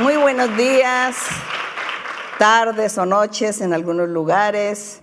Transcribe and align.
Muy 0.00 0.16
buenos 0.16 0.56
días, 0.56 1.16
tardes 2.38 2.96
o 2.98 3.04
noches 3.04 3.60
en 3.60 3.72
algunos 3.72 4.08
lugares, 4.08 5.02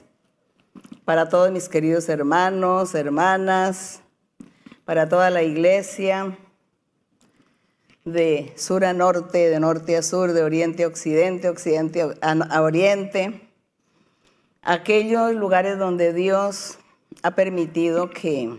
para 1.04 1.28
todos 1.28 1.52
mis 1.52 1.68
queridos 1.68 2.08
hermanos, 2.08 2.96
hermanas, 2.96 4.02
para 4.86 5.10
toda 5.10 5.30
la 5.32 5.44
iglesia, 5.44 6.38
de 8.06 8.54
sur 8.56 8.86
a 8.86 8.94
norte, 8.94 9.50
de 9.50 9.60
norte 9.60 9.98
a 9.98 10.02
sur, 10.02 10.32
de 10.32 10.44
oriente 10.44 10.86
a 10.86 10.88
occidente, 10.88 11.50
occidente 11.50 12.02
a 12.22 12.62
oriente, 12.62 13.50
aquellos 14.62 15.34
lugares 15.34 15.78
donde 15.78 16.14
Dios 16.14 16.78
ha 17.22 17.32
permitido 17.32 18.12
que 18.12 18.58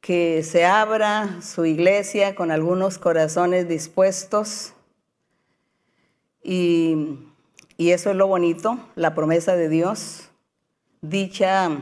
que 0.00 0.42
se 0.42 0.64
abra 0.64 1.42
su 1.42 1.66
iglesia 1.66 2.34
con 2.34 2.50
algunos 2.50 2.98
corazones 2.98 3.68
dispuestos. 3.68 4.72
Y, 6.42 7.18
eso 7.78 8.10
es 8.10 8.16
lo 8.16 8.26
bonito, 8.26 8.78
la 8.94 9.14
promesa 9.14 9.56
de 9.56 9.68
Dios, 9.68 10.30
dicha 11.00 11.80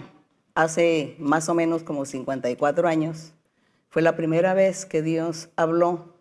hace 0.55 1.17
más 1.19 1.49
o 1.49 1.55
menos 1.55 1.83
como 1.83 2.05
54 2.05 2.89
años. 2.89 3.33
Fue 3.89 4.03
la 4.03 4.17
primera 4.17 4.55
vez 4.55 4.87
que 4.87 5.03
Dios 5.03 5.49
habló. 5.57 6.15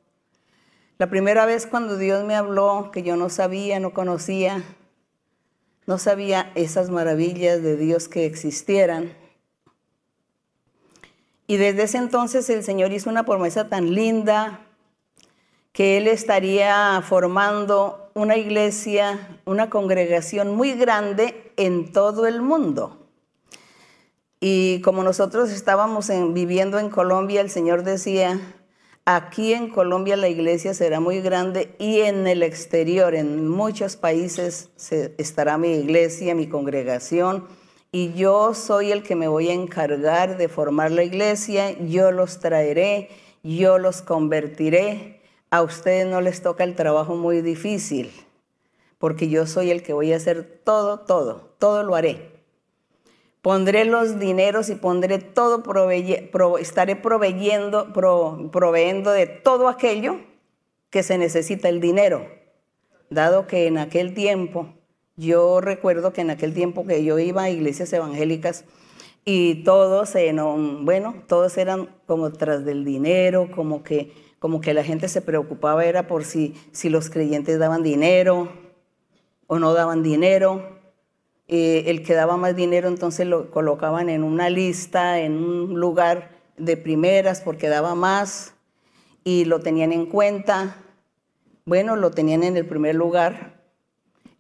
La 0.97 1.09
primera 1.09 1.45
vez 1.45 1.67
cuando 1.67 1.97
Dios 1.97 2.25
me 2.25 2.35
habló, 2.35 2.89
que 2.91 3.03
yo 3.03 3.15
no 3.17 3.29
sabía, 3.29 3.79
no 3.79 3.93
conocía, 3.93 4.63
no 5.85 5.99
sabía 5.99 6.51
esas 6.55 6.89
maravillas 6.89 7.61
de 7.61 7.77
Dios 7.77 8.07
que 8.07 8.25
existieran 8.25 9.13
y 11.47 11.55
desde 11.55 11.83
ese 11.83 11.97
entonces 11.97 12.49
el 12.49 12.63
Señor 12.63 12.91
hizo 12.91 13.09
una 13.09 13.23
promesa 13.23 13.69
tan 13.69 13.95
linda 13.95 14.59
que 15.71 15.97
Él 15.97 16.07
estaría 16.07 17.01
formando 17.07 18.11
una 18.13 18.35
iglesia, 18.35 19.39
una 19.45 19.69
congregación 19.69 20.55
muy 20.55 20.73
grande 20.73 21.53
en 21.55 21.91
todo 21.93 22.27
el 22.27 22.41
mundo. 22.41 23.07
Y 24.39 24.81
como 24.81 25.03
nosotros 25.03 25.49
estábamos 25.51 26.11
viviendo 26.33 26.79
en 26.79 26.89
Colombia, 26.89 27.41
el 27.41 27.49
Señor 27.49 27.83
decía, 27.83 28.39
aquí 29.05 29.53
en 29.53 29.69
Colombia 29.69 30.17
la 30.17 30.27
iglesia 30.27 30.73
será 30.73 30.99
muy 30.99 31.21
grande 31.21 31.75
y 31.79 32.01
en 32.01 32.27
el 32.27 32.43
exterior, 32.43 33.15
en 33.15 33.47
muchos 33.47 33.95
países, 33.95 34.69
estará 35.17 35.57
mi 35.57 35.75
iglesia, 35.75 36.35
mi 36.35 36.47
congregación 36.47 37.45
y 37.91 38.13
yo 38.13 38.53
soy 38.53 38.91
el 38.91 39.03
que 39.03 39.15
me 39.15 39.27
voy 39.27 39.49
a 39.49 39.53
encargar 39.53 40.37
de 40.37 40.49
formar 40.49 40.91
la 40.91 41.03
iglesia, 41.03 41.71
yo 41.79 42.11
los 42.11 42.39
traeré, 42.39 43.09
yo 43.43 43.77
los 43.77 44.01
convertiré. 44.01 45.21
A 45.49 45.61
ustedes 45.61 46.05
no 46.05 46.19
les 46.19 46.41
toca 46.41 46.65
el 46.65 46.75
trabajo 46.75 47.15
muy 47.15 47.41
difícil, 47.41 48.11
porque 48.97 49.29
yo 49.29 49.47
soy 49.47 49.71
el 49.71 49.83
que 49.83 49.93
voy 49.93 50.11
a 50.11 50.17
hacer 50.17 50.61
todo, 50.65 50.99
todo, 50.99 51.53
todo 51.57 51.83
lo 51.83 51.95
haré. 51.95 52.37
Pondré 53.41 53.85
los 53.85 54.19
dineros 54.19 54.69
y 54.69 54.75
pondré 54.75 55.19
todo, 55.19 55.63
estaré 56.57 56.97
proveyendo, 56.97 57.93
proveyendo 57.93 59.11
de 59.11 59.27
todo 59.27 59.69
aquello 59.69 60.19
que 60.89 61.01
se 61.01 61.17
necesita 61.17 61.69
el 61.69 61.79
dinero, 61.79 62.27
dado 63.09 63.47
que 63.47 63.67
en 63.67 63.77
aquel 63.77 64.13
tiempo 64.13 64.73
yo 65.17 65.61
recuerdo 65.61 66.13
que 66.13 66.21
en 66.21 66.29
aquel 66.29 66.53
tiempo 66.53 66.85
que 66.85 67.03
yo 67.03 67.17
iba 67.17 67.43
a 67.43 67.49
iglesias 67.49 67.91
evangélicas 67.91 68.65
y 69.25 69.63
todos, 69.63 70.13
bueno, 70.83 71.15
todos 71.27 71.57
eran 71.57 71.89
como 72.05 72.31
tras 72.31 72.63
del 72.63 72.85
dinero, 72.85 73.49
como 73.53 73.83
que, 73.83 74.13
como 74.39 74.61
que 74.61 74.73
la 74.73 74.83
gente 74.83 75.09
se 75.09 75.21
preocupaba 75.21 75.83
era 75.83 76.07
por 76.07 76.23
si, 76.23 76.55
si 76.71 76.89
los 76.89 77.09
creyentes 77.09 77.59
daban 77.59 77.83
dinero 77.83 78.49
o 79.47 79.59
no 79.59 79.73
daban 79.73 80.03
dinero. 80.03 80.77
Eh, 81.49 81.85
el 81.87 82.03
que 82.03 82.13
daba 82.13 82.37
más 82.37 82.55
dinero 82.55 82.87
entonces 82.87 83.25
lo 83.25 83.51
colocaban 83.51 84.09
en 84.09 84.23
una 84.23 84.49
lista, 84.49 85.19
en 85.19 85.33
un 85.33 85.79
lugar 85.79 86.29
de 86.57 86.77
primeras 86.77 87.41
porque 87.41 87.69
daba 87.69 87.95
más 87.95 88.53
y 89.23 89.45
lo 89.45 89.59
tenían 89.59 89.91
en 89.91 90.05
cuenta. 90.05 90.77
Bueno, 91.65 91.95
lo 91.95 92.11
tenían 92.11 92.43
en 92.43 92.55
el 92.55 92.65
primer 92.65 92.95
lugar 92.95 93.56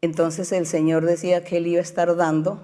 entonces 0.01 0.51
el 0.51 0.65
Señor 0.65 1.05
decía 1.05 1.43
que 1.43 1.57
Él 1.57 1.67
iba 1.67 1.79
a 1.79 1.83
estar 1.83 2.15
dando, 2.15 2.61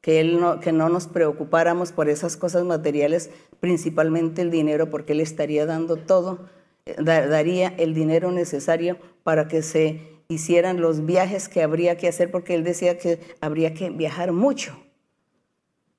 que, 0.00 0.20
él 0.20 0.40
no, 0.40 0.60
que 0.60 0.72
no 0.72 0.88
nos 0.88 1.06
preocupáramos 1.06 1.92
por 1.92 2.08
esas 2.08 2.36
cosas 2.36 2.64
materiales, 2.64 3.30
principalmente 3.60 4.42
el 4.42 4.50
dinero, 4.50 4.90
porque 4.90 5.12
Él 5.12 5.20
estaría 5.20 5.64
dando 5.66 5.96
todo, 5.96 6.48
eh, 6.86 6.96
daría 6.98 7.68
el 7.78 7.94
dinero 7.94 8.32
necesario 8.32 8.98
para 9.22 9.48
que 9.48 9.62
se 9.62 10.20
hicieran 10.28 10.80
los 10.80 11.06
viajes 11.06 11.48
que 11.48 11.62
habría 11.62 11.96
que 11.96 12.08
hacer, 12.08 12.30
porque 12.30 12.54
Él 12.54 12.64
decía 12.64 12.98
que 12.98 13.20
habría 13.40 13.74
que 13.74 13.90
viajar 13.90 14.32
mucho, 14.32 14.76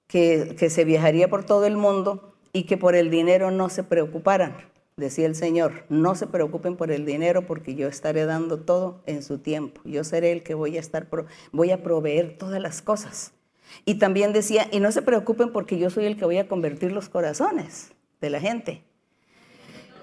que, 0.07 0.55
que 0.57 0.69
se 0.69 0.85
viajaría 0.85 1.29
por 1.29 1.45
todo 1.45 1.65
el 1.65 1.77
mundo 1.77 2.35
y 2.51 2.63
que 2.63 2.77
por 2.77 2.95
el 2.95 3.09
dinero 3.09 3.51
no 3.51 3.69
se 3.69 3.83
preocuparan 3.83 4.72
decía 4.97 5.25
el 5.25 5.35
Señor, 5.35 5.85
no 5.89 6.15
se 6.15 6.27
preocupen 6.27 6.75
por 6.75 6.91
el 6.91 7.05
dinero 7.05 7.45
porque 7.45 7.75
yo 7.75 7.87
estaré 7.87 8.25
dando 8.25 8.59
todo 8.59 9.01
en 9.05 9.23
su 9.23 9.39
tiempo. 9.39 9.81
Yo 9.85 10.03
seré 10.03 10.31
el 10.31 10.43
que 10.43 10.53
voy 10.53 10.77
a 10.77 10.79
estar, 10.79 11.07
voy 11.51 11.71
a 11.71 11.83
proveer 11.83 12.37
todas 12.37 12.61
las 12.61 12.81
cosas. 12.81 13.33
Y 13.85 13.95
también 13.95 14.33
decía, 14.33 14.67
y 14.71 14.79
no 14.79 14.91
se 14.91 15.01
preocupen 15.01 15.51
porque 15.51 15.77
yo 15.77 15.89
soy 15.89 16.05
el 16.05 16.17
que 16.17 16.25
voy 16.25 16.37
a 16.37 16.47
convertir 16.47 16.91
los 16.91 17.09
corazones 17.09 17.91
de 18.21 18.29
la 18.29 18.39
gente. 18.39 18.83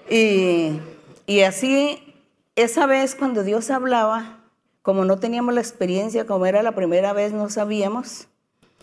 Y, 0.09 0.79
y 1.25 1.41
así, 1.41 2.15
esa 2.55 2.85
vez 2.85 3.15
cuando 3.15 3.43
Dios 3.43 3.69
hablaba, 3.69 4.43
como 4.81 5.05
no 5.05 5.19
teníamos 5.19 5.53
la 5.53 5.61
experiencia, 5.61 6.25
como 6.25 6.45
era 6.45 6.63
la 6.63 6.75
primera 6.75 7.13
vez, 7.13 7.33
no 7.33 7.49
sabíamos, 7.49 8.27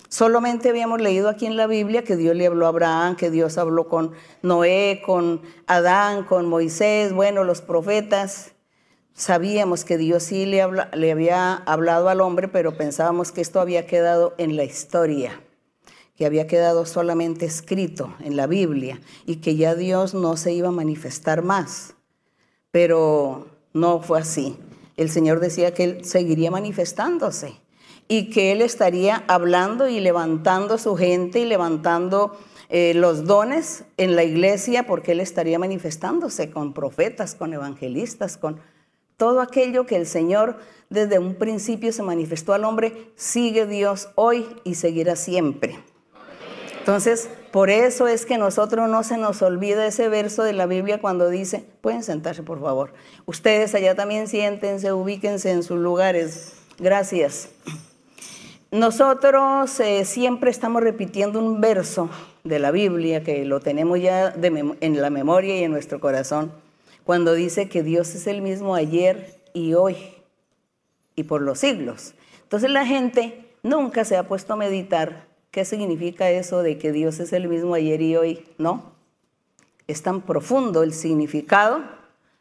Solamente 0.09 0.71
habíamos 0.71 1.03
leído 1.03 1.29
aquí 1.29 1.45
en 1.45 1.59
la 1.59 1.67
Biblia 1.67 2.03
que 2.03 2.17
Dios 2.17 2.35
le 2.35 2.47
habló 2.47 2.65
a 2.65 2.71
Abraham, 2.71 3.15
que 3.17 3.31
Dios 3.31 3.59
habló 3.59 3.89
con 3.89 4.13
Noé, 4.41 5.03
con 5.05 5.43
Adán, 5.67 6.25
con 6.25 6.47
Moisés, 6.47 7.13
bueno, 7.13 7.45
los 7.45 7.61
profetas. 7.61 8.53
Sabíamos 9.13 9.85
que 9.85 9.99
Dios 9.99 10.23
sí 10.23 10.47
le, 10.47 10.65
le 10.95 11.13
había 11.13 11.55
hablado 11.55 12.09
al 12.09 12.23
hombre, 12.23 12.49
pero 12.49 12.79
pensábamos 12.79 13.33
que 13.33 13.43
esto 13.43 13.61
había 13.61 13.87
quedado 13.87 14.35
en 14.39 14.57
la 14.57 14.65
historia, 14.65 15.43
que 16.17 16.25
había 16.25 16.47
quedado 16.47 16.87
solamente 16.87 17.45
escrito 17.45 18.15
en 18.21 18.37
la 18.37 18.47
Biblia 18.47 19.03
y 19.27 19.37
que 19.37 19.57
ya 19.57 19.75
Dios 19.75 20.15
no 20.15 20.39
se 20.39 20.53
iba 20.53 20.69
a 20.69 20.73
manifestar 20.73 21.43
más. 21.43 21.95
Pero 22.71 23.49
no 23.75 24.01
fue 24.01 24.21
así. 24.21 24.57
El 24.97 25.11
Señor 25.11 25.41
decía 25.41 25.75
que 25.75 25.85
Él 25.85 26.05
seguiría 26.07 26.51
manifestándose 26.51 27.61
y 28.09 28.31
que 28.31 28.53
Él 28.53 28.63
estaría 28.63 29.23
hablando 29.29 29.87
y 29.87 30.01
levantando 30.01 30.79
su 30.79 30.97
gente 30.97 31.41
y 31.41 31.45
levantando 31.45 32.37
eh, 32.71 32.95
los 32.95 33.25
dones 33.27 33.85
en 33.99 34.17
la 34.17 34.25
iglesia 34.25 34.87
porque 34.87 35.13
Él 35.13 35.21
estaría 35.21 35.59
manifestándose 35.59 36.51
con 36.51 36.73
profetas, 36.73 37.35
con 37.35 37.53
evangelistas, 37.53 38.39
con 38.39 38.61
todo 39.17 39.41
aquello 39.41 39.87
que 39.87 39.97
el 39.97 40.07
Señor 40.07 40.59
desde 40.91 41.19
un 41.19 41.35
principio 41.35 41.93
se 41.93 42.03
manifestó 42.03 42.55
al 42.55 42.65
hombre, 42.65 43.11
sigue 43.15 43.67
Dios 43.67 44.09
hoy 44.15 44.47
y 44.65 44.75
seguirá 44.75 45.17
siempre. 45.17 45.79
Entonces, 46.79 47.29
por 47.53 47.69
eso 47.69 48.09
es 48.09 48.25
que 48.25 48.39
nosotros 48.39 48.89
no 48.89 49.03
se 49.03 49.19
nos 49.19 49.43
olvida 49.43 49.87
ese 49.87 50.09
verso 50.09 50.43
de 50.43 50.55
la 50.55 50.65
Biblia 50.65 51.01
cuando 51.01 51.29
dice, 51.29 51.65
pueden 51.83 52.03
sentarse 52.03 52.43
por 52.43 52.61
favor, 52.61 52.95
ustedes 53.27 53.75
allá 53.75 53.95
también 53.95 54.29
siéntense, 54.29 54.93
ubíquense 54.93 55.51
en 55.51 55.63
sus 55.63 55.79
lugares. 55.79 56.55
Gracias. 56.79 57.51
Nosotros 58.71 59.81
eh, 59.81 60.05
siempre 60.05 60.51
estamos 60.51 60.83
repitiendo 60.83 61.39
un 61.39 61.59
verso 61.59 62.11
de 62.45 62.59
la 62.59 62.71
Biblia 62.71 63.25
que 63.25 63.47
lo 63.47 63.61
tenemos 63.61 63.99
ya 63.99 64.35
en 64.39 65.01
la 65.01 65.09
memoria 65.09 65.59
y 65.59 65.65
en 65.65 65.73
nuestro 65.73 66.01
corazón, 66.01 66.53
cuando 67.03 67.33
dice 67.33 67.71
que 67.71 67.83
Dios 67.83 68.15
es 68.15 68.27
el 68.27 68.43
mismo 68.43 68.75
ayer 68.75 69.41
y 69.55 69.73
hoy 69.73 69.97
y 71.17 71.23
por 71.23 71.41
los 71.41 71.61
siglos. 71.61 72.13
Entonces 72.43 72.71
la 72.71 72.85
gente 72.85 73.47
nunca 73.63 74.05
se 74.05 74.19
ha 74.19 74.29
puesto 74.29 74.53
a 74.53 74.57
meditar 74.57 75.25
qué 75.51 75.65
significa 75.65 76.29
eso 76.29 76.63
de 76.63 76.77
que 76.77 76.93
Dios 76.93 77.21
es 77.21 77.33
el 77.33 77.49
mismo 77.49 77.73
ayer 77.73 78.03
y 78.03 78.17
hoy, 78.17 78.45
¿no? 78.59 78.93
Es 79.87 80.03
tan 80.03 80.21
profundo 80.21 80.83
el 80.83 80.93
significado 80.93 81.83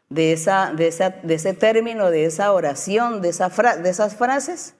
de, 0.09 0.33
esa, 0.33 0.73
de, 0.73 0.88
ese 0.88 1.53
término, 1.53 2.12
de 2.12 2.25
esa 2.25 2.51
oración, 2.51 3.21
de 3.21 3.30
esas 3.30 4.15
frases 4.18 4.73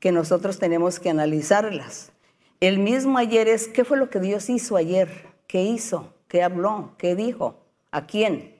que 0.00 0.12
nosotros 0.12 0.58
tenemos 0.58 1.00
que 1.00 1.10
analizarlas. 1.10 2.12
El 2.60 2.78
mismo 2.78 3.18
ayer 3.18 3.48
es, 3.48 3.68
¿qué 3.68 3.84
fue 3.84 3.98
lo 3.98 4.10
que 4.10 4.20
Dios 4.20 4.48
hizo 4.50 4.76
ayer? 4.76 5.08
¿Qué 5.46 5.62
hizo? 5.62 6.14
¿Qué 6.28 6.42
habló? 6.42 6.94
¿Qué 6.98 7.14
dijo? 7.14 7.60
¿A 7.90 8.06
quién? 8.06 8.54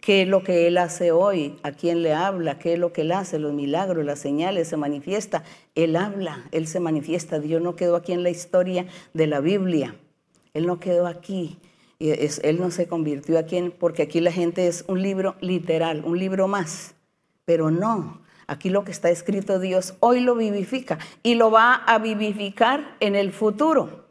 ¿Qué 0.00 0.22
es 0.22 0.28
lo 0.28 0.42
que 0.42 0.66
Él 0.66 0.78
hace 0.78 1.12
hoy? 1.12 1.58
¿A 1.62 1.72
quién 1.72 2.02
le 2.02 2.14
habla? 2.14 2.58
¿Qué 2.58 2.72
es 2.72 2.78
lo 2.78 2.92
que 2.92 3.02
Él 3.02 3.12
hace? 3.12 3.38
Los 3.38 3.52
milagros, 3.52 4.04
las 4.04 4.18
señales, 4.18 4.68
se 4.68 4.76
manifiesta. 4.76 5.44
Él 5.74 5.94
habla, 5.94 6.48
Él 6.52 6.66
se 6.66 6.80
manifiesta. 6.80 7.38
Dios 7.38 7.60
no 7.60 7.76
quedó 7.76 7.96
aquí 7.96 8.12
en 8.12 8.22
la 8.22 8.30
historia 8.30 8.86
de 9.12 9.26
la 9.26 9.40
Biblia. 9.40 9.94
Él 10.54 10.66
no 10.66 10.80
quedó 10.80 11.06
aquí. 11.06 11.58
Él 11.98 12.58
no 12.58 12.70
se 12.70 12.88
convirtió 12.88 13.38
aquí 13.38 13.58
en, 13.58 13.72
porque 13.72 14.02
aquí 14.02 14.20
la 14.20 14.32
gente 14.32 14.66
es 14.66 14.84
un 14.88 15.02
libro 15.02 15.36
literal, 15.40 16.02
un 16.04 16.18
libro 16.18 16.48
más. 16.48 16.94
Pero 17.44 17.70
no, 17.70 18.22
aquí 18.50 18.68
lo 18.68 18.82
que 18.84 18.90
está 18.90 19.10
escrito 19.10 19.60
Dios 19.60 19.94
hoy 20.00 20.20
lo 20.20 20.34
vivifica 20.34 20.98
y 21.22 21.36
lo 21.36 21.52
va 21.52 21.74
a 21.74 21.98
vivificar 21.98 22.96
en 22.98 23.14
el 23.14 23.32
futuro. 23.32 24.06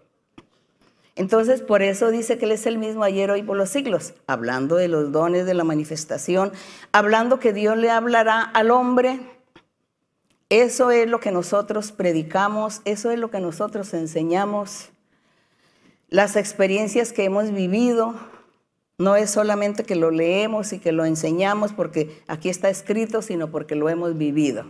Entonces, 1.17 1.61
por 1.61 1.81
eso 1.81 2.09
dice 2.09 2.37
que 2.37 2.45
Él 2.45 2.53
es 2.53 2.65
el 2.65 2.77
mismo 2.77 3.03
ayer, 3.03 3.29
hoy, 3.29 3.43
por 3.43 3.57
los 3.57 3.69
siglos, 3.69 4.13
hablando 4.25 4.77
de 4.77 4.87
los 4.87 5.11
dones 5.11 5.45
de 5.45 5.53
la 5.53 5.65
manifestación, 5.65 6.53
hablando 6.93 7.41
que 7.41 7.51
Dios 7.51 7.75
le 7.75 7.89
hablará 7.89 8.41
al 8.41 8.71
hombre. 8.71 9.19
Eso 10.47 10.91
es 10.91 11.09
lo 11.09 11.19
que 11.19 11.31
nosotros 11.31 11.91
predicamos, 11.91 12.81
eso 12.85 13.11
es 13.11 13.19
lo 13.19 13.29
que 13.29 13.41
nosotros 13.41 13.93
enseñamos. 13.93 14.91
Las 16.07 16.37
experiencias 16.37 17.11
que 17.11 17.25
hemos 17.25 17.51
vivido, 17.51 18.15
no 18.99 19.15
es 19.15 19.31
solamente 19.31 19.85
que 19.85 19.95
lo 19.95 20.11
leemos 20.11 20.73
y 20.73 20.79
que 20.79 20.91
lo 20.91 21.05
enseñamos 21.05 21.71
porque 21.71 22.21
aquí 22.27 22.49
está 22.49 22.69
escrito, 22.69 23.21
sino 23.21 23.49
porque 23.49 23.75
lo 23.75 23.89
hemos 23.89 24.17
vivido. 24.17 24.65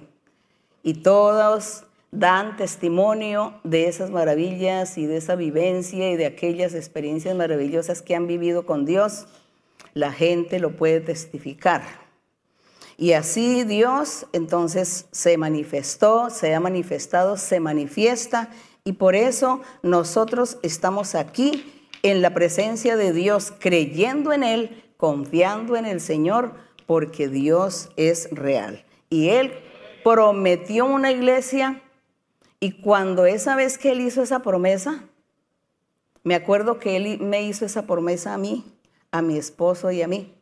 Y 0.84 0.94
todos 1.02 1.84
dan 2.12 2.56
testimonio 2.56 3.60
de 3.64 3.88
esas 3.88 4.12
maravillas 4.12 5.00
y 5.00 5.08
de 5.08 5.18
esa 5.18 5.36
vivencia 5.36 6.12
y 6.12 6.16
de 6.16 6.28
aquellas 6.28 6.76
experiencias 6.76 7.36
maravillosas 7.36 8.04
que 8.04 8.16
han 8.16 8.28
vivido 8.28 8.68
con 8.68 8.86
Dios, 8.86 9.26
la 9.96 10.12
gente 10.12 10.60
lo 10.60 10.76
puede 10.76 11.02
testificar. 11.02 11.82
Y 12.98 13.14
así 13.14 13.64
Dios 13.64 14.28
entonces 14.32 15.08
se 15.12 15.38
manifestó, 15.38 16.30
se 16.30 16.54
ha 16.54 16.60
manifestado, 16.60 17.36
se 17.36 17.60
manifiesta 17.60 18.52
y 18.84 18.94
por 18.94 19.16
eso 19.16 19.62
nosotros 19.82 20.60
estamos 20.62 21.16
aquí 21.16 21.79
en 22.04 22.22
la 22.22 22.34
presencia 22.34 22.96
de 22.96 23.14
Dios, 23.14 23.54
creyendo 23.60 24.34
en 24.34 24.44
Él, 24.44 24.84
confiando 24.98 25.76
en 25.76 25.86
el 25.86 26.02
Señor, 26.02 26.54
porque 26.86 27.28
Dios 27.28 27.90
es 27.98 28.30
real. 28.32 28.84
Y 29.10 29.30
Él 29.30 29.54
prometió 30.04 30.86
una 30.86 31.12
iglesia 31.12 31.82
y 32.60 32.82
cuando 32.82 33.26
esa 33.26 33.56
vez 33.56 33.78
que 33.78 33.92
él 33.92 34.02
hizo 34.02 34.22
esa 34.22 34.42
promesa, 34.42 35.06
me 36.24 36.36
acuerdo 36.36 36.80
que 36.80 36.98
él 36.98 37.20
me 37.20 37.44
hizo 37.44 37.66
esa 37.66 37.88
promesa 37.88 38.34
a 38.34 38.38
mí, 38.38 38.66
a 39.12 39.22
mi 39.22 39.38
esposo 39.38 39.92
y 39.92 40.02
a 40.02 40.08
mí. 40.08 40.34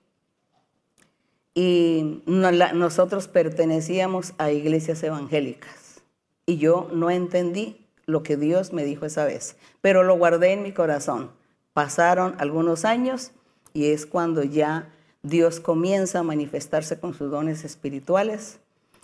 Y 1.54 2.24
nosotros 2.26 3.28
pertenecíamos 3.28 4.34
a 4.38 4.52
iglesias 4.52 5.02
evangélicas. 5.04 6.02
Y 6.46 6.58
yo 6.58 6.90
no 6.92 7.10
entendí 7.12 7.86
lo 8.06 8.24
que 8.24 8.38
Dios 8.38 8.74
me 8.74 8.84
dijo 8.84 9.06
esa 9.06 9.26
vez, 9.26 9.58
pero 9.82 10.04
lo 10.04 10.18
guardé 10.18 10.54
en 10.54 10.64
mi 10.64 10.72
corazón. 10.72 11.32
Pasaron 11.78 12.34
algunos 12.40 12.86
años 12.86 13.34
y 13.72 13.92
es 13.92 14.08
cuando 14.08 14.42
ya 14.42 14.90
Dios 15.22 15.60
comienza 15.60 16.18
a 16.18 16.24
manifestarse 16.24 17.00
con 17.00 17.14
sus 17.14 17.30
dones 17.30 17.64
espirituales 17.64 18.60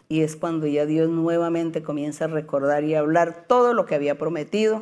y 0.09 0.21
es 0.23 0.35
cuando 0.35 0.65
ya 0.65 0.87
Dios 0.87 1.07
nuevamente 1.07 1.83
comienza 1.83 2.25
a 2.25 2.29
recordar 2.29 2.83
y 2.83 2.95
a 2.95 3.01
hablar 3.01 3.45
todo 3.47 3.75
lo 3.75 3.85
que 3.85 3.93
había 3.93 4.17
prometido. 4.17 4.81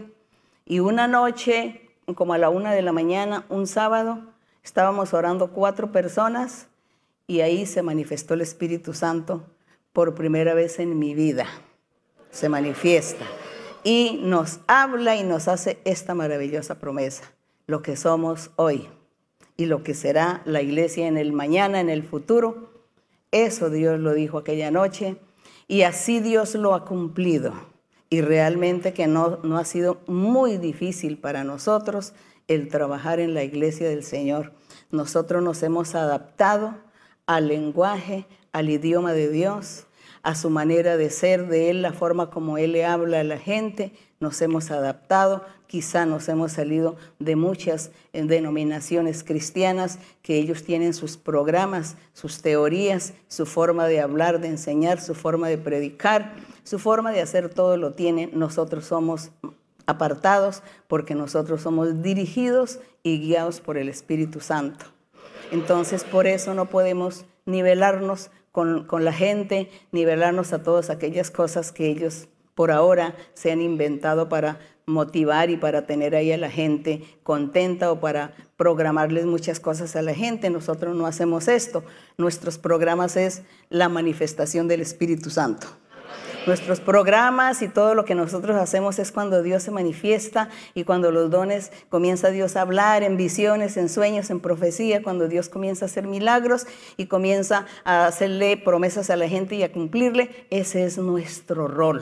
Y 0.65 0.79
una 0.79 1.09
noche, 1.09 1.89
como 2.15 2.33
a 2.33 2.37
la 2.37 2.49
una 2.49 2.71
de 2.71 2.81
la 2.81 2.93
mañana, 2.93 3.45
un 3.49 3.67
sábado, 3.67 4.21
estábamos 4.63 5.13
orando 5.13 5.51
cuatro 5.51 5.91
personas 5.91 6.67
y 7.27 7.41
ahí 7.41 7.65
se 7.65 7.81
manifestó 7.81 8.35
el 8.35 8.41
Espíritu 8.41 8.93
Santo 8.93 9.43
por 9.91 10.15
primera 10.15 10.53
vez 10.53 10.79
en 10.79 10.97
mi 10.97 11.13
vida. 11.13 11.45
Se 12.29 12.47
manifiesta 12.47 13.25
y 13.83 14.21
nos 14.23 14.61
habla 14.67 15.17
y 15.17 15.25
nos 15.25 15.49
hace 15.49 15.81
esta 15.83 16.15
maravillosa 16.15 16.79
promesa, 16.79 17.33
lo 17.67 17.81
que 17.81 17.95
somos 17.95 18.51
hoy 18.55 18.89
y 19.57 19.65
lo 19.65 19.83
que 19.83 19.93
será 19.93 20.41
la 20.45 20.61
iglesia 20.61 21.07
en 21.07 21.17
el 21.17 21.33
mañana, 21.33 21.79
en 21.79 21.89
el 21.89 22.03
futuro 22.03 22.71
eso 23.31 23.69
Dios 23.69 23.97
lo 23.97 24.13
dijo 24.13 24.37
aquella 24.37 24.71
noche 24.71 25.15
y 25.67 25.83
así 25.83 26.19
Dios 26.19 26.53
lo 26.55 26.75
ha 26.75 26.83
cumplido. 26.83 27.53
Y 28.09 28.19
realmente 28.19 28.93
que 28.93 29.07
no, 29.07 29.39
no 29.43 29.57
ha 29.57 29.63
sido 29.63 30.01
muy 30.05 30.57
difícil 30.57 31.17
para 31.17 31.45
nosotros 31.45 32.11
el 32.49 32.67
trabajar 32.67 33.21
en 33.21 33.33
la 33.33 33.43
iglesia 33.43 33.87
del 33.87 34.03
Señor. 34.03 34.51
Nosotros 34.91 35.41
nos 35.41 35.63
hemos 35.63 35.95
adaptado 35.95 36.75
al 37.25 37.47
lenguaje, 37.47 38.25
al 38.51 38.69
idioma 38.69 39.13
de 39.13 39.29
Dios, 39.29 39.85
a 40.23 40.35
su 40.35 40.49
manera 40.49 40.97
de 40.97 41.09
ser, 41.09 41.47
de 41.47 41.69
Él, 41.69 41.81
la 41.81 41.93
forma 41.93 42.29
como 42.29 42.57
Él 42.57 42.73
le 42.73 42.85
habla 42.85 43.21
a 43.21 43.23
la 43.23 43.37
gente. 43.37 43.93
Nos 44.19 44.41
hemos 44.41 44.69
adaptado, 44.69 45.43
quizá 45.67 46.05
nos 46.05 46.29
hemos 46.29 46.51
salido 46.51 46.95
de 47.19 47.35
muchas 47.35 47.91
eh, 48.13 48.23
denominaciones 48.23 49.23
cristianas 49.23 49.99
que 50.21 50.37
ellos 50.37 50.63
tienen 50.63 50.93
sus 50.93 51.17
programas, 51.17 51.97
sus 52.13 52.41
teorías, 52.41 53.13
su 53.27 53.45
forma 53.45 53.87
de 53.87 53.99
hablar, 53.99 54.39
de 54.39 54.49
enseñar, 54.49 55.01
su 55.01 55.15
forma 55.15 55.47
de 55.49 55.57
predicar, 55.57 56.35
su 56.63 56.77
forma 56.77 57.11
de 57.11 57.21
hacer 57.21 57.49
todo 57.49 57.77
lo 57.77 57.93
tienen. 57.93 58.31
Nosotros 58.33 58.85
somos 58.85 59.31
apartados 59.87 60.61
porque 60.87 61.15
nosotros 61.15 61.61
somos 61.61 62.03
dirigidos 62.03 62.79
y 63.03 63.19
guiados 63.19 63.59
por 63.59 63.77
el 63.77 63.89
Espíritu 63.89 64.39
Santo. 64.39 64.85
Entonces, 65.51 66.03
por 66.03 66.27
eso 66.27 66.53
no 66.53 66.67
podemos 66.67 67.25
nivelarnos 67.45 68.29
con, 68.51 68.85
con 68.85 69.05
la 69.05 69.13
gente, 69.13 69.69
nivelarnos 69.91 70.53
a 70.53 70.63
todas 70.63 70.89
aquellas 70.89 71.31
cosas 71.31 71.71
que 71.71 71.87
ellos 71.87 72.27
por 72.55 72.71
ahora 72.71 73.15
se 73.33 73.51
han 73.51 73.61
inventado 73.61 74.29
para 74.29 74.59
motivar 74.85 75.49
y 75.49 75.57
para 75.57 75.85
tener 75.85 76.15
ahí 76.15 76.31
a 76.31 76.37
la 76.37 76.49
gente 76.49 77.03
contenta 77.23 77.91
o 77.91 77.99
para 77.99 78.33
programarles 78.57 79.25
muchas 79.25 79.59
cosas 79.59 79.95
a 79.95 80.01
la 80.01 80.13
gente. 80.13 80.49
Nosotros 80.49 80.95
no 80.95 81.05
hacemos 81.05 81.47
esto. 81.47 81.83
Nuestros 82.17 82.57
programas 82.57 83.17
es 83.17 83.43
la 83.69 83.89
manifestación 83.89 84.67
del 84.67 84.81
Espíritu 84.81 85.29
Santo. 85.29 85.67
Nuestros 86.47 86.79
programas 86.79 87.61
y 87.61 87.67
todo 87.67 87.93
lo 87.93 88.03
que 88.03 88.15
nosotros 88.15 88.57
hacemos 88.57 88.97
es 88.97 89.11
cuando 89.11 89.43
Dios 89.43 89.61
se 89.61 89.69
manifiesta 89.69 90.49
y 90.73 90.85
cuando 90.85 91.11
los 91.11 91.29
dones 91.29 91.71
comienza 91.89 92.31
Dios 92.31 92.55
a 92.55 92.61
hablar 92.61 93.03
en 93.03 93.15
visiones, 93.15 93.77
en 93.77 93.89
sueños, 93.89 94.31
en 94.31 94.39
profecía, 94.39 95.03
cuando 95.03 95.27
Dios 95.27 95.49
comienza 95.49 95.85
a 95.85 95.87
hacer 95.87 96.07
milagros 96.07 96.65
y 96.97 97.05
comienza 97.05 97.67
a 97.83 98.07
hacerle 98.07 98.57
promesas 98.57 99.11
a 99.11 99.17
la 99.17 99.29
gente 99.29 99.53
y 99.53 99.61
a 99.61 99.71
cumplirle. 99.71 100.47
Ese 100.49 100.83
es 100.83 100.97
nuestro 100.97 101.67
rol. 101.67 102.01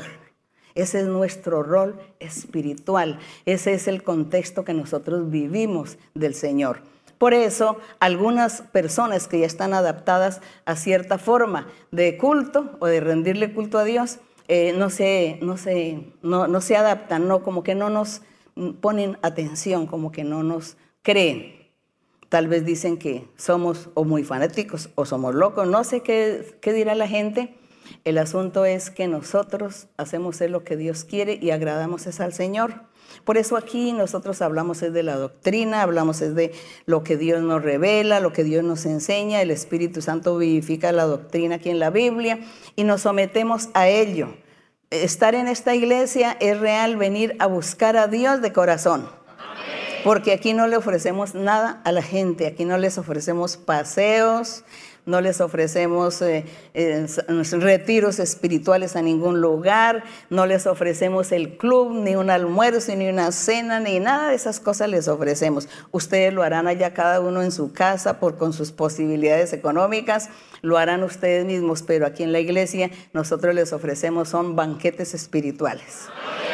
Ese 0.73 1.01
es 1.01 1.07
nuestro 1.07 1.61
rol 1.61 1.99
espiritual. 2.21 3.19
Ese 3.45 3.73
es 3.73 3.89
el 3.89 4.03
contexto 4.03 4.63
que 4.63 4.73
nosotros 4.73 5.29
vivimos 5.29 5.97
del 6.13 6.33
Señor. 6.33 6.79
Por 7.17 7.33
eso, 7.33 7.77
algunas 7.99 8.61
personas 8.61 9.27
que 9.27 9.41
ya 9.41 9.45
están 9.45 9.73
adaptadas 9.73 10.39
a 10.63 10.77
cierta 10.77 11.17
forma 11.17 11.67
de 11.91 12.17
culto 12.17 12.77
o 12.79 12.87
de 12.87 13.01
rendirle 13.01 13.53
culto 13.53 13.77
a 13.77 13.83
Dios, 13.83 14.19
eh, 14.49 14.73
no, 14.75 14.89
se, 14.89 15.37
no, 15.43 15.57
se, 15.57 16.11
no, 16.23 16.47
no 16.47 16.59
se 16.59 16.75
adaptan, 16.75 17.27
no, 17.27 17.43
como 17.43 17.61
que 17.61 17.75
no 17.75 17.91
nos 17.91 18.23
ponen 18.81 19.17
atención, 19.21 19.85
como 19.85 20.11
que 20.11 20.23
no 20.23 20.41
nos 20.41 20.75
creen. 21.03 21.69
Tal 22.29 22.47
vez 22.47 22.65
dicen 22.65 22.97
que 22.97 23.27
somos 23.37 23.89
o 23.93 24.03
muy 24.03 24.23
fanáticos 24.23 24.89
o 24.95 25.05
somos 25.05 25.35
locos, 25.35 25.67
no 25.67 25.83
sé 25.83 26.01
qué, 26.01 26.57
qué 26.61 26.73
dirá 26.73 26.95
la 26.95 27.07
gente, 27.07 27.55
el 28.05 28.17
asunto 28.17 28.65
es 28.65 28.89
que 28.89 29.07
nosotros 29.07 29.87
hacemos 29.97 30.41
lo 30.41 30.63
que 30.63 30.77
Dios 30.77 31.03
quiere 31.03 31.37
y 31.39 31.51
agradamos 31.51 32.07
es 32.07 32.19
al 32.19 32.33
Señor. 32.33 32.89
Por 33.23 33.37
eso 33.37 33.57
aquí 33.57 33.93
nosotros 33.93 34.41
hablamos 34.41 34.81
es 34.81 34.93
de 34.93 35.03
la 35.03 35.15
doctrina, 35.15 35.81
hablamos 35.81 36.21
es 36.21 36.35
de 36.35 36.53
lo 36.85 37.03
que 37.03 37.17
Dios 37.17 37.41
nos 37.41 37.63
revela, 37.63 38.19
lo 38.19 38.33
que 38.33 38.43
Dios 38.43 38.63
nos 38.63 38.85
enseña, 38.85 39.41
el 39.41 39.51
Espíritu 39.51 40.01
Santo 40.01 40.37
vivifica 40.37 40.91
la 40.91 41.05
doctrina 41.05 41.55
aquí 41.55 41.69
en 41.69 41.79
la 41.79 41.89
Biblia 41.89 42.39
y 42.75 42.83
nos 42.83 43.01
sometemos 43.01 43.69
a 43.73 43.87
ello. 43.87 44.29
Estar 44.89 45.35
en 45.35 45.47
esta 45.47 45.75
iglesia 45.75 46.35
es 46.39 46.59
real 46.59 46.97
venir 46.97 47.35
a 47.39 47.45
buscar 47.45 47.95
a 47.95 48.07
Dios 48.07 48.41
de 48.41 48.53
corazón. 48.53 49.07
Porque 50.03 50.31
aquí 50.31 50.53
no 50.53 50.67
le 50.67 50.77
ofrecemos 50.77 51.35
nada 51.35 51.81
a 51.83 51.91
la 51.91 52.01
gente, 52.01 52.47
aquí 52.47 52.63
no 52.63 52.77
les 52.77 52.97
ofrecemos 52.97 53.57
paseos, 53.57 54.63
no 55.09 55.21
les 55.21 55.41
ofrecemos 55.41 56.21
eh, 56.21 56.45
eh, 56.73 57.07
retiros 57.51 58.19
espirituales 58.19 58.95
a 58.95 59.01
ningún 59.01 59.41
lugar, 59.41 60.03
no 60.29 60.45
les 60.45 60.67
ofrecemos 60.67 61.31
el 61.31 61.57
club, 61.57 61.91
ni 61.93 62.15
un 62.15 62.29
almuerzo, 62.29 62.95
ni 62.95 63.09
una 63.09 63.31
cena, 63.31 63.79
ni 63.79 63.99
nada 63.99 64.29
de 64.29 64.35
esas 64.35 64.59
cosas 64.59 64.89
les 64.89 65.07
ofrecemos. 65.07 65.67
Ustedes 65.91 66.31
lo 66.33 66.43
harán 66.43 66.67
allá 66.67 66.93
cada 66.93 67.19
uno 67.19 67.41
en 67.41 67.51
su 67.51 67.73
casa 67.73 68.19
por, 68.19 68.37
con 68.37 68.53
sus 68.53 68.71
posibilidades 68.71 69.51
económicas, 69.51 70.29
lo 70.61 70.77
harán 70.77 71.03
ustedes 71.03 71.45
mismos, 71.45 71.81
pero 71.81 72.05
aquí 72.05 72.23
en 72.23 72.31
la 72.31 72.39
iglesia 72.39 72.91
nosotros 73.11 73.55
les 73.55 73.73
ofrecemos 73.73 74.29
son 74.29 74.55
banquetes 74.55 75.13
espirituales. 75.13 76.07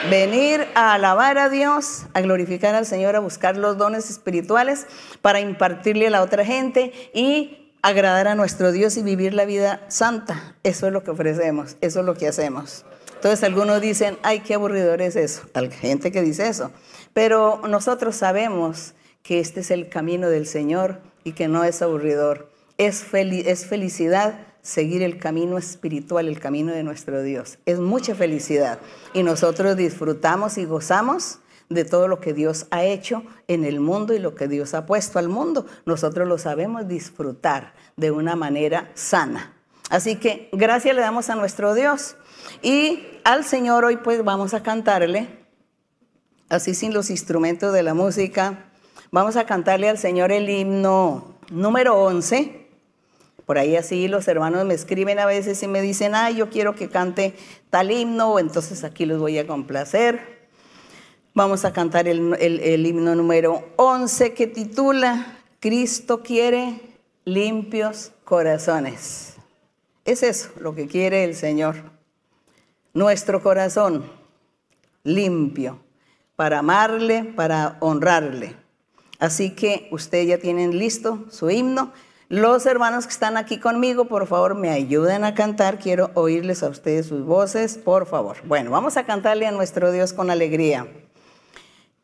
Venir 0.10 0.66
a 0.76 0.94
alabar 0.94 1.38
a 1.38 1.50
Dios, 1.50 2.06
a 2.14 2.22
glorificar 2.22 2.76
al 2.76 2.86
Señor, 2.86 3.16
a 3.16 3.20
buscar 3.20 3.58
los 3.58 3.78
dones 3.78 4.10
espirituales 4.10 4.86
para 5.22 5.40
impartirle 5.40 6.08
a 6.08 6.12
la 6.12 6.22
otra 6.22 6.46
gente 6.46 6.94
y 7.14 7.65
agradar 7.86 8.28
a 8.28 8.34
nuestro 8.34 8.72
Dios 8.72 8.98
y 8.98 9.04
vivir 9.04 9.36
la 9.36 9.46
vida 9.46 9.86
santa. 9.90 10.56
Eso 10.64 10.88
es 10.88 10.94
lo 10.94 11.04
que 11.04 11.12
ofrecemos, 11.12 11.78
eso 11.82 12.00
es 12.00 12.06
lo 12.08 12.16
que 12.16 12.28
hacemos. 12.28 12.84
Entonces 13.14 13.44
algunos 13.44 13.80
dicen, 13.80 14.18
ay, 14.24 14.40
qué 14.40 14.56
aburridor 14.56 15.04
es 15.04 15.16
eso. 15.16 15.44
Hay 15.54 15.70
gente 15.70 16.12
que 16.12 16.24
dice 16.24 16.48
eso. 16.48 16.72
Pero 17.14 17.62
nosotros 17.70 18.16
sabemos 18.16 18.96
que 19.22 19.40
este 19.40 19.60
es 19.60 19.70
el 19.70 19.88
camino 19.88 20.30
del 20.30 20.48
Señor 20.48 21.00
y 21.24 21.34
que 21.34 21.48
no 21.48 21.64
es 21.64 21.84
aburridor. 21.84 22.50
Es, 22.80 23.06
es 23.14 23.68
felicidad 23.68 24.34
seguir 24.64 25.04
el 25.04 25.20
camino 25.20 25.60
espiritual, 25.60 26.28
el 26.28 26.40
camino 26.40 26.74
de 26.74 26.82
nuestro 26.82 27.22
Dios. 27.22 27.60
Es 27.68 27.80
mucha 27.80 28.16
felicidad. 28.16 28.80
Y 29.14 29.22
nosotros 29.22 29.78
disfrutamos 29.78 30.58
y 30.58 30.66
gozamos 30.66 31.38
de 31.70 31.86
todo 31.86 32.08
lo 32.08 32.20
que 32.20 32.34
Dios 32.34 32.68
ha 32.72 32.84
hecho 32.84 33.24
en 33.48 33.66
el 33.66 33.80
mundo 33.80 34.14
y 34.14 34.20
lo 34.20 34.36
que 34.36 34.48
Dios 34.48 34.74
ha 34.74 34.86
puesto 34.86 35.20
al 35.20 35.30
mundo. 35.30 35.66
Nosotros 35.86 36.28
lo 36.28 36.38
sabemos 36.38 36.88
disfrutar 36.88 37.74
de 37.98 38.12
una 38.12 38.36
manera 38.36 38.92
sana. 38.94 39.54
Así 39.90 40.16
que 40.16 40.50
gracias 40.52 40.96
le 40.96 41.02
damos 41.02 41.30
a 41.30 41.36
nuestro 41.36 41.74
Dios. 41.74 42.16
Y 42.62 43.04
al 43.24 43.44
Señor 43.44 43.86
hoy 43.86 43.98
pues 43.98 44.24
vamos 44.24 44.54
a 44.54 44.64
cantarle, 44.64 45.28
así 46.50 46.74
sin 46.74 46.94
los 46.94 47.10
instrumentos 47.10 47.74
de 47.74 47.84
la 47.84 47.94
música, 47.94 48.66
vamos 49.12 49.36
a 49.36 49.46
cantarle 49.46 49.90
al 49.90 49.98
Señor 49.98 50.32
el 50.32 50.50
himno 50.50 51.36
número 51.52 51.96
11. 52.04 52.68
Por 53.46 53.60
ahí 53.60 53.76
así 53.76 54.08
los 54.08 54.28
hermanos 54.28 54.66
me 54.66 54.74
escriben 54.74 55.20
a 55.20 55.26
veces 55.26 55.62
y 55.62 55.68
me 55.68 55.82
dicen, 55.82 56.16
ay, 56.16 56.36
yo 56.36 56.50
quiero 56.50 56.76
que 56.76 56.90
cante 56.90 57.36
tal 57.70 57.92
himno, 57.92 58.40
entonces 58.40 58.84
aquí 58.84 59.06
los 59.06 59.20
voy 59.20 59.38
a 59.38 59.46
complacer. 59.46 60.35
Vamos 61.38 61.66
a 61.66 61.74
cantar 61.74 62.08
el, 62.08 62.86
himno 62.86 63.14
número 63.14 63.66
11 63.76 64.34
que 64.34 64.48
titula 64.48 65.38
Cristo 65.60 66.24
quiere 66.24 66.80
limpios 67.26 68.14
corazones. 68.24 69.36
Es 70.06 70.24
eso 70.24 70.48
lo 70.62 70.74
que 70.74 70.88
quiere 70.88 71.26
el 71.26 71.36
Señor 71.36 71.76
nuestro 72.94 73.44
corazón 73.44 74.10
limpio 75.04 75.80
para 76.38 76.60
amarle, 76.60 77.26
para 77.26 77.76
honrarle. 77.82 78.56
Así 79.20 79.50
que 79.56 79.90
ustedes 79.92 80.28
ya 80.30 80.38
tienen 80.38 80.80
listo 80.80 81.26
su 81.30 81.50
himno. 81.50 81.92
Los 82.30 82.66
hermanos 82.66 83.08
que 83.08 83.12
están 83.12 83.36
aquí 83.36 83.60
conmigo, 83.60 84.06
por 84.06 84.26
favor, 84.26 84.56
me 84.56 84.70
ayuden 84.70 85.26
a 85.26 85.36
cantar. 85.36 85.80
Quiero 85.80 86.12
oírles 86.14 86.64
a 86.64 86.70
ustedes 86.70 87.08
sus 87.08 87.26
voces, 87.26 87.78
por 87.78 88.06
favor. 88.06 88.38
Bueno, 88.46 88.72
vamos 88.72 88.96
a 88.96 89.06
cantarle 89.06 89.46
a 89.48 89.52
nuestro 89.52 89.92
Dios 89.92 90.14
con 90.14 90.30
alegría. 90.30 90.88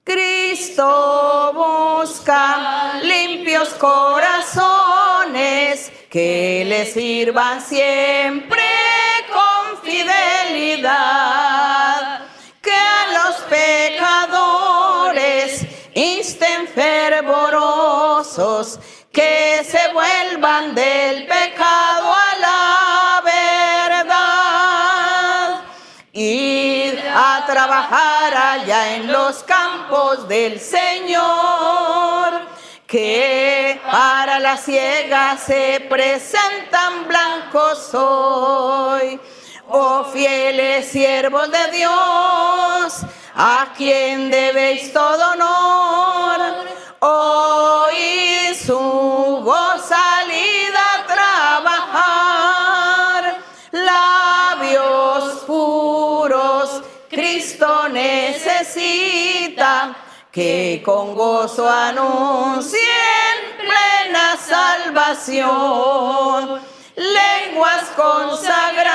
Cristo 0.03 1.53
busca 1.53 3.00
limpios 3.01 3.70
corazones 3.75 4.70
que 6.10 6.65
le 6.67 6.86
sirvan 6.86 7.62
siempre 7.62 8.62
fidelidad, 10.62 12.22
que 12.62 12.72
a 12.72 13.08
los 13.13 13.36
pecadores 13.50 15.65
insten 15.93 16.67
fervorosos, 16.67 18.77
que 19.12 19.63
se 19.63 19.91
vuelvan 19.93 20.75
del 20.75 21.25
pecado 21.27 22.13
trabajar 27.88 28.35
allá 28.35 28.95
en 28.95 29.11
los 29.11 29.43
campos 29.43 30.27
del 30.27 30.59
Señor 30.59 32.41
que 32.85 33.79
para 33.89 34.39
la 34.39 34.57
ciega 34.57 35.38
se 35.38 35.85
presentan 35.89 37.07
blancos 37.07 37.93
hoy 37.93 39.19
oh 39.69 40.03
fieles 40.03 40.88
siervos 40.88 41.50
de 41.50 41.77
Dios, 41.77 43.05
a 43.33 43.67
quien 43.77 44.29
debéis 44.29 44.91
todo 44.91 45.31
honor. 45.31 46.65
Hoy 47.00 47.71
que 60.31 60.81
con 60.85 61.13
gozo 61.13 61.69
anuncien 61.69 62.81
plena 63.57 64.38
salvación 64.38 65.51
lenguas 66.95 67.91
consagradas 67.95 68.91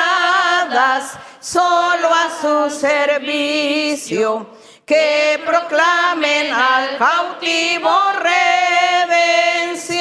solo 1.40 2.08
a 2.12 2.30
su 2.40 2.70
servicio, 2.70 4.46
que 4.84 5.42
proclamen 5.44 6.52
al 6.52 6.96
cautivo 6.98 7.90
redención. 8.18 9.96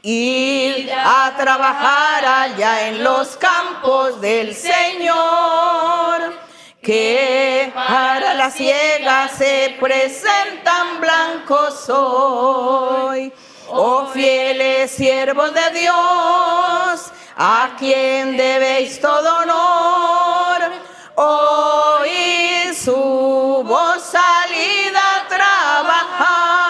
Y 0.00 0.88
a 0.90 1.34
trabajar 1.36 2.24
allá 2.24 2.88
en 2.88 3.02
los 3.02 3.36
campos 3.36 4.20
del 4.20 4.54
Señor, 4.54 6.32
que 6.82 7.70
para 7.74 8.34
la 8.34 8.50
ciega 8.50 9.28
se 9.28 9.76
presentan 9.80 11.00
blancos 11.00 11.88
hoy 11.90 13.32
oh 13.70 14.06
fieles 14.06 14.90
siervos 14.90 15.52
de 15.52 15.80
Dios, 15.80 17.12
a 17.36 17.76
quien 17.78 18.36
debéis 18.36 19.00
todo 19.00 19.38
honor, 19.38 20.72
oíd 21.14 22.74
su 22.74 23.64
voz 23.66 24.02
salida 24.02 25.00
a 25.16 25.28
trabajar. 25.28 26.68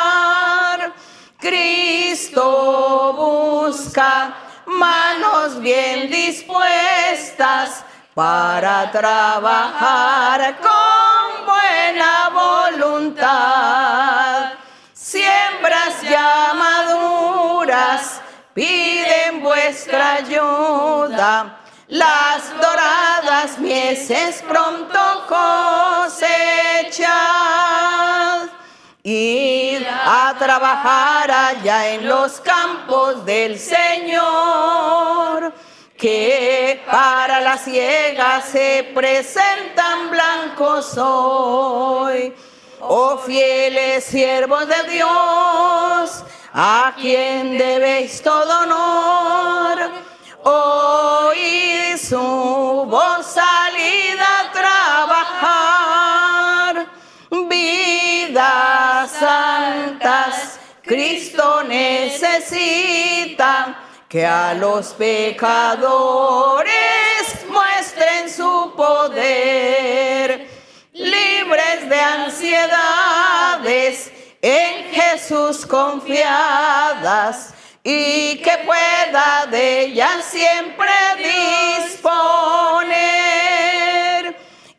Cristo 1.38 3.12
busca 3.14 4.34
manos 4.66 5.60
bien 5.60 6.10
dispuestas 6.10 7.84
para 8.18 8.90
trabajar 8.90 10.58
con 10.58 11.46
buena 11.46 12.28
voluntad. 12.74 14.54
Siembras 14.92 16.02
ya 16.02 16.52
maduras 16.52 18.20
piden 18.54 19.40
vuestra 19.40 20.14
ayuda. 20.14 21.60
Las 21.86 22.50
doradas 22.60 23.56
mieses 23.60 24.42
pronto 24.48 24.98
cosechad. 25.28 26.18
Id 29.04 29.86
a 29.86 30.34
trabajar 30.36 31.30
allá 31.30 31.90
en 31.90 32.08
los 32.08 32.40
campos 32.40 33.24
del 33.24 33.60
Señor, 33.60 35.54
que 35.98 36.80
para 36.86 37.40
la 37.40 37.58
ciega 37.58 38.40
se 38.40 38.88
presentan 38.94 40.10
blancos 40.10 40.96
hoy. 40.96 42.32
Oh 42.80 43.18
fieles 43.18 44.04
siervos 44.04 44.68
de 44.68 44.84
Dios, 44.92 46.22
a 46.54 46.94
quien 46.96 47.58
debéis 47.58 48.22
todo 48.22 48.62
honor. 48.62 49.90
Oíd 50.44 51.96
su 51.96 52.16
voz 52.16 53.26
salida 53.26 54.40
a 54.40 54.52
trabajar, 54.52 56.86
vidas 57.48 59.10
santas, 59.10 60.60
Cristo 60.84 61.64
necesita 61.64 63.87
que 64.08 64.24
a 64.26 64.54
los 64.54 64.88
pecadores 64.94 66.66
muestren 67.48 68.30
su 68.30 68.72
poder 68.76 70.48
libres 70.98 71.88
de 71.88 72.00
ansiedades, 72.00 72.68
en 74.40 74.92
Jesús 74.92 75.66
confiadas 75.66 77.54
y 77.82 78.36
que 78.38 78.58
pueda 78.64 79.46
de 79.46 79.82
ellas 79.82 80.24
siempre 80.24 80.88
disponer. 81.86 82.98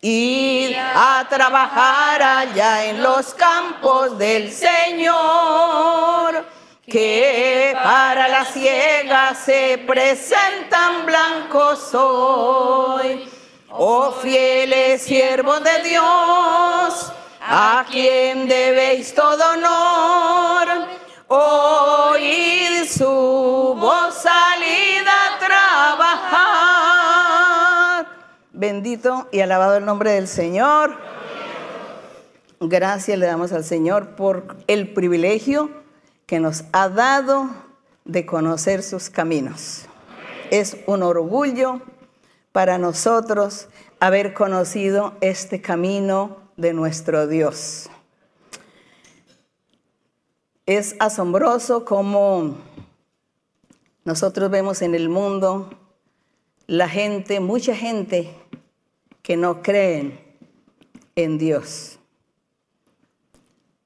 Ir 0.01 0.77
a 0.77 1.25
trabajar 1.27 2.21
allá 2.21 2.85
en 2.85 3.03
los 3.03 3.33
campos 3.33 4.17
del 4.17 4.49
Señor, 4.51 6.45
que 6.89 7.75
para 7.81 8.27
la 8.27 8.45
ciega 8.45 9.33
se 9.35 9.83
presentan 9.85 11.05
blancos 11.05 11.93
hoy 11.93 13.29
oh 13.71 14.11
fieles 14.11 15.01
siervos 15.03 15.63
de 15.63 15.89
Dios, 15.89 17.13
a 17.41 17.85
quien 17.89 18.47
debéis 18.47 19.13
todo 19.13 19.41
honor, 19.53 20.67
oíd 21.27 22.85
su 22.87 23.75
voz 23.79 24.15
salida 24.15 25.11
a 25.11 25.39
trabajar. 27.95 28.07
Bendito 28.51 29.27
y 29.31 29.39
alabado 29.41 29.77
el 29.77 29.85
nombre 29.85 30.11
del 30.11 30.27
Señor. 30.27 30.97
gracias 32.59 33.17
le 33.17 33.25
damos 33.25 33.53
al 33.53 33.63
Señor 33.63 34.15
por 34.15 34.57
el 34.67 34.93
privilegio 34.93 35.78
que 36.29 36.39
nos 36.39 36.63
ha 36.73 36.89
dado 36.89 37.49
de 38.05 38.27
conocer 38.27 38.83
sus 38.83 39.09
caminos. 39.09 39.87
Es 40.51 40.77
un 40.85 41.01
orgullo 41.01 41.81
para 42.51 42.77
nosotros 42.77 43.67
haber 43.99 44.35
conocido 44.35 45.17
este 45.21 45.59
camino 45.59 46.37
de 46.55 46.73
nuestro 46.73 47.25
Dios. 47.25 47.89
Es 50.67 50.95
asombroso 50.99 51.83
cómo 51.83 52.57
nosotros 54.05 54.51
vemos 54.51 54.83
en 54.83 54.93
el 54.93 55.09
mundo 55.09 55.71
la 56.67 56.87
gente, 56.87 57.39
mucha 57.39 57.75
gente 57.75 58.35
que 59.23 59.35
no 59.35 59.63
creen 59.63 60.19
en 61.15 61.39
Dios. 61.39 61.98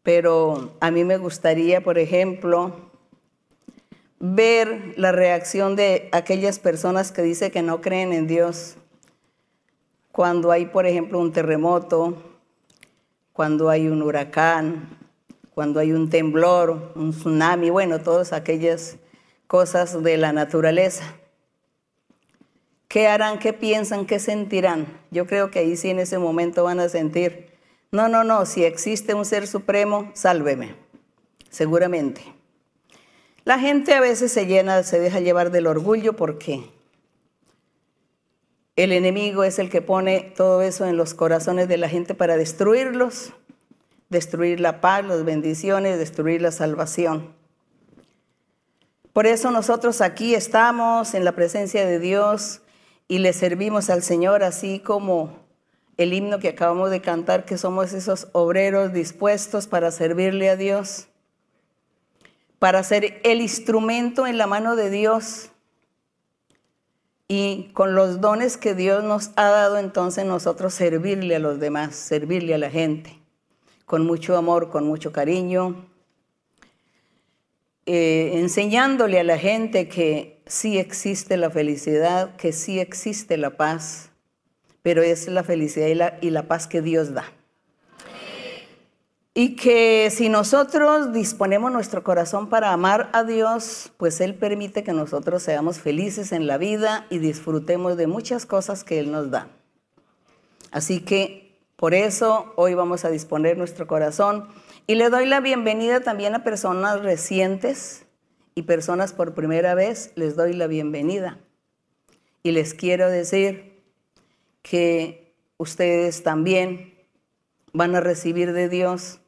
Pero 0.04 0.76
a 0.82 0.92
mí 0.92 1.04
me 1.04 1.18
gustaría, 1.18 1.82
por 1.82 1.98
ejemplo, 1.98 2.92
ver 4.20 4.94
la 4.98 5.12
reacción 5.12 5.76
de 5.76 6.10
aquellas 6.12 6.60
personas 6.60 7.12
que 7.12 7.22
dicen 7.22 7.52
que 7.52 7.62
no 7.62 7.82
creen 7.82 8.14
en 8.14 8.28
Dios 8.28 8.76
cuando 10.14 10.52
hay, 10.52 10.68
por 10.68 10.86
ejemplo, 10.86 11.20
un 11.20 11.32
terremoto, 11.32 12.22
cuando 13.34 13.70
hay 13.70 13.88
un 13.88 14.04
huracán, 14.04 14.88
cuando 15.54 15.80
hay 15.80 15.92
un 15.92 16.10
temblor, 16.10 16.92
un 16.96 17.12
tsunami, 17.12 17.70
bueno, 17.70 18.00
todas 18.00 18.32
aquellas 18.32 18.98
cosas 19.48 20.04
de 20.04 20.18
la 20.18 20.32
naturaleza. 20.32 21.16
¿Qué 22.88 23.08
harán? 23.08 23.40
¿Qué 23.40 23.54
piensan? 23.54 24.06
¿Qué 24.06 24.20
sentirán? 24.20 24.86
Yo 25.10 25.26
creo 25.26 25.50
que 25.50 25.60
ahí 25.60 25.76
sí 25.76 25.90
en 25.90 26.00
ese 26.00 26.20
momento 26.20 26.64
van 26.64 26.80
a 26.80 26.90
sentir, 26.90 27.53
no, 27.94 28.10
no, 28.10 28.24
no, 28.24 28.48
si 28.48 28.64
existe 28.64 29.14
un 29.14 29.24
ser 29.24 29.46
supremo, 29.46 30.10
sálveme, 30.16 30.76
seguramente. 31.52 32.24
La 33.46 33.60
gente 33.60 33.94
a 33.94 34.02
veces 34.02 34.32
se 34.32 34.48
llena, 34.48 34.82
se 34.82 35.00
deja 35.00 35.20
llevar 35.20 35.52
del 35.52 35.68
orgullo 35.68 36.14
porque 36.14 36.72
el 38.76 38.94
enemigo 38.94 39.44
es 39.44 39.60
el 39.60 39.70
que 39.70 39.84
pone 39.84 40.34
todo 40.36 40.64
eso 40.64 40.88
en 40.88 40.98
los 40.98 41.14
corazones 41.14 41.68
de 41.68 41.78
la 41.78 41.88
gente 41.88 42.16
para 42.16 42.36
destruirlos, 42.36 43.32
destruir 44.10 44.60
la 44.60 44.82
paz, 44.82 45.06
las 45.06 45.24
bendiciones, 45.24 46.00
destruir 46.00 46.42
la 46.42 46.52
salvación. 46.52 47.36
Por 49.14 49.28
eso 49.28 49.52
nosotros 49.52 50.02
aquí 50.02 50.34
estamos 50.34 51.14
en 51.14 51.24
la 51.24 51.34
presencia 51.34 51.86
de 51.86 52.00
Dios 52.00 52.62
y 53.08 53.20
le 53.20 53.34
servimos 53.34 53.92
al 53.92 54.02
Señor 54.02 54.42
así 54.42 54.80
como 54.80 55.43
el 55.98 56.14
himno 56.14 56.40
que 56.40 56.50
acabamos 56.50 56.90
de 56.90 57.02
cantar, 57.02 57.46
que 57.46 57.58
somos 57.58 57.94
esos 57.94 58.28
obreros 58.32 58.94
dispuestos 58.94 59.68
para 59.68 59.92
servirle 59.92 60.50
a 60.50 60.56
Dios, 60.56 61.08
para 62.60 62.84
ser 62.84 63.20
el 63.24 63.42
instrumento 63.42 64.26
en 64.26 64.38
la 64.38 64.48
mano 64.48 64.76
de 64.76 64.90
Dios. 64.90 65.50
Y 67.28 67.72
con 67.74 67.96
los 67.96 68.22
dones 68.22 68.58
que 68.58 68.76
Dios 68.76 69.04
nos 69.04 69.32
ha 69.36 69.50
dado, 69.50 69.78
entonces 69.78 70.26
nosotros 70.26 70.74
servirle 70.74 71.36
a 71.36 71.40
los 71.40 71.60
demás, 71.60 71.96
servirle 71.96 72.54
a 72.54 72.58
la 72.58 72.70
gente, 72.70 73.20
con 73.86 74.06
mucho 74.06 74.38
amor, 74.38 74.70
con 74.70 74.86
mucho 74.86 75.12
cariño, 75.12 75.86
eh, 77.86 78.32
enseñándole 78.36 79.20
a 79.20 79.24
la 79.24 79.38
gente 79.38 79.90
que 79.90 80.42
sí 80.46 80.78
existe 80.78 81.36
la 81.38 81.50
felicidad, 81.50 82.36
que 82.38 82.54
sí 82.54 82.80
existe 82.80 83.36
la 83.38 83.52
paz, 83.58 84.13
pero 84.84 85.02
es 85.02 85.28
la 85.28 85.44
felicidad 85.44 85.88
y 85.88 85.96
la, 85.96 86.18
y 86.22 86.30
la 86.30 86.48
paz 86.48 86.68
que 86.68 86.84
Dios 86.84 87.14
da. 87.14 87.26
Y 89.34 89.56
que 89.56 90.10
si 90.12 90.30
nosotros 90.30 91.12
disponemos 91.12 91.72
nuestro 91.72 92.04
corazón 92.04 92.50
para 92.50 92.72
amar 92.72 93.10
a 93.14 93.24
Dios, 93.24 93.92
pues 93.98 94.22
Él 94.22 94.36
permite 94.36 94.84
que 94.84 94.94
nosotros 94.94 95.42
seamos 95.42 95.80
felices 95.80 96.32
en 96.32 96.46
la 96.46 96.60
vida 96.60 97.08
y 97.10 97.18
disfrutemos 97.18 97.98
de 97.98 98.06
muchas 98.06 98.46
cosas 98.46 98.84
que 98.84 99.00
Él 99.00 99.12
nos 99.12 99.32
da. 99.32 99.48
Así 100.70 101.00
que 101.00 101.58
por 101.78 101.96
eso 101.96 102.54
hoy 102.58 102.76
vamos 102.76 103.06
a 103.06 103.10
disponer 103.10 103.58
nuestro 103.58 103.88
corazón 103.88 104.48
y 104.86 104.96
le 104.96 105.10
doy 105.10 105.26
la 105.26 105.40
bienvenida 105.40 106.02
también 106.02 106.36
a 106.36 106.44
personas 106.44 107.02
recientes 107.02 108.06
y 108.54 108.64
personas 108.64 109.14
por 109.14 109.34
primera 109.34 109.74
vez, 109.74 110.12
les 110.16 110.36
doy 110.36 110.54
la 110.54 110.68
bienvenida. 110.68 111.40
Y 112.44 112.52
les 112.52 112.76
quiero 112.76 113.10
decir 113.10 113.73
que 114.64 115.36
ustedes 115.58 116.24
también 116.24 116.96
van 117.74 117.96
a 117.96 118.00
recibir 118.00 118.54
de 118.54 118.70
Dios 118.70 119.20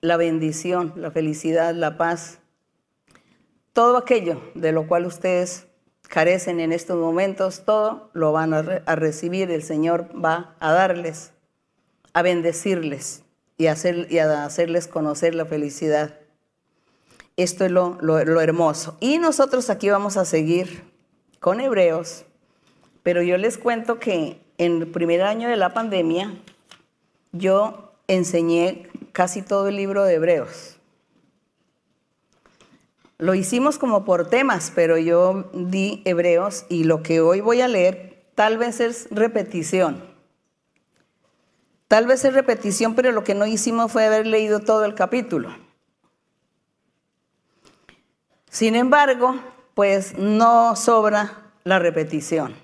la 0.00 0.16
bendición, 0.16 0.92
la 0.96 1.10
felicidad, 1.10 1.74
la 1.74 1.96
paz, 1.96 2.38
todo 3.72 3.96
aquello 3.96 4.40
de 4.54 4.72
lo 4.72 4.86
cual 4.86 5.06
ustedes 5.06 5.66
carecen 6.08 6.60
en 6.60 6.72
estos 6.72 6.96
momentos, 6.96 7.64
todo 7.64 8.10
lo 8.12 8.32
van 8.32 8.54
a, 8.54 8.62
recibir, 8.94 9.50
el 9.50 9.62
Señor 9.62 10.08
va 10.14 10.54
a 10.60 10.72
darles, 10.72 11.32
a 12.12 12.22
bendecirles 12.22 13.24
y, 13.58 13.66
a 13.66 14.44
hacerles 14.44 14.86
conocer 14.86 15.34
la 15.34 15.46
felicidad. 15.46 16.20
Esto 17.36 17.64
es 17.64 17.70
lo 17.70 18.40
hermoso. 18.40 18.96
Y 19.00 19.18
nosotros 19.18 19.68
aquí 19.68 19.90
vamos 19.90 20.16
a 20.16 20.24
seguir 20.24 20.84
con 21.40 21.60
Hebreos, 21.60 22.24
pero 23.02 23.22
yo 23.22 23.36
les 23.36 23.58
cuento 23.58 23.98
que 23.98 24.45
en 24.58 24.82
el 24.82 24.86
primer 24.88 25.22
año 25.22 25.48
de 25.48 25.56
la 25.56 25.74
pandemia 25.74 26.32
yo 27.32 27.92
enseñé 28.08 28.88
casi 29.12 29.42
todo 29.42 29.68
el 29.68 29.76
libro 29.76 30.04
de 30.04 30.14
Hebreos. 30.14 30.76
Lo 33.18 33.34
hicimos 33.34 33.78
como 33.78 34.04
por 34.04 34.28
temas, 34.28 34.70
pero 34.74 34.98
yo 34.98 35.50
di 35.54 36.02
Hebreos 36.04 36.66
y 36.68 36.84
lo 36.84 37.02
que 37.02 37.20
hoy 37.20 37.40
voy 37.40 37.62
a 37.62 37.68
leer 37.68 38.26
tal 38.34 38.58
vez 38.58 38.80
es 38.80 39.08
repetición. 39.10 40.04
Tal 41.88 42.06
vez 42.06 42.24
es 42.24 42.34
repetición, 42.34 42.94
pero 42.94 43.12
lo 43.12 43.24
que 43.24 43.34
no 43.34 43.46
hicimos 43.46 43.92
fue 43.92 44.06
haber 44.06 44.26
leído 44.26 44.60
todo 44.60 44.84
el 44.84 44.94
capítulo. 44.94 45.56
Sin 48.50 48.74
embargo, 48.74 49.36
pues 49.74 50.18
no 50.18 50.76
sobra 50.76 51.52
la 51.64 51.78
repetición, 51.78 52.54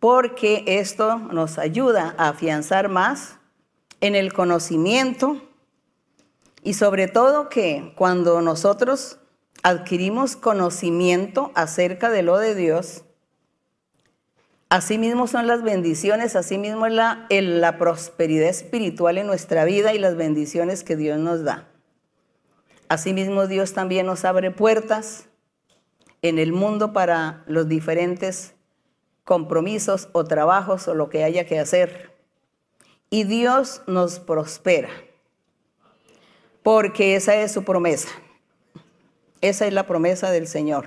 porque 0.00 0.64
esto 0.66 1.18
nos 1.18 1.58
ayuda 1.58 2.14
a 2.18 2.28
afianzar 2.28 2.88
más 2.88 3.38
en 4.00 4.14
el 4.14 4.32
conocimiento 4.32 5.42
y 6.62 6.74
sobre 6.74 7.08
todo 7.08 7.48
que 7.48 7.92
cuando 7.96 8.40
nosotros 8.42 9.18
adquirimos 9.62 10.36
conocimiento 10.36 11.50
acerca 11.54 12.10
de 12.10 12.22
lo 12.22 12.38
de 12.38 12.54
Dios, 12.54 13.04
asimismo 14.68 15.26
son 15.26 15.46
las 15.46 15.62
bendiciones, 15.62 16.36
asimismo 16.36 16.86
es 16.86 16.92
la, 16.92 17.26
la 17.30 17.78
prosperidad 17.78 18.48
espiritual 18.48 19.18
en 19.18 19.26
nuestra 19.26 19.64
vida 19.64 19.94
y 19.94 19.98
las 19.98 20.16
bendiciones 20.16 20.84
que 20.84 20.96
Dios 20.96 21.18
nos 21.18 21.42
da. 21.42 21.68
Asimismo 22.88 23.46
Dios 23.46 23.72
también 23.72 24.06
nos 24.06 24.24
abre 24.24 24.50
puertas 24.50 25.26
en 26.22 26.38
el 26.38 26.52
mundo 26.52 26.92
para 26.92 27.44
los 27.46 27.68
diferentes 27.68 28.54
compromisos 29.28 30.08
o 30.12 30.24
trabajos 30.24 30.88
o 30.88 30.94
lo 30.94 31.10
que 31.10 31.22
haya 31.22 31.44
que 31.44 31.58
hacer 31.58 32.16
y 33.10 33.24
Dios 33.24 33.82
nos 33.86 34.20
prospera, 34.20 34.88
porque 36.62 37.14
esa 37.14 37.34
es 37.36 37.52
su 37.52 37.62
promesa. 37.62 38.08
Esa 39.42 39.66
es 39.66 39.74
la 39.74 39.86
promesa 39.86 40.30
del 40.30 40.46
Señor. 40.46 40.86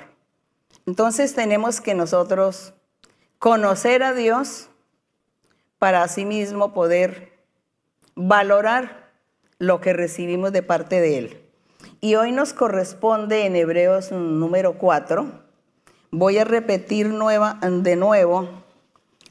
Entonces 0.88 1.36
tenemos 1.36 1.82
que 1.82 1.94
nosotros 1.94 2.74
conocer 3.38 4.02
a 4.02 4.14
Dios 4.14 4.70
para 5.78 6.02
asimismo 6.02 6.74
poder 6.74 7.32
valorar 8.16 9.12
lo 9.60 9.82
que 9.82 9.94
recibimos 9.94 10.52
de 10.52 10.64
parte 10.64 11.00
de 11.00 11.18
Él. 11.20 11.42
Y 12.02 12.16
hoy 12.16 12.32
nos 12.32 12.54
corresponde 12.54 13.46
en 13.46 13.56
Hebreos 13.56 14.12
número 14.12 14.80
4. 14.80 15.41
Voy 16.14 16.38
a 16.40 16.44
repetir 16.44 17.08
de 17.08 17.96
nuevo 17.96 18.50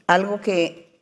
algo 0.07 0.41
que 0.41 0.99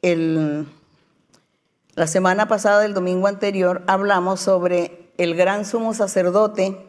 la 1.95 2.05
semana 2.05 2.49
pasada, 2.49 2.83
el 2.83 2.93
domingo 2.93 3.27
anterior, 3.27 3.83
hablamos 3.87 4.41
sobre 4.41 5.09
el 5.17 5.35
gran 5.35 5.63
sumo 5.63 5.93
sacerdote, 5.93 6.85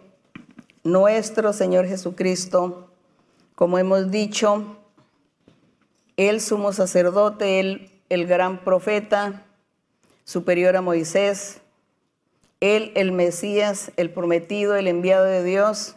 nuestro 0.83 1.53
Señor 1.53 1.87
Jesucristo. 1.87 2.91
Como 3.55 3.79
hemos 3.79 4.11
dicho, 4.11 4.77
el 6.17 6.41
sumo 6.41 6.73
sacerdote, 6.73 7.61
el, 7.61 7.93
el 8.09 8.27
gran 8.27 8.65
profeta, 8.65 9.45
superior 10.25 10.77
a 10.77 10.83
Moisés, 10.83 11.61
él, 12.59 12.91
el 12.97 13.13
Mesías, 13.13 13.93
el 13.97 14.11
prometido, 14.11 14.75
el 14.75 14.89
enviado 14.89 15.27
de 15.27 15.45
Dios, 15.45 15.95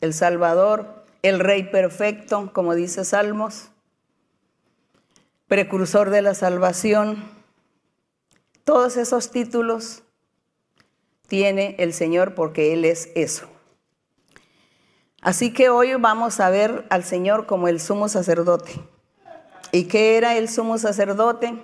el 0.00 0.12
Salvador, 0.12 1.01
el 1.22 1.38
Rey 1.38 1.64
perfecto, 1.64 2.50
como 2.52 2.74
dice 2.74 3.04
Salmos, 3.04 3.70
precursor 5.46 6.10
de 6.10 6.22
la 6.22 6.34
salvación, 6.34 7.22
todos 8.64 8.96
esos 8.96 9.30
títulos 9.30 10.02
tiene 11.28 11.76
el 11.78 11.92
Señor 11.92 12.34
porque 12.34 12.72
Él 12.72 12.84
es 12.84 13.10
eso. 13.14 13.48
Así 15.20 15.52
que 15.52 15.68
hoy 15.68 15.94
vamos 15.94 16.40
a 16.40 16.50
ver 16.50 16.84
al 16.90 17.04
Señor 17.04 17.46
como 17.46 17.68
el 17.68 17.80
sumo 17.80 18.08
sacerdote. 18.08 18.72
¿Y 19.70 19.84
qué 19.84 20.16
era 20.16 20.36
el 20.36 20.48
sumo 20.48 20.78
sacerdote? 20.78 21.62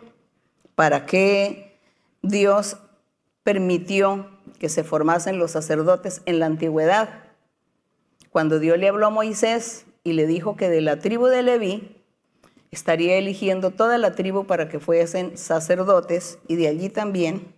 ¿Para 0.76 1.06
qué 1.06 1.80
Dios 2.22 2.76
permitió 3.42 4.30
que 4.60 4.68
se 4.68 4.84
formasen 4.84 5.38
los 5.38 5.50
sacerdotes 5.50 6.22
en 6.24 6.38
la 6.38 6.46
antigüedad? 6.46 7.27
Cuando 8.38 8.60
Dios 8.60 8.78
le 8.78 8.86
habló 8.86 9.08
a 9.08 9.10
Moisés 9.10 9.84
y 10.04 10.12
le 10.12 10.28
dijo 10.28 10.54
que 10.54 10.68
de 10.68 10.80
la 10.80 11.00
tribu 11.00 11.26
de 11.26 11.42
Leví 11.42 11.96
estaría 12.70 13.16
eligiendo 13.16 13.72
toda 13.72 13.98
la 13.98 14.14
tribu 14.14 14.46
para 14.46 14.68
que 14.68 14.78
fuesen 14.78 15.36
sacerdotes 15.36 16.38
y 16.46 16.54
de 16.54 16.68
allí 16.68 16.88
también 16.88 17.52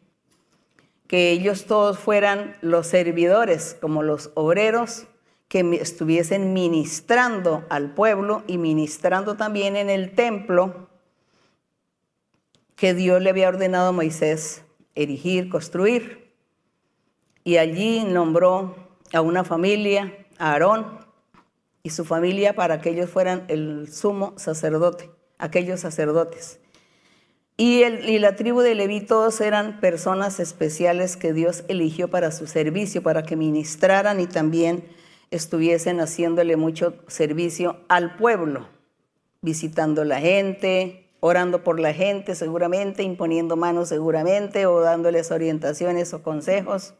que 1.07 1.33
ellos 1.33 1.67
todos 1.67 1.99
fueran 1.99 2.57
los 2.63 2.87
servidores, 2.87 3.77
como 3.79 4.03
los 4.03 4.31
obreros 4.33 5.07
que 5.49 5.61
estuviesen 5.83 6.55
ministrando 6.55 7.63
al 7.69 7.93
pueblo 7.93 8.43
y 8.47 8.57
ministrando 8.57 9.37
también 9.37 9.77
en 9.77 9.91
el 9.91 10.15
templo 10.15 10.89
que 12.75 12.95
Dios 12.95 13.21
le 13.21 13.29
había 13.29 13.51
ordenado 13.51 13.89
a 13.89 13.93
Moisés 13.93 14.63
erigir, 14.95 15.51
construir. 15.51 16.33
Y 17.45 17.59
allí 17.59 18.03
nombró 18.05 18.77
a 19.13 19.21
una 19.21 19.45
familia, 19.45 20.17
Aarón 20.41 21.07
y 21.83 21.91
su 21.91 22.05
familia, 22.05 22.55
para 22.55 22.81
que 22.81 22.91
ellos 22.91 23.09
fueran 23.09 23.45
el 23.49 23.93
sumo 23.93 24.35
sacerdote, 24.37 25.11
aquellos 25.39 25.81
sacerdotes. 25.81 26.59
Y, 27.57 27.85
y, 27.85 28.19
la 28.19 28.37
tribu 28.37 28.61
de 28.61 28.75
Leví 28.75 29.03
todos 29.03 29.41
eran 29.41 29.81
personas 29.81 30.41
especiales 30.41 31.17
que 31.17 31.33
Dios 31.35 31.65
eligió 31.69 32.09
para 32.09 32.33
su 32.33 32.47
servicio, 32.47 33.03
para 33.03 33.23
que 33.23 33.37
ministraran 33.37 34.19
y 34.19 34.27
también 34.27 34.85
estuviesen 35.31 36.01
haciéndole 36.01 36.57
mucho 36.57 36.95
servicio 37.07 37.77
al 37.89 38.17
pueblo, 38.17 38.69
visitando 39.43 40.05
la 40.05 40.21
gente, 40.21 41.11
orando 41.21 41.63
por 41.63 41.79
la 41.79 41.93
gente 41.93 42.35
seguramente, 42.35 43.03
imponiendo 43.03 43.57
manos 43.57 43.91
seguramente 43.91 44.67
o 44.67 44.81
dándoles 44.81 45.31
orientaciones 45.31 46.13
o 46.15 46.23
consejos, 46.23 46.95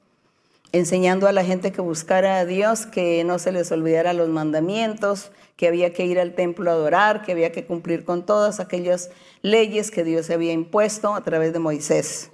enseñando 0.73 1.27
a 1.27 1.33
la 1.33 1.45
gente 1.45 1.73
que 1.73 1.81
buscara 1.81 2.39
a 2.39 2.45
Dios, 2.45 2.87
que 2.87 3.25
no 3.25 3.39
se 3.39 3.53
les 3.53 3.71
olvidara 3.73 4.13
los 4.13 4.29
mandamientos, 4.29 5.33
que 5.57 5.69
había 5.69 5.93
que 5.93 6.07
ir 6.07 6.19
al 6.19 6.35
templo 6.35 6.71
a 6.71 6.75
adorar, 6.75 7.23
que 7.23 7.33
había 7.33 7.53
que 7.53 7.67
cumplir 7.67 8.05
con 8.05 8.25
todas 8.25 8.61
aquellas 8.61 9.11
leyes 9.43 9.91
que 9.91 10.05
Dios 10.05 10.31
había 10.31 10.53
impuesto 10.53 11.15
a 11.15 11.23
través 11.23 11.53
de 11.53 11.59
Moisés. 11.59 12.31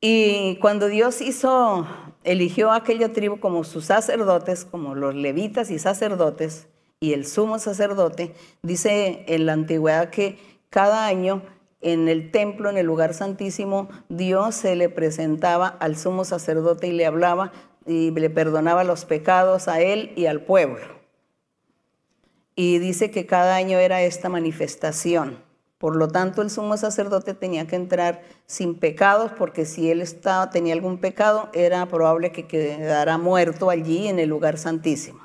Y 0.00 0.56
cuando 0.60 0.86
Dios 0.86 1.20
hizo, 1.20 1.86
eligió 2.24 2.70
a 2.70 2.76
aquella 2.76 3.12
tribu 3.12 3.40
como 3.40 3.64
sus 3.64 3.86
sacerdotes, 3.86 4.64
como 4.64 4.94
los 4.94 5.14
levitas 5.14 5.70
y 5.70 5.78
sacerdotes, 5.78 6.68
y 7.00 7.12
el 7.12 7.26
sumo 7.26 7.58
sacerdote, 7.58 8.34
dice 8.62 9.24
en 9.28 9.46
la 9.46 9.52
antigüedad 9.52 10.10
que 10.10 10.38
cada 10.70 11.06
año 11.06 11.42
en 11.80 12.08
el 12.08 12.30
templo, 12.30 12.70
en 12.70 12.76
el 12.76 12.86
lugar 12.86 13.14
santísimo, 13.14 13.88
Dios 14.08 14.54
se 14.54 14.74
le 14.74 14.88
presentaba 14.88 15.68
al 15.68 15.96
sumo 15.96 16.24
sacerdote 16.24 16.88
y 16.88 16.92
le 16.92 17.06
hablaba 17.06 17.52
y 17.86 18.10
le 18.10 18.30
perdonaba 18.30 18.84
los 18.84 19.04
pecados 19.04 19.68
a 19.68 19.80
él 19.80 20.12
y 20.16 20.26
al 20.26 20.42
pueblo. 20.42 20.98
Y 22.54 22.78
dice 22.78 23.10
que 23.10 23.26
cada 23.26 23.54
año 23.54 23.78
era 23.78 24.02
esta 24.02 24.28
manifestación. 24.28 25.38
Por 25.78 25.94
lo 25.94 26.08
tanto, 26.08 26.42
el 26.42 26.50
sumo 26.50 26.76
sacerdote 26.76 27.34
tenía 27.34 27.68
que 27.68 27.76
entrar 27.76 28.22
sin 28.46 28.74
pecados, 28.74 29.30
porque 29.38 29.64
si 29.64 29.92
él 29.92 30.02
tenía 30.50 30.74
algún 30.74 30.98
pecado, 30.98 31.50
era 31.54 31.86
probable 31.86 32.32
que 32.32 32.48
quedara 32.48 33.16
muerto 33.16 33.70
allí 33.70 34.08
en 34.08 34.18
el 34.18 34.28
lugar 34.28 34.58
santísimo. 34.58 35.20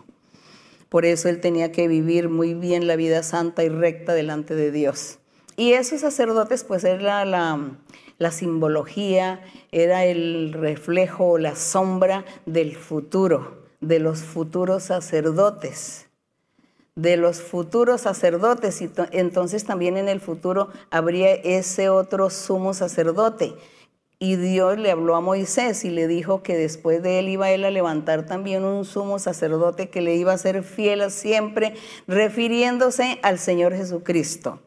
Por 0.90 1.06
eso 1.06 1.28
él 1.28 1.42
tenía 1.42 1.72
que 1.72 1.88
vivir 1.88 2.30
muy 2.30 2.54
bien 2.54 2.86
la 2.86 2.96
vida 2.96 3.24
santa 3.24 3.64
y 3.64 3.70
recta 3.70 4.14
delante 4.14 4.54
de 4.54 4.72
Dios. 4.72 5.18
Y 5.56 5.74
esos 5.74 6.02
sacerdotes, 6.02 6.64
pues 6.64 6.84
era 6.84 7.26
la, 7.26 8.32
simbología, 8.32 9.42
era 9.72 10.06
el 10.06 10.54
reflejo, 10.54 11.38
la 11.38 11.56
sombra 11.56 12.26
del 12.46 12.76
futuro, 12.76 13.64
de 13.82 14.00
los 14.00 14.24
futuros 14.24 14.84
sacerdotes 14.84 16.08
de 16.96 17.18
los 17.18 17.42
futuros 17.42 18.02
sacerdotes 18.02 18.80
y 18.84 18.92
entonces 19.14 19.66
también 19.66 19.98
en 19.98 20.08
el 20.08 20.20
futuro 20.20 20.70
habría 20.92 21.34
ese 21.34 21.90
otro 21.90 22.30
sumo 22.30 22.76
sacerdote. 22.76 23.56
Y 24.20 24.38
Dios 24.38 24.78
le 24.78 24.92
habló 24.92 25.16
a 25.16 25.22
Moisés 25.22 25.84
y 25.84 25.90
le 25.90 26.08
dijo 26.08 26.44
que 26.44 26.56
después 26.56 27.04
de 27.04 27.20
él 27.20 27.30
iba 27.30 27.52
él 27.52 27.66
a 27.66 27.72
levantar 27.72 28.26
también 28.26 28.64
un 28.64 28.86
sumo 28.86 29.20
sacerdote 29.20 29.90
que 29.90 30.02
le 30.02 30.16
iba 30.16 30.32
a 30.32 30.38
ser 30.38 30.64
fiel 30.64 31.12
siempre, 31.12 31.74
refiriéndose 32.08 33.20
al 33.22 33.38
Señor 33.38 33.76
Jesucristo. 33.76 34.62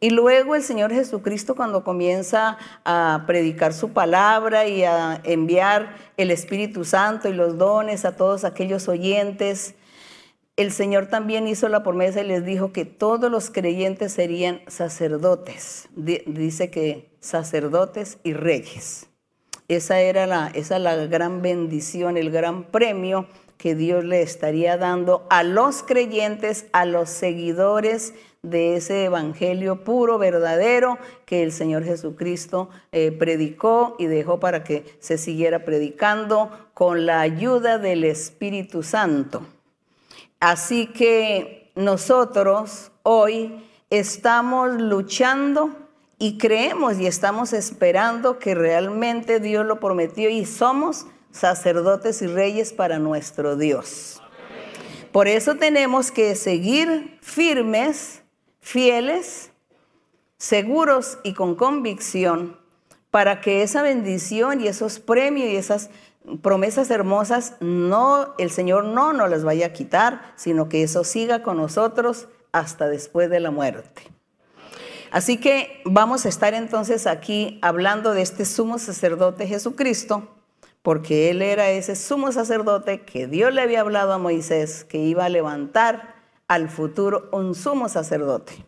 Y 0.00 0.10
luego 0.10 0.54
el 0.54 0.62
Señor 0.62 0.92
Jesucristo 0.92 1.56
cuando 1.56 1.82
comienza 1.82 2.56
a 2.84 3.24
predicar 3.26 3.72
su 3.72 3.90
palabra 3.90 4.68
y 4.68 4.84
a 4.84 5.20
enviar 5.24 5.96
el 6.16 6.30
Espíritu 6.30 6.84
Santo 6.84 7.28
y 7.28 7.32
los 7.32 7.58
dones 7.58 8.04
a 8.04 8.14
todos 8.14 8.44
aquellos 8.44 8.86
oyentes, 8.86 9.74
el 10.56 10.72
Señor 10.72 11.06
también 11.06 11.48
hizo 11.48 11.68
la 11.68 11.82
promesa 11.82 12.20
y 12.20 12.26
les 12.26 12.44
dijo 12.44 12.72
que 12.72 12.84
todos 12.84 13.30
los 13.30 13.50
creyentes 13.50 14.12
serían 14.12 14.60
sacerdotes. 14.68 15.88
Dice 15.94 16.70
que 16.70 17.10
sacerdotes 17.20 18.18
y 18.22 18.34
reyes. 18.34 19.08
Esa 19.66 20.00
era 20.00 20.26
la, 20.26 20.50
esa 20.54 20.78
la 20.78 20.94
gran 21.06 21.42
bendición, 21.42 22.16
el 22.16 22.30
gran 22.30 22.64
premio 22.64 23.26
que 23.56 23.74
Dios 23.74 24.04
le 24.04 24.22
estaría 24.22 24.76
dando 24.76 25.26
a 25.30 25.42
los 25.42 25.82
creyentes, 25.82 26.66
a 26.72 26.84
los 26.84 27.10
seguidores 27.10 28.14
de 28.42 28.76
ese 28.76 29.04
evangelio 29.04 29.84
puro, 29.84 30.18
verdadero, 30.18 30.98
que 31.26 31.42
el 31.42 31.52
Señor 31.52 31.84
Jesucristo 31.84 32.70
eh, 32.92 33.12
predicó 33.12 33.96
y 33.98 34.06
dejó 34.06 34.38
para 34.40 34.64
que 34.64 34.84
se 35.00 35.18
siguiera 35.18 35.64
predicando 35.64 36.50
con 36.74 37.06
la 37.06 37.20
ayuda 37.20 37.78
del 37.78 38.04
Espíritu 38.04 38.82
Santo. 38.82 39.42
Así 40.40 40.86
que 40.86 41.72
nosotros 41.74 42.92
hoy 43.02 43.64
estamos 43.90 44.80
luchando 44.80 45.70
y 46.18 46.38
creemos 46.38 46.98
y 46.98 47.06
estamos 47.06 47.52
esperando 47.52 48.38
que 48.38 48.54
realmente 48.54 49.40
Dios 49.40 49.64
lo 49.64 49.80
prometió 49.80 50.28
y 50.30 50.44
somos 50.44 51.06
sacerdotes 51.30 52.22
y 52.22 52.26
reyes 52.26 52.72
para 52.72 52.98
nuestro 52.98 53.56
Dios. 53.56 54.20
Por 55.12 55.28
eso 55.28 55.54
tenemos 55.54 56.10
que 56.10 56.34
seguir 56.34 57.18
firmes, 57.22 58.17
fieles, 58.68 59.50
seguros 60.36 61.18
y 61.22 61.32
con 61.32 61.54
convicción 61.54 62.58
para 63.10 63.40
que 63.40 63.62
esa 63.62 63.80
bendición 63.80 64.60
y 64.60 64.66
esos 64.66 64.98
premios 64.98 65.48
y 65.48 65.56
esas 65.56 65.88
promesas 66.42 66.90
hermosas, 66.90 67.54
no, 67.60 68.34
el 68.36 68.50
Señor 68.50 68.84
no 68.84 69.14
nos 69.14 69.30
las 69.30 69.42
vaya 69.42 69.68
a 69.68 69.72
quitar, 69.72 70.34
sino 70.36 70.68
que 70.68 70.82
eso 70.82 71.02
siga 71.02 71.42
con 71.42 71.56
nosotros 71.56 72.28
hasta 72.52 72.90
después 72.90 73.30
de 73.30 73.40
la 73.40 73.50
muerte. 73.50 74.02
Así 75.10 75.38
que 75.38 75.80
vamos 75.86 76.26
a 76.26 76.28
estar 76.28 76.52
entonces 76.52 77.06
aquí 77.06 77.58
hablando 77.62 78.12
de 78.12 78.20
este 78.20 78.44
sumo 78.44 78.78
sacerdote 78.78 79.46
Jesucristo, 79.46 80.28
porque 80.82 81.30
Él 81.30 81.40
era 81.40 81.70
ese 81.70 81.96
sumo 81.96 82.32
sacerdote 82.32 83.00
que 83.00 83.28
Dios 83.28 83.50
le 83.54 83.62
había 83.62 83.80
hablado 83.80 84.12
a 84.12 84.18
Moisés, 84.18 84.84
que 84.84 84.98
iba 84.98 85.24
a 85.24 85.30
levantar 85.30 86.17
al 86.48 86.68
futuro 86.68 87.28
un 87.32 87.54
sumo 87.54 87.88
sacerdote. 87.88 88.64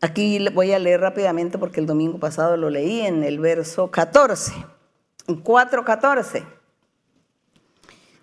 Aquí 0.00 0.46
voy 0.50 0.72
a 0.72 0.78
leer 0.78 1.00
rápidamente 1.00 1.56
porque 1.56 1.80
el 1.80 1.86
domingo 1.86 2.18
pasado 2.18 2.56
lo 2.56 2.68
leí 2.68 3.00
en 3.00 3.24
el 3.24 3.38
verso 3.38 3.90
14, 3.90 4.52
4.14. 5.26 6.44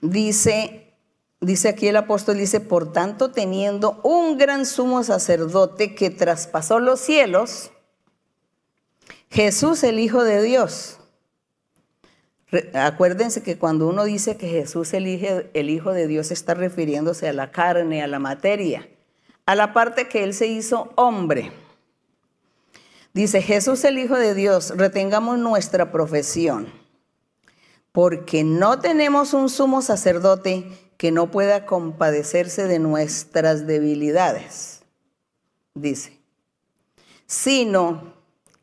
Dice, 0.02 0.94
dice 1.40 1.70
aquí 1.70 1.88
el 1.88 1.96
apóstol, 1.96 2.38
dice, 2.38 2.60
por 2.60 2.92
tanto, 2.92 3.32
teniendo 3.32 4.02
un 4.04 4.38
gran 4.38 4.66
sumo 4.66 5.04
sacerdote 5.04 5.96
que 5.96 6.10
traspasó 6.10 6.80
los 6.80 7.00
cielos, 7.00 7.72
Jesús 9.32 9.84
el 9.84 10.00
Hijo 10.00 10.24
de 10.24 10.44
Dios. 10.44 11.00
Acuérdense 12.74 13.42
que 13.42 13.58
cuando 13.58 13.88
uno 13.88 14.04
dice 14.04 14.38
que 14.38 14.48
Jesús 14.48 14.94
elige 14.94 15.50
el 15.54 15.70
Hijo 15.70 15.92
de 15.92 16.08
Dios 16.08 16.32
está 16.32 16.54
refiriéndose 16.54 17.28
a 17.28 17.34
la 17.34 17.52
carne, 17.52 18.04
a 18.04 18.08
la 18.08 18.20
materia, 18.20 18.88
a 19.46 19.56
la 19.56 19.74
parte 19.74 20.08
que 20.08 20.24
Él 20.24 20.34
se 20.34 20.48
hizo 20.48 20.92
hombre. 20.96 21.52
Dice 23.14 23.42
Jesús 23.42 23.84
el 23.84 23.98
Hijo 23.98 24.16
de 24.16 24.36
Dios, 24.36 24.74
retengamos 24.76 25.38
nuestra 25.40 25.92
profesión 25.92 26.84
porque 27.94 28.44
no 28.44 28.80
tenemos 28.80 29.34
un 29.34 29.50
sumo 29.50 29.82
sacerdote 29.84 30.68
que 30.98 31.12
no 31.12 31.30
pueda 31.30 31.66
compadecerse 31.66 32.68
de 32.68 32.80
nuestras 32.80 33.68
debilidades, 33.68 34.82
dice, 35.76 36.20
sino 37.28 38.16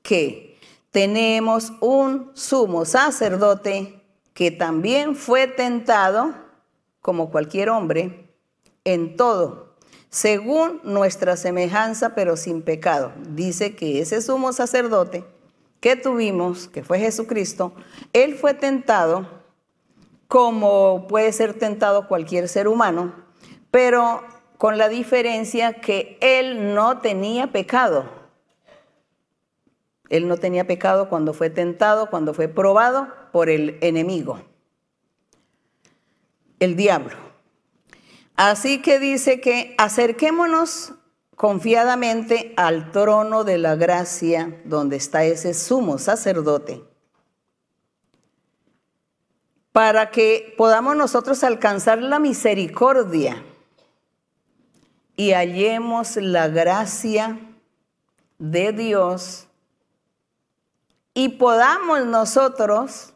que 0.03 0.49
tenemos 0.90 1.72
un 1.81 2.31
sumo 2.35 2.85
sacerdote 2.85 4.03
que 4.35 4.50
también 4.50 5.14
fue 5.14 5.46
tentado 5.46 6.35
como 7.00 7.31
cualquier 7.31 7.70
hombre 7.70 8.35
en 8.85 9.16
todo, 9.16 9.76
según 10.09 10.81
nuestra 10.83 11.37
semejanza, 11.37 12.14
pero 12.14 12.37
sin 12.37 12.62
pecado. 12.62 13.12
Dice 13.31 13.76
que 13.76 14.00
ese 14.00 14.20
sumo 14.20 14.53
sacerdote 14.53 15.24
que 15.81 15.96
tuvimos, 15.96 16.68
que 16.68 16.83
fue 16.83 16.98
Jesucristo, 16.98 17.72
él 18.12 18.35
fue 18.35 18.55
tentado 18.55 19.40
como 20.29 21.07
puede 21.09 21.33
ser 21.33 21.55
tentado 21.55 22.07
cualquier 22.07 22.48
ser 22.48 22.68
humano, 22.68 23.14
pero 23.70 24.22
con 24.59 24.79
la 24.79 24.88
diferencia 24.88 25.81
que 25.81 26.18
él 26.20 26.74
no 26.74 26.98
tenía 26.98 27.48
pecado. 27.48 28.19
Él 30.11 30.27
no 30.27 30.37
tenía 30.37 30.66
pecado 30.66 31.09
cuando 31.09 31.33
fue 31.33 31.49
tentado, 31.51 32.11
cuando 32.11 32.35
fue 32.35 32.49
probado 32.49 33.09
por 33.33 33.49
el 33.49 33.79
enemigo, 33.81 34.42
el 36.59 36.77
diablo. 36.77 37.16
Así 38.35 38.83
que 38.83 38.99
dice 38.99 39.40
que 39.40 39.75
acerquémonos 39.79 40.94
confiadamente 41.37 42.53
al 42.57 42.90
trono 42.90 43.44
de 43.44 43.59
la 43.59 43.77
gracia 43.77 44.61
donde 44.64 44.96
está 44.96 45.25
ese 45.25 45.55
sumo 45.55 45.96
sacerdote, 45.96 46.83
para 49.70 50.11
que 50.11 50.55
podamos 50.59 50.96
nosotros 50.96 51.44
alcanzar 51.44 52.03
la 52.03 52.18
misericordia 52.18 53.44
y 55.14 55.31
hallemos 55.33 56.16
la 56.16 56.49
gracia 56.49 57.38
de 58.38 58.73
Dios 58.73 59.46
y 61.14 61.31
podamos 61.31 62.07
nosotros 62.07 63.14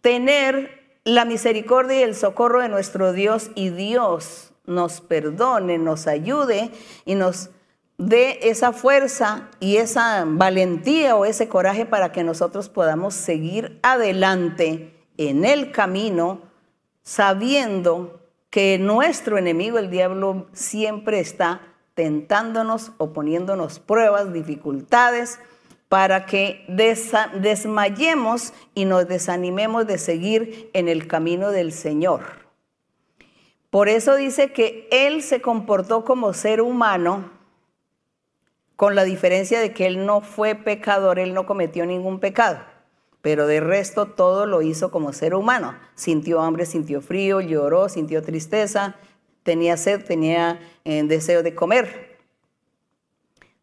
tener 0.00 0.98
la 1.04 1.24
misericordia 1.24 2.00
y 2.00 2.02
el 2.02 2.14
socorro 2.14 2.60
de 2.60 2.68
nuestro 2.68 3.12
Dios 3.12 3.50
y 3.54 3.70
Dios 3.70 4.52
nos 4.66 5.00
perdone, 5.00 5.78
nos 5.78 6.06
ayude 6.06 6.70
y 7.04 7.14
nos 7.14 7.50
dé 7.98 8.38
esa 8.42 8.72
fuerza 8.72 9.48
y 9.60 9.76
esa 9.76 10.24
valentía 10.26 11.16
o 11.16 11.24
ese 11.24 11.48
coraje 11.48 11.86
para 11.86 12.12
que 12.12 12.24
nosotros 12.24 12.68
podamos 12.68 13.14
seguir 13.14 13.78
adelante 13.82 14.94
en 15.16 15.44
el 15.44 15.72
camino 15.72 16.42
sabiendo 17.02 18.20
que 18.50 18.78
nuestro 18.78 19.38
enemigo, 19.38 19.78
el 19.78 19.90
diablo, 19.90 20.48
siempre 20.52 21.20
está 21.20 21.60
tentándonos 21.96 22.92
o 22.98 23.14
poniéndonos 23.14 23.80
pruebas, 23.80 24.32
dificultades, 24.32 25.40
para 25.88 26.26
que 26.26 26.64
desmayemos 26.68 28.52
y 28.74 28.84
nos 28.84 29.08
desanimemos 29.08 29.86
de 29.86 29.98
seguir 29.98 30.70
en 30.74 30.88
el 30.88 31.08
camino 31.08 31.52
del 31.52 31.72
Señor. 31.72 32.22
Por 33.70 33.88
eso 33.88 34.14
dice 34.14 34.52
que 34.52 34.88
Él 34.90 35.22
se 35.22 35.40
comportó 35.40 36.04
como 36.04 36.34
ser 36.34 36.60
humano, 36.60 37.30
con 38.76 38.94
la 38.94 39.04
diferencia 39.04 39.58
de 39.58 39.72
que 39.72 39.86
Él 39.86 40.04
no 40.04 40.20
fue 40.20 40.54
pecador, 40.54 41.18
Él 41.18 41.32
no 41.32 41.46
cometió 41.46 41.86
ningún 41.86 42.20
pecado 42.20 42.58
pero 43.26 43.48
de 43.48 43.58
resto 43.58 44.06
todo 44.06 44.46
lo 44.46 44.62
hizo 44.62 44.92
como 44.92 45.12
ser 45.12 45.34
humano. 45.34 45.74
Sintió 45.96 46.42
hambre, 46.42 46.64
sintió 46.64 47.00
frío, 47.00 47.40
lloró, 47.40 47.88
sintió 47.88 48.22
tristeza, 48.22 48.94
tenía 49.46 49.78
sed, 49.78 50.04
tenía 50.04 50.60
eh, 50.84 51.02
deseo 51.04 51.42
de 51.42 51.54
comer. 51.54 52.18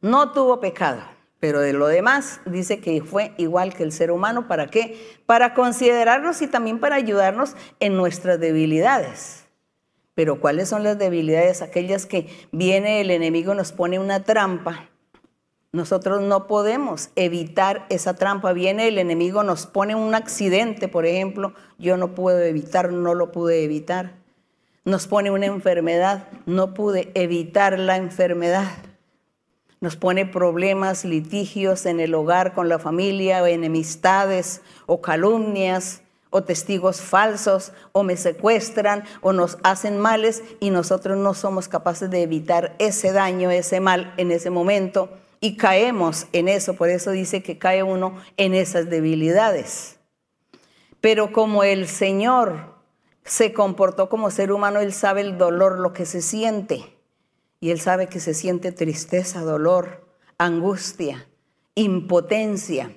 No 0.01 0.31
tuvo 0.31 0.59
pecado, 0.59 1.03
pero 1.39 1.59
de 1.59 1.73
lo 1.73 1.85
demás 1.85 2.41
dice 2.47 2.79
que 2.79 3.03
fue 3.03 3.33
igual 3.37 3.75
que 3.75 3.83
el 3.83 3.91
ser 3.91 4.09
humano. 4.09 4.47
¿Para 4.47 4.65
qué? 4.65 4.97
Para 5.27 5.53
considerarnos 5.53 6.41
y 6.41 6.47
también 6.47 6.79
para 6.79 6.95
ayudarnos 6.95 7.55
en 7.79 7.95
nuestras 7.95 8.39
debilidades. 8.39 9.45
Pero 10.15 10.39
¿cuáles 10.39 10.69
son 10.69 10.83
las 10.83 10.97
debilidades? 10.97 11.61
Aquellas 11.61 12.07
que 12.07 12.27
viene 12.51 13.01
el 13.01 13.11
enemigo, 13.11 13.53
nos 13.53 13.71
pone 13.71 13.99
una 13.99 14.23
trampa 14.23 14.89
nosotros 15.73 16.21
no 16.21 16.45
podemos 16.45 17.09
evitar 17.15 17.87
esa 17.89 18.13
trampa. 18.13 18.53
Viene 18.53 18.87
el 18.87 18.99
enemigo, 18.99 19.41
nos 19.41 19.65
pone 19.65 19.95
un 19.95 20.13
accidente, 20.13 20.87
por 20.87 21.07
ejemplo, 21.07 21.55
yo 21.79 21.97
no 21.97 22.13
puedo 22.13 22.39
evitar, 22.41 22.93
no 22.93 23.15
lo 23.15 23.31
pude 23.31 23.63
evitar. 23.63 24.22
Nos 24.85 25.07
pone 25.07 25.31
una 25.31 25.45
enfermedad, 25.45 26.27
no 26.45 26.73
pude 26.73 27.11
evitar 27.13 27.79
la 27.79 27.97
enfermedad. 27.97 28.69
Nos 29.79 29.95
pone 29.95 30.25
problemas, 30.25 31.05
litigios 31.05 31.85
en 31.85 31.99
el 31.99 32.13
hogar 32.13 32.53
con 32.53 32.69
la 32.69 32.79
familia, 32.79 33.43
o 33.43 33.47
enemistades 33.47 34.61
o 34.85 35.01
calumnias 35.01 36.01
o 36.29 36.43
testigos 36.43 36.99
falsos 36.99 37.73
o 37.91 38.01
me 38.01 38.17
secuestran 38.17 39.03
o 39.21 39.33
nos 39.33 39.59
hacen 39.63 39.99
males 39.99 40.43
y 40.59 40.71
nosotros 40.71 41.15
no 41.17 41.35
somos 41.35 41.67
capaces 41.67 42.09
de 42.09 42.23
evitar 42.23 42.75
ese 42.79 43.11
daño, 43.11 43.51
ese 43.51 43.79
mal 43.79 44.13
en 44.17 44.31
ese 44.31 44.49
momento 44.49 45.09
y 45.39 45.57
caemos 45.57 46.25
en 46.33 46.47
eso, 46.47 46.73
por 46.73 46.89
eso 46.89 47.11
dice 47.11 47.43
que 47.43 47.59
cae 47.59 47.83
uno 47.83 48.17
en 48.37 48.55
esas 48.55 48.89
debilidades. 48.89 49.97
Pero 51.01 51.31
como 51.31 51.63
el 51.63 51.87
Señor 51.87 52.72
se 53.25 53.53
comportó 53.53 54.09
como 54.09 54.31
ser 54.31 54.51
humano, 54.51 54.79
Él 54.79 54.93
sabe 54.93 55.21
el 55.21 55.37
dolor, 55.37 55.79
lo 55.79 55.93
que 55.93 56.05
se 56.05 56.21
siente. 56.21 56.97
Y 57.59 57.71
Él 57.71 57.79
sabe 57.79 58.07
que 58.07 58.19
se 58.19 58.33
siente 58.33 58.71
tristeza, 58.71 59.41
dolor, 59.41 60.05
angustia, 60.37 61.27
impotencia. 61.75 62.91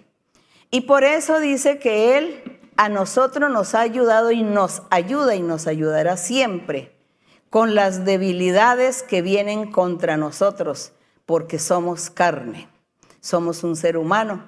Y 0.70 0.82
por 0.82 1.04
eso 1.04 1.38
dice 1.38 1.78
que 1.78 2.18
Él 2.18 2.60
a 2.76 2.88
nosotros 2.88 3.50
nos 3.50 3.74
ha 3.74 3.80
ayudado 3.80 4.32
y 4.32 4.42
nos 4.42 4.82
ayuda 4.90 5.34
y 5.34 5.42
nos 5.42 5.66
ayudará 5.66 6.16
siempre 6.16 6.94
con 7.48 7.74
las 7.74 8.04
debilidades 8.04 9.02
que 9.02 9.22
vienen 9.22 9.70
contra 9.70 10.16
nosotros 10.16 10.92
porque 11.24 11.58
somos 11.58 12.10
carne, 12.10 12.68
somos 13.20 13.64
un 13.64 13.76
ser 13.76 13.96
humano. 13.96 14.44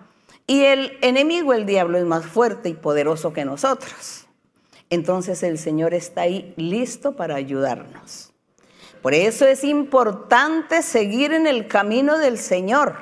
Y 0.46 0.62
el 0.64 0.98
enemigo, 1.02 1.52
el 1.52 1.66
diablo, 1.66 1.98
es 1.98 2.04
más 2.04 2.24
fuerte 2.24 2.68
y 2.68 2.74
poderoso 2.74 3.32
que 3.32 3.44
nosotros. 3.44 4.27
Entonces 4.90 5.42
el 5.42 5.58
Señor 5.58 5.94
está 5.94 6.22
ahí 6.22 6.54
listo 6.56 7.16
para 7.16 7.34
ayudarnos. 7.34 8.32
Por 9.02 9.14
eso 9.14 9.46
es 9.46 9.64
importante 9.64 10.82
seguir 10.82 11.32
en 11.32 11.46
el 11.46 11.68
camino 11.68 12.18
del 12.18 12.38
Señor. 12.38 12.96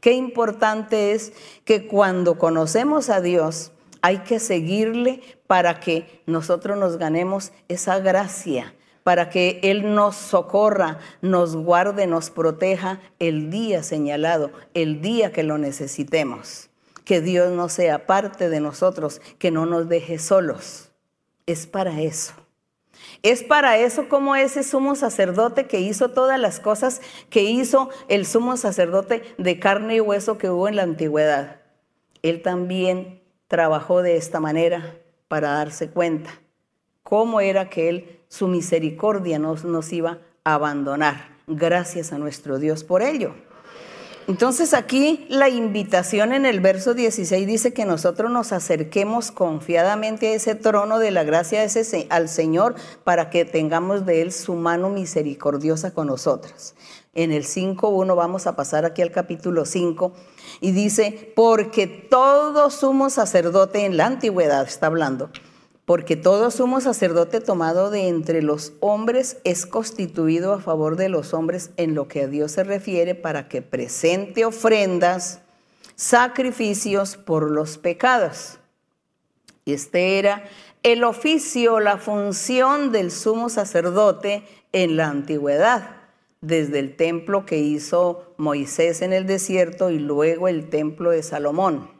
Qué 0.00 0.12
importante 0.12 1.12
es 1.12 1.32
que 1.64 1.86
cuando 1.86 2.36
conocemos 2.36 3.08
a 3.08 3.20
Dios 3.20 3.72
hay 4.02 4.18
que 4.18 4.38
seguirle 4.38 5.22
para 5.46 5.80
que 5.80 6.22
nosotros 6.26 6.76
nos 6.76 6.98
ganemos 6.98 7.52
esa 7.68 8.00
gracia, 8.00 8.74
para 9.02 9.30
que 9.30 9.60
Él 9.62 9.94
nos 9.94 10.16
socorra, 10.16 10.98
nos 11.22 11.56
guarde, 11.56 12.06
nos 12.06 12.28
proteja 12.28 13.00
el 13.18 13.50
día 13.50 13.82
señalado, 13.82 14.50
el 14.74 15.00
día 15.00 15.32
que 15.32 15.42
lo 15.42 15.56
necesitemos. 15.56 16.68
Que 17.04 17.20
Dios 17.20 17.52
no 17.52 17.68
sea 17.68 18.06
parte 18.06 18.48
de 18.48 18.60
nosotros, 18.60 19.20
que 19.38 19.50
no 19.50 19.66
nos 19.66 19.88
deje 19.88 20.18
solos. 20.18 20.90
Es 21.46 21.66
para 21.66 22.00
eso. 22.00 22.34
Es 23.22 23.42
para 23.42 23.78
eso 23.78 24.08
como 24.08 24.36
ese 24.36 24.62
sumo 24.62 24.94
sacerdote 24.94 25.66
que 25.66 25.80
hizo 25.80 26.10
todas 26.10 26.38
las 26.38 26.60
cosas 26.60 27.00
que 27.30 27.42
hizo 27.42 27.90
el 28.08 28.26
sumo 28.26 28.56
sacerdote 28.56 29.22
de 29.38 29.58
carne 29.58 29.96
y 29.96 30.00
hueso 30.00 30.38
que 30.38 30.50
hubo 30.50 30.68
en 30.68 30.76
la 30.76 30.82
antigüedad. 30.82 31.60
Él 32.22 32.42
también 32.42 33.22
trabajó 33.48 34.02
de 34.02 34.16
esta 34.16 34.40
manera 34.40 34.96
para 35.28 35.50
darse 35.50 35.90
cuenta 35.90 36.30
cómo 37.02 37.40
era 37.40 37.68
que 37.68 37.88
Él, 37.88 38.20
su 38.28 38.48
misericordia 38.48 39.38
nos, 39.38 39.64
nos 39.64 39.92
iba 39.92 40.18
a 40.42 40.54
abandonar. 40.54 41.34
Gracias 41.46 42.12
a 42.12 42.18
nuestro 42.18 42.58
Dios 42.58 42.82
por 42.82 43.02
ello. 43.02 43.34
Entonces 44.26 44.72
aquí 44.72 45.26
la 45.28 45.50
invitación 45.50 46.32
en 46.32 46.46
el 46.46 46.60
verso 46.60 46.94
16 46.94 47.46
dice 47.46 47.74
que 47.74 47.84
nosotros 47.84 48.30
nos 48.30 48.52
acerquemos 48.52 49.30
confiadamente 49.30 50.28
a 50.28 50.34
ese 50.34 50.54
trono 50.54 50.98
de 50.98 51.10
la 51.10 51.24
gracia 51.24 51.66
al 52.08 52.28
Señor 52.30 52.74
para 53.04 53.28
que 53.28 53.44
tengamos 53.44 54.06
de 54.06 54.22
Él 54.22 54.32
su 54.32 54.54
mano 54.54 54.88
misericordiosa 54.88 55.92
con 55.92 56.06
nosotros. 56.06 56.74
En 57.14 57.32
el 57.32 57.44
5.1 57.44 58.16
vamos 58.16 58.46
a 58.46 58.56
pasar 58.56 58.86
aquí 58.86 59.02
al 59.02 59.12
capítulo 59.12 59.66
5 59.66 60.12
y 60.62 60.72
dice, 60.72 61.32
porque 61.36 61.86
todo 61.86 62.70
sumo 62.70 63.10
sacerdote 63.10 63.84
en 63.84 63.98
la 63.98 64.06
antigüedad 64.06 64.64
está 64.66 64.86
hablando 64.86 65.28
porque 65.84 66.16
todo 66.16 66.50
sumo 66.50 66.80
sacerdote 66.80 67.40
tomado 67.40 67.90
de 67.90 68.08
entre 68.08 68.42
los 68.42 68.72
hombres 68.80 69.36
es 69.44 69.66
constituido 69.66 70.54
a 70.54 70.60
favor 70.60 70.96
de 70.96 71.10
los 71.10 71.34
hombres 71.34 71.70
en 71.76 71.94
lo 71.94 72.08
que 72.08 72.22
a 72.22 72.26
Dios 72.26 72.52
se 72.52 72.64
refiere 72.64 73.14
para 73.14 73.48
que 73.48 73.60
presente 73.60 74.44
ofrendas, 74.46 75.40
sacrificios 75.94 77.16
por 77.16 77.50
los 77.50 77.76
pecados. 77.76 78.58
Este 79.66 80.18
era 80.18 80.44
el 80.82 81.04
oficio, 81.04 81.80
la 81.80 81.98
función 81.98 82.90
del 82.90 83.10
sumo 83.10 83.48
sacerdote 83.48 84.42
en 84.72 84.96
la 84.96 85.08
antigüedad, 85.08 85.96
desde 86.40 86.78
el 86.78 86.96
templo 86.96 87.46
que 87.46 87.58
hizo 87.58 88.34
Moisés 88.36 89.00
en 89.00 89.12
el 89.12 89.26
desierto 89.26 89.90
y 89.90 89.98
luego 89.98 90.48
el 90.48 90.68
templo 90.68 91.10
de 91.10 91.22
Salomón. 91.22 91.93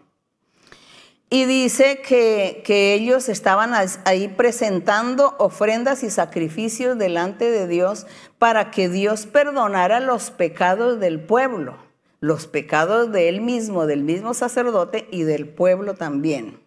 Y 1.31 1.47
dice 1.47 2.01
que, 2.07 2.63
que, 2.65 2.95
ellos 2.95 3.29
estaban 3.29 3.73
ahí 4.05 4.29
presentando 4.29 5.35
ofrendas 5.39 6.03
y 6.05 6.11
sacrificios 6.11 6.97
delante 6.99 7.51
de 7.51 7.67
Dios 7.67 8.07
para 8.39 8.71
que 8.71 8.89
Dios 8.89 9.27
perdonara 9.27 10.01
los 10.01 10.31
pecados 10.31 11.01
del 11.01 11.21
pueblo, 11.21 11.79
los 12.21 12.47
pecados 12.47 13.11
de 13.11 13.29
él 13.29 13.41
mismo, 13.41 13.87
del 13.87 14.05
mismo 14.05 14.35
sacerdote 14.35 15.09
y 15.11 15.23
del 15.23 15.49
pueblo 15.49 15.95
también. 15.95 16.65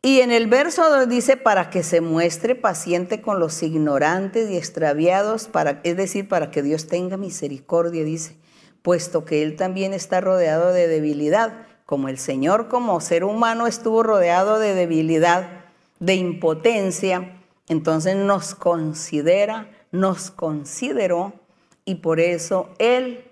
Y 0.00 0.20
en 0.20 0.30
el 0.30 0.46
verso 0.46 0.88
2 0.88 1.08
dice, 1.08 1.36
para 1.36 1.70
que 1.70 1.82
se 1.82 2.00
muestre 2.00 2.54
paciente 2.54 3.20
con 3.20 3.40
los 3.40 3.62
ignorantes 3.62 4.48
y 4.48 4.56
extraviados, 4.56 5.48
para, 5.48 5.80
es 5.82 5.96
decir, 5.96 6.28
para 6.28 6.52
que 6.52 6.62
Dios 6.62 6.86
tenga 6.86 7.16
misericordia, 7.16 8.04
dice, 8.04 8.36
puesto 8.82 9.24
que 9.24 9.42
Él 9.42 9.56
también 9.56 9.92
está 9.92 10.20
rodeado 10.20 10.72
de 10.72 10.86
debilidad, 10.86 11.67
como 11.88 12.10
el 12.10 12.18
Señor 12.18 12.68
como 12.68 13.00
ser 13.00 13.24
humano 13.24 13.66
estuvo 13.66 14.02
rodeado 14.02 14.58
de 14.58 14.74
debilidad, 14.74 15.64
de 16.00 16.16
impotencia, 16.16 17.40
entonces 17.66 18.14
nos 18.14 18.54
considera, 18.54 19.70
nos 19.90 20.30
consideró, 20.30 21.32
y 21.86 21.94
por 21.94 22.20
eso 22.20 22.68
Él 22.78 23.24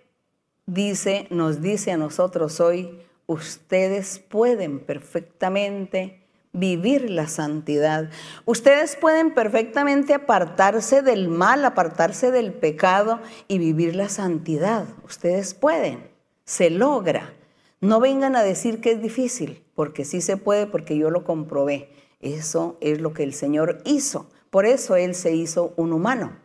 dice, 0.65 1.27
nos 1.29 1.61
dice 1.61 1.93
a 1.93 1.99
nosotros 1.99 2.59
hoy, 2.61 2.99
ustedes 3.27 4.21
pueden 4.21 4.81
perfectamente 4.81 6.23
vivir 6.55 7.11
la 7.11 7.29
santidad. 7.29 8.09
Ustedes 8.47 8.97
pueden 8.97 9.35
perfectamente 9.35 10.15
apartarse 10.15 11.03
del 11.03 11.29
mal, 11.29 11.63
apartarse 11.67 12.31
del 12.31 12.55
pecado 12.55 13.21
y 13.49 13.59
vivir 13.59 13.95
la 13.95 14.09
santidad. 14.09 14.87
Ustedes 15.05 15.53
pueden, 15.53 16.09
se 16.47 16.71
logra. 16.71 17.35
No 17.81 18.01
vengan 18.01 18.37
a 18.37 18.43
decir 18.43 18.81
que 18.81 18.93
es 18.93 19.03
difícil, 19.03 19.65
porque 19.75 20.05
sí 20.05 20.21
se 20.21 20.37
puede, 20.37 20.67
porque 20.67 20.97
yo 20.97 21.11
lo 21.11 21.25
comprobé. 21.25 21.91
Eso 22.21 22.79
es 22.81 23.01
lo 23.01 23.13
que 23.13 23.23
el 23.23 23.35
Señor 23.35 23.83
hizo. 23.85 24.31
Por 24.51 24.67
eso 24.67 24.97
Él 24.97 25.15
se 25.15 25.35
hizo 25.35 25.75
un 25.77 25.93
humano, 25.93 26.37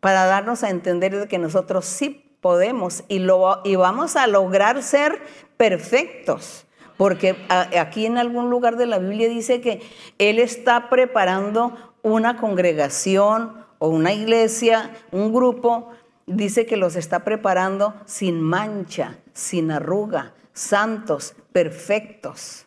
para 0.00 0.26
darnos 0.26 0.62
a 0.62 0.70
entender 0.70 1.28
que 1.28 1.38
nosotros 1.38 1.86
sí 1.86 2.36
podemos 2.40 3.04
y, 3.08 3.20
lo, 3.20 3.62
y 3.64 3.76
vamos 3.76 4.16
a 4.16 4.26
lograr 4.26 4.82
ser 4.82 5.22
perfectos 5.56 6.66
porque 6.96 7.36
aquí 7.50 8.06
en 8.06 8.18
algún 8.18 8.50
lugar 8.50 8.76
de 8.76 8.86
la 8.86 8.98
Biblia 8.98 9.28
dice 9.28 9.60
que 9.60 9.82
Él 10.18 10.38
está 10.38 10.88
preparando 10.88 11.76
una 12.02 12.36
congregación 12.36 13.64
o 13.78 13.88
una 13.88 14.12
iglesia, 14.12 14.90
un 15.10 15.32
grupo, 15.32 15.90
dice 16.26 16.66
que 16.66 16.76
los 16.76 16.96
está 16.96 17.24
preparando 17.24 17.94
sin 18.06 18.40
mancha, 18.40 19.18
sin 19.32 19.70
arruga, 19.70 20.34
santos, 20.52 21.34
perfectos, 21.52 22.66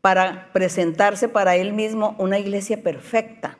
para 0.00 0.52
presentarse 0.52 1.28
para 1.28 1.56
Él 1.56 1.72
mismo 1.72 2.16
una 2.18 2.38
iglesia 2.38 2.82
perfecta. 2.82 3.58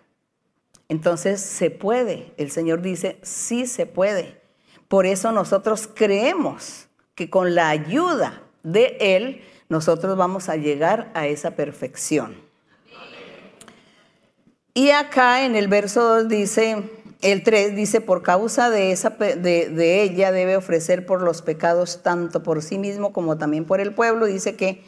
Entonces 0.88 1.40
se 1.40 1.70
puede, 1.70 2.32
el 2.36 2.50
Señor 2.50 2.82
dice, 2.82 3.18
sí 3.22 3.66
se 3.66 3.86
puede. 3.86 4.40
Por 4.88 5.06
eso 5.06 5.30
nosotros 5.30 5.88
creemos 5.94 6.88
que 7.14 7.30
con 7.30 7.54
la 7.54 7.68
ayuda 7.68 8.42
de 8.62 8.96
Él 9.00 9.42
nosotros 9.68 10.16
vamos 10.16 10.48
a 10.48 10.56
llegar 10.56 11.12
a 11.14 11.26
esa 11.26 11.52
perfección. 11.52 12.36
Y 14.74 14.90
acá 14.90 15.44
en 15.44 15.56
el 15.56 15.68
verso 15.68 16.02
2 16.02 16.28
dice, 16.28 16.99
el 17.22 17.42
3 17.42 17.76
dice, 17.76 18.00
por 18.00 18.22
causa 18.22 18.70
de, 18.70 18.92
esa, 18.92 19.10
de, 19.10 19.36
de, 19.36 20.02
ella 20.02 20.32
debe 20.32 20.56
ofrecer 20.56 21.04
por 21.06 21.22
los 21.22 21.42
pecados 21.42 22.02
tanto 22.02 22.42
por 22.42 22.62
sí 22.62 22.78
mismo 22.78 23.12
como 23.12 23.36
también 23.36 23.64
por 23.64 23.80
el 23.80 23.94
pueblo. 23.94 24.26
Dice 24.26 24.56
que 24.56 24.82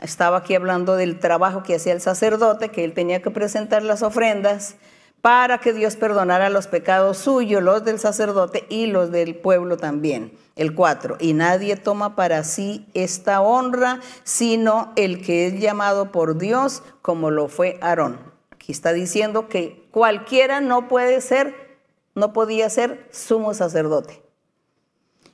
estaba 0.00 0.38
aquí 0.38 0.54
hablando 0.54 0.96
del 0.96 1.18
trabajo 1.18 1.62
que 1.62 1.76
hacía 1.76 1.92
el 1.92 2.00
sacerdote, 2.00 2.70
que 2.70 2.84
él 2.84 2.92
tenía 2.92 3.22
que 3.22 3.30
presentar 3.30 3.82
las 3.82 4.02
ofrendas 4.02 4.76
para 5.20 5.58
que 5.58 5.72
Dios 5.72 5.96
perdonara 5.96 6.48
los 6.48 6.66
pecados 6.66 7.18
suyos, 7.18 7.62
los 7.62 7.84
del 7.84 7.98
sacerdote 7.98 8.64
y 8.68 8.86
los 8.86 9.10
del 9.10 9.34
pueblo 9.36 9.76
también. 9.76 10.32
El 10.56 10.74
4, 10.74 11.16
y 11.20 11.34
nadie 11.34 11.76
toma 11.76 12.16
para 12.16 12.42
sí 12.44 12.86
esta 12.94 13.40
honra, 13.40 14.00
sino 14.24 14.92
el 14.96 15.22
que 15.24 15.46
es 15.46 15.60
llamado 15.60 16.10
por 16.10 16.38
Dios, 16.38 16.82
como 17.02 17.30
lo 17.30 17.48
fue 17.48 17.78
Aarón. 17.80 18.18
Aquí 18.50 18.72
está 18.72 18.92
diciendo 18.92 19.48
que 19.48 19.79
cualquiera 19.90 20.60
no 20.60 20.88
puede 20.88 21.20
ser, 21.20 21.78
no 22.14 22.32
podía 22.32 22.70
ser 22.70 23.08
sumo 23.10 23.54
sacerdote. 23.54 24.22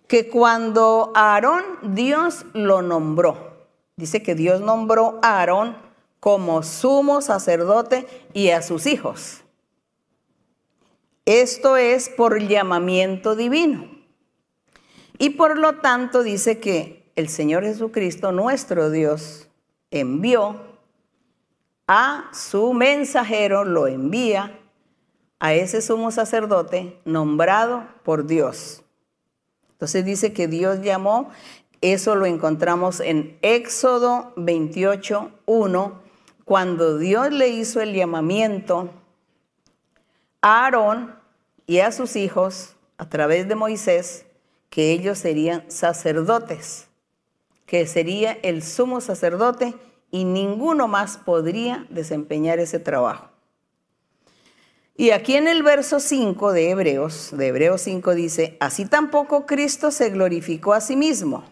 Que 0.07 0.29
cuando 0.29 1.13
Aarón, 1.15 1.65
Dios 1.83 2.47
lo 2.53 2.83
nombró. 2.83 3.67
Dice 3.97 4.23
que 4.23 4.35
Dios 4.35 4.61
nombró 4.61 5.19
a 5.23 5.39
Aarón 5.39 5.77
como 6.21 6.63
sumo 6.63 7.23
sacerdote 7.23 8.07
y 8.33 8.51
a 8.51 8.63
sus 8.63 8.87
hijos. 8.87 9.43
Esto 11.25 11.77
es 11.77 12.09
por 12.09 12.41
llamamiento 12.41 13.35
divino. 13.35 13.91
Y 15.19 15.31
por 15.31 15.59
lo 15.59 15.81
tanto 15.81 16.23
dice 16.23 16.61
que 16.61 17.11
el 17.17 17.29
Señor 17.29 17.65
Jesucristo, 17.65 18.33
nuestro 18.33 18.91
Dios, 18.91 19.49
envió 19.91 20.66
a 21.87 22.31
su 22.33 22.73
mensajero, 22.73 23.65
lo 23.65 23.87
envía 23.87 24.59
a 25.39 25.55
ese 25.55 25.83
sumo 25.83 26.11
sacerdote 26.11 26.99
nombrado 27.05 27.87
por 28.03 28.27
Dios. 28.27 28.83
Entonces 29.73 30.05
dice 30.05 30.33
que 30.33 30.49
Dios 30.49 30.81
llamó, 30.81 31.31
eso 31.81 32.15
lo 32.15 32.27
encontramos 32.27 33.01
en 33.01 33.39
Éxodo 33.43 34.33
28, 34.37 35.31
1, 35.45 36.03
cuando 36.45 36.97
Dios 36.97 37.31
le 37.33 37.49
hizo 37.49 37.81
el 37.81 37.93
llamamiento 37.93 38.91
a 40.41 40.65
Aarón 40.65 41.15
y 41.67 41.81
a 41.81 41.93
sus 41.93 42.17
hijos 42.17 42.77
a 42.99 43.09
través 43.09 43.49
de 43.49 43.55
Moisés 43.55 44.25
que 44.71 44.93
ellos 44.93 45.19
serían 45.19 45.71
sacerdotes, 45.71 46.89
que 47.67 47.87
sería 47.87 48.33
el 48.43 48.63
sumo 48.63 49.01
sacerdote 49.01 49.75
y 50.11 50.25
ninguno 50.25 50.89
más 50.89 51.19
podría 51.19 51.87
desempeñar 51.91 52.59
ese 52.59 52.79
trabajo. 52.79 53.29
Y 54.97 55.11
aquí 55.11 55.37
en 55.37 55.47
el 55.47 55.63
verso 55.63 56.01
5 56.01 56.53
de 56.53 56.71
Hebreos, 56.71 57.31
de 57.37 57.49
Hebreos 57.49 57.83
5 57.83 58.15
dice, 58.15 58.57
así 58.61 58.87
tampoco 58.87 59.45
Cristo 59.45 59.91
se 59.91 60.09
glorificó 60.11 60.73
a 60.73 60.81
sí 60.81 60.97
mismo, 60.97 61.45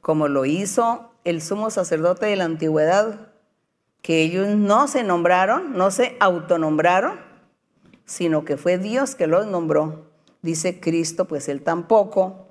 como 0.00 0.28
lo 0.28 0.44
hizo 0.44 1.10
el 1.24 1.42
sumo 1.42 1.70
sacerdote 1.70 2.26
de 2.26 2.36
la 2.36 2.44
antigüedad, 2.44 3.32
que 4.00 4.22
ellos 4.22 4.48
no 4.48 4.86
se 4.88 5.02
nombraron, 5.02 5.76
no 5.76 5.90
se 5.90 6.16
autonombraron, 6.20 7.20
sino 8.04 8.44
que 8.44 8.56
fue 8.56 8.78
Dios 8.78 9.14
que 9.14 9.26
los 9.26 9.46
nombró 9.46 10.12
dice 10.42 10.80
Cristo, 10.80 11.26
pues 11.26 11.48
él 11.48 11.62
tampoco 11.62 12.48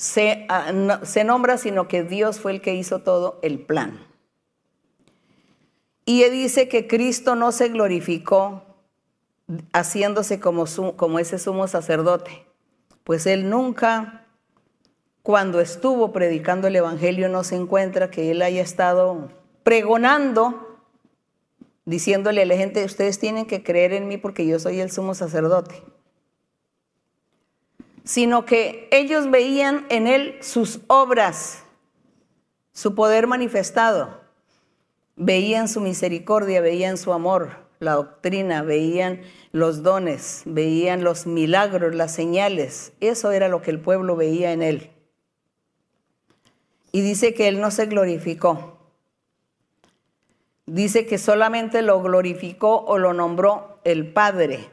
se, 0.00 0.46
ah, 0.48 1.00
se 1.02 1.24
nombra, 1.24 1.58
sino 1.58 1.86
que 1.86 2.02
Dios 2.02 2.40
fue 2.40 2.52
el 2.52 2.62
que 2.62 2.74
hizo 2.74 3.00
todo 3.00 3.38
el 3.42 3.58
plan. 3.58 4.00
Y 6.06 6.24
dice 6.30 6.70
que 6.70 6.86
Cristo 6.86 7.34
no 7.34 7.52
se 7.52 7.68
glorificó 7.68 8.64
haciéndose 9.74 10.40
como, 10.40 10.64
como 10.96 11.18
ese 11.18 11.38
sumo 11.38 11.68
sacerdote, 11.68 12.46
pues 13.04 13.26
él 13.26 13.50
nunca, 13.50 14.24
cuando 15.22 15.60
estuvo 15.60 16.12
predicando 16.12 16.68
el 16.68 16.76
Evangelio, 16.76 17.28
no 17.28 17.44
se 17.44 17.56
encuentra 17.56 18.10
que 18.10 18.30
él 18.30 18.40
haya 18.40 18.62
estado 18.62 19.28
pregonando 19.64 20.78
diciéndole 21.84 22.40
a 22.40 22.46
la 22.46 22.56
gente, 22.56 22.86
ustedes 22.86 23.18
tienen 23.18 23.44
que 23.44 23.62
creer 23.62 23.92
en 23.92 24.08
mí 24.08 24.16
porque 24.16 24.46
yo 24.46 24.58
soy 24.58 24.80
el 24.80 24.90
sumo 24.90 25.14
sacerdote 25.14 25.89
sino 28.04 28.44
que 28.44 28.88
ellos 28.90 29.30
veían 29.30 29.86
en 29.88 30.06
él 30.06 30.38
sus 30.40 30.80
obras, 30.86 31.64
su 32.72 32.94
poder 32.94 33.26
manifestado, 33.26 34.20
veían 35.16 35.68
su 35.68 35.80
misericordia, 35.80 36.60
veían 36.60 36.96
su 36.96 37.12
amor, 37.12 37.50
la 37.78 37.94
doctrina, 37.94 38.62
veían 38.62 39.22
los 39.52 39.82
dones, 39.82 40.42
veían 40.44 41.02
los 41.02 41.26
milagros, 41.26 41.94
las 41.94 42.12
señales. 42.12 42.92
Eso 43.00 43.32
era 43.32 43.48
lo 43.48 43.62
que 43.62 43.70
el 43.70 43.80
pueblo 43.80 44.16
veía 44.16 44.52
en 44.52 44.62
él. 44.62 44.90
Y 46.92 47.02
dice 47.02 47.34
que 47.34 47.48
él 47.48 47.60
no 47.60 47.70
se 47.70 47.86
glorificó. 47.86 48.78
Dice 50.66 51.06
que 51.06 51.18
solamente 51.18 51.82
lo 51.82 52.00
glorificó 52.02 52.84
o 52.86 52.98
lo 52.98 53.12
nombró 53.12 53.80
el 53.84 54.12
Padre. 54.12 54.68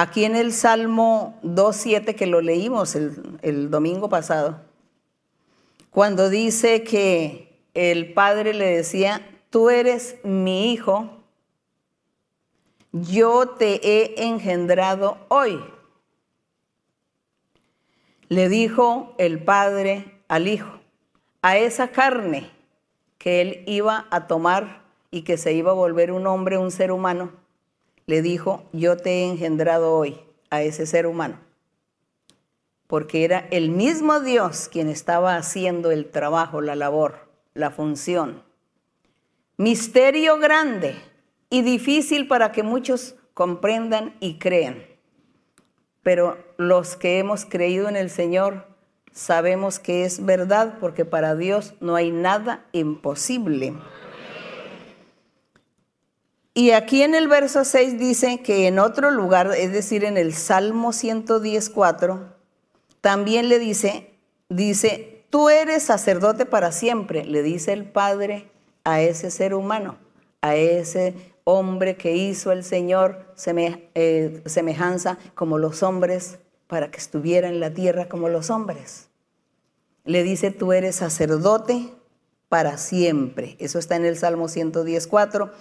Aquí 0.00 0.24
en 0.24 0.36
el 0.36 0.52
Salmo 0.52 1.40
2.7 1.42 2.14
que 2.14 2.28
lo 2.28 2.40
leímos 2.40 2.94
el, 2.94 3.68
domingo 3.68 4.08
pasado, 4.08 4.60
cuando 5.90 6.30
dice 6.30 6.84
que 6.84 7.60
el 7.74 8.12
padre 8.12 8.54
le 8.54 8.76
decía, 8.76 9.28
tú 9.50 9.70
eres 9.70 10.18
mi 10.22 10.72
hijo, 10.72 11.10
yo 12.92 13.48
te 13.58 13.80
he 13.82 14.22
engendrado 14.28 15.18
hoy. 15.26 15.58
Le 18.28 18.48
dijo 18.48 19.16
el 19.18 19.42
padre 19.42 20.22
al 20.28 20.46
hijo, 20.46 20.78
a 21.42 21.58
esa 21.58 21.88
carne 21.88 22.48
que 23.18 23.40
él 23.40 23.64
iba 23.66 24.06
a 24.12 24.28
tomar 24.28 24.84
y 25.10 25.22
que 25.22 25.36
se 25.36 25.54
iba 25.54 25.72
a 25.72 25.74
volver 25.74 26.12
un 26.12 26.28
hombre, 26.28 26.56
un 26.56 26.70
ser 26.70 26.92
humano, 26.92 27.32
le 28.08 28.22
dijo, 28.22 28.64
yo 28.72 28.96
te 28.96 29.10
he 29.10 29.28
engendrado 29.28 29.94
hoy 29.94 30.18
a 30.48 30.62
ese 30.62 30.86
ser 30.86 31.06
humano. 31.06 31.38
Porque 32.86 33.22
era 33.22 33.46
el 33.50 33.68
mismo 33.68 34.20
Dios 34.20 34.70
quien 34.72 34.88
estaba 34.88 35.36
haciendo 35.36 35.90
el 35.90 36.10
trabajo, 36.10 36.62
la 36.62 36.74
labor, 36.74 37.28
la 37.52 37.70
función. 37.70 38.42
Misterio 39.58 40.38
grande 40.38 40.96
y 41.50 41.60
difícil 41.60 42.26
para 42.28 42.50
que 42.50 42.62
muchos 42.62 43.14
comprendan 43.34 44.16
y 44.20 44.38
crean. 44.38 44.82
Pero 46.02 46.38
los 46.56 46.96
que 46.96 47.18
hemos 47.18 47.44
creído 47.44 47.90
en 47.90 47.96
el 47.96 48.08
Señor 48.08 48.68
sabemos 49.12 49.78
que 49.78 50.06
es 50.06 50.24
verdad 50.24 50.78
porque 50.80 51.04
para 51.04 51.36
Dios 51.36 51.74
no 51.80 51.94
hay 51.94 52.10
nada 52.10 52.64
imposible. 52.72 53.74
Y 56.58 56.72
aquí 56.72 57.02
en 57.02 57.14
el 57.14 57.28
verso 57.28 57.64
6 57.64 58.00
dice 58.00 58.40
que 58.42 58.66
en 58.66 58.80
otro 58.80 59.12
lugar, 59.12 59.52
es 59.56 59.70
decir, 59.70 60.02
en 60.02 60.16
el 60.16 60.34
Salmo 60.34 60.92
114, 60.92 62.14
también 63.00 63.48
le 63.48 63.60
dice, 63.60 64.10
dice, 64.48 65.24
tú 65.30 65.50
eres 65.50 65.84
sacerdote 65.84 66.46
para 66.46 66.72
siempre, 66.72 67.24
le 67.24 67.44
dice 67.44 67.72
el 67.72 67.84
Padre 67.84 68.50
a 68.82 69.00
ese 69.00 69.30
ser 69.30 69.54
humano, 69.54 69.98
a 70.40 70.56
ese 70.56 71.14
hombre 71.44 71.96
que 71.96 72.16
hizo 72.16 72.50
el 72.50 72.64
Señor 72.64 73.32
eh, 73.94 74.42
semejanza 74.46 75.16
como 75.36 75.58
los 75.58 75.84
hombres 75.84 76.40
para 76.66 76.90
que 76.90 76.98
estuviera 76.98 77.48
en 77.48 77.60
la 77.60 77.72
tierra 77.72 78.08
como 78.08 78.28
los 78.28 78.50
hombres. 78.50 79.10
Le 80.04 80.24
dice, 80.24 80.50
tú 80.50 80.72
eres 80.72 80.96
sacerdote 80.96 81.94
para 82.48 82.78
siempre. 82.78 83.54
Eso 83.60 83.78
está 83.78 83.94
en 83.94 84.06
el 84.06 84.16
Salmo 84.16 84.48
114 84.48 85.52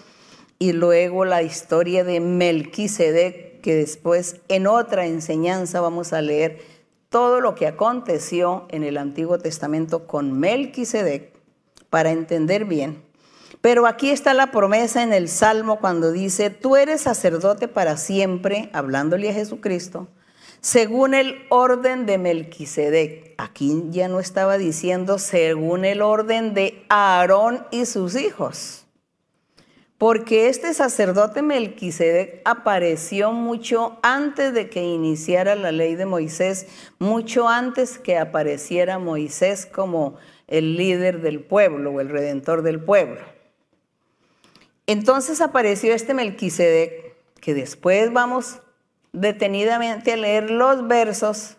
y 0.59 0.73
luego 0.73 1.25
la 1.25 1.43
historia 1.43 2.03
de 2.03 2.19
Melquisedec, 2.19 3.61
que 3.61 3.75
después 3.75 4.37
en 4.47 4.67
otra 4.67 5.05
enseñanza 5.05 5.81
vamos 5.81 6.13
a 6.13 6.21
leer 6.21 6.59
todo 7.09 7.41
lo 7.41 7.55
que 7.55 7.67
aconteció 7.67 8.65
en 8.69 8.83
el 8.83 8.97
Antiguo 8.97 9.37
Testamento 9.37 10.07
con 10.07 10.39
Melquisedec 10.39 11.33
para 11.89 12.11
entender 12.11 12.65
bien. 12.65 13.03
Pero 13.61 13.87
aquí 13.87 14.09
está 14.11 14.33
la 14.33 14.51
promesa 14.51 15.03
en 15.03 15.13
el 15.13 15.29
Salmo 15.29 15.79
cuando 15.79 16.11
dice, 16.11 16.49
tú 16.49 16.75
eres 16.75 17.01
sacerdote 17.01 17.67
para 17.67 17.97
siempre, 17.97 18.69
hablándole 18.73 19.29
a 19.29 19.33
Jesucristo, 19.33 20.07
según 20.61 21.13
el 21.13 21.45
orden 21.49 22.05
de 22.05 22.17
Melquisedec. 22.17 23.35
Aquí 23.37 23.85
ya 23.89 24.07
no 24.07 24.19
estaba 24.19 24.57
diciendo 24.57 25.17
según 25.17 25.85
el 25.85 26.01
orden 26.01 26.53
de 26.53 26.83
Aarón 26.89 27.65
y 27.71 27.85
sus 27.85 28.15
hijos 28.15 28.86
porque 29.97 30.47
este 30.47 30.73
sacerdote 30.73 31.41
Melquisedec 31.41 32.41
apareció 32.45 33.31
mucho 33.31 33.97
antes 34.03 34.53
de 34.53 34.69
que 34.69 34.83
iniciara 34.83 35.55
la 35.55 35.71
ley 35.71 35.95
de 35.95 36.05
Moisés, 36.05 36.67
mucho 36.99 37.47
antes 37.47 37.97
que 37.97 38.17
apareciera 38.17 38.99
Moisés 38.99 39.65
como 39.65 40.15
el 40.47 40.77
líder 40.77 41.21
del 41.21 41.41
pueblo 41.41 41.91
o 41.91 41.99
el 41.99 42.09
redentor 42.09 42.61
del 42.61 42.79
pueblo. 42.79 43.21
Entonces 44.85 45.41
apareció 45.41 45.93
este 45.93 46.13
Melquisedec, 46.13 47.15
que 47.41 47.53
después 47.53 48.13
vamos 48.13 48.59
detenidamente 49.13 50.13
a 50.13 50.17
leer 50.17 50.51
los 50.51 50.87
versos 50.87 51.56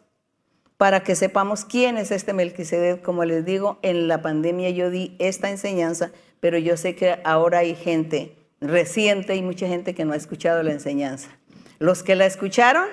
para 0.78 1.00
que 1.00 1.14
sepamos 1.14 1.66
quién 1.66 1.98
es 1.98 2.10
este 2.10 2.32
Melquisedec. 2.32 3.02
Como 3.02 3.26
les 3.26 3.44
digo, 3.44 3.78
en 3.82 4.08
la 4.08 4.22
pandemia 4.22 4.70
yo 4.70 4.88
di 4.88 5.14
esta 5.18 5.50
enseñanza 5.50 6.10
pero 6.40 6.58
yo 6.58 6.76
sé 6.76 6.94
que 6.94 7.20
ahora 7.24 7.58
hay 7.58 7.74
gente 7.74 8.36
reciente 8.60 9.34
y 9.36 9.42
mucha 9.42 9.66
gente 9.66 9.94
que 9.94 10.04
no 10.04 10.12
ha 10.12 10.16
escuchado 10.16 10.62
la 10.62 10.72
enseñanza. 10.72 11.30
Los 11.78 12.02
que 12.02 12.14
la 12.14 12.26
escucharon 12.26 12.86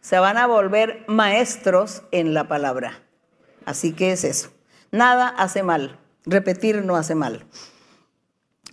se 0.00 0.18
van 0.18 0.36
a 0.36 0.46
volver 0.46 1.04
maestros 1.06 2.02
en 2.10 2.34
la 2.34 2.48
palabra. 2.48 3.00
Así 3.64 3.92
que 3.92 4.12
es 4.12 4.24
eso. 4.24 4.50
Nada 4.90 5.28
hace 5.28 5.62
mal. 5.62 5.98
Repetir 6.24 6.84
no 6.84 6.96
hace 6.96 7.14
mal. 7.14 7.44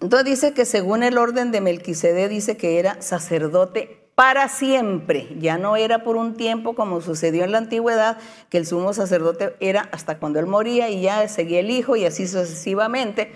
Entonces 0.01 0.25
dice 0.25 0.53
que 0.53 0.65
según 0.65 1.03
el 1.03 1.17
orden 1.17 1.51
de 1.51 1.61
Melquisede 1.61 2.29
dice 2.29 2.57
que 2.57 2.79
era 2.79 3.01
sacerdote 3.01 3.98
para 4.19 4.49
siempre. 4.49 5.29
Ya 5.39 5.57
no 5.57 5.77
era 5.77 6.03
por 6.03 6.17
un 6.17 6.35
tiempo 6.35 6.75
como 6.75 6.99
sucedió 6.99 7.45
en 7.45 7.53
la 7.53 7.57
antigüedad, 7.57 8.17
que 8.49 8.57
el 8.57 8.67
sumo 8.67 8.91
sacerdote 8.91 9.55
era 9.61 9.87
hasta 9.93 10.19
cuando 10.19 10.39
él 10.39 10.45
moría 10.45 10.89
y 10.89 10.99
ya 10.99 11.25
seguía 11.29 11.61
el 11.61 11.71
hijo 11.71 11.95
y 11.95 12.03
así 12.03 12.27
sucesivamente 12.27 13.31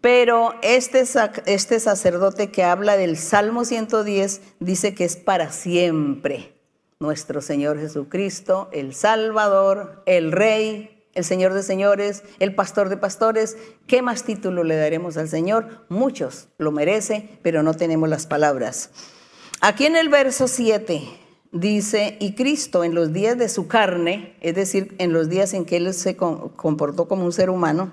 pero 0.00 0.54
este, 0.62 1.04
este 1.46 1.80
sacerdote 1.80 2.50
que 2.50 2.62
habla 2.62 2.96
del 2.96 3.18
Salmo 3.18 3.66
110 3.66 4.40
dice 4.60 4.94
que 4.94 5.04
es 5.04 5.16
para 5.16 5.50
siempre. 5.50 6.54
Nuestro 7.00 7.42
Señor 7.42 7.78
Jesucristo, 7.78 8.68
el 8.72 8.94
Salvador, 8.94 10.02
el 10.04 10.32
Rey, 10.32 11.06
el 11.14 11.24
Señor 11.24 11.54
de 11.54 11.62
señores, 11.62 12.22
el 12.38 12.54
Pastor 12.54 12.88
de 12.88 12.96
pastores. 12.98 13.56
¿Qué 13.86 14.02
más 14.02 14.24
título 14.24 14.62
le 14.62 14.76
daremos 14.76 15.16
al 15.16 15.28
Señor? 15.28 15.86
Muchos 15.88 16.48
lo 16.58 16.70
merece, 16.70 17.38
pero 17.42 17.62
no 17.62 17.72
tenemos 17.72 18.08
las 18.08 18.26
palabras. 18.26 18.90
Aquí 19.66 19.86
en 19.86 19.96
el 19.96 20.10
verso 20.10 20.46
7 20.46 21.08
dice, 21.50 22.18
y 22.20 22.34
Cristo 22.34 22.84
en 22.84 22.94
los 22.94 23.14
días 23.14 23.38
de 23.38 23.48
su 23.48 23.66
carne, 23.66 24.36
es 24.42 24.54
decir, 24.54 24.94
en 24.98 25.14
los 25.14 25.30
días 25.30 25.54
en 25.54 25.64
que 25.64 25.78
Él 25.78 25.94
se 25.94 26.16
comportó 26.18 27.08
como 27.08 27.24
un 27.24 27.32
ser 27.32 27.48
humano, 27.48 27.90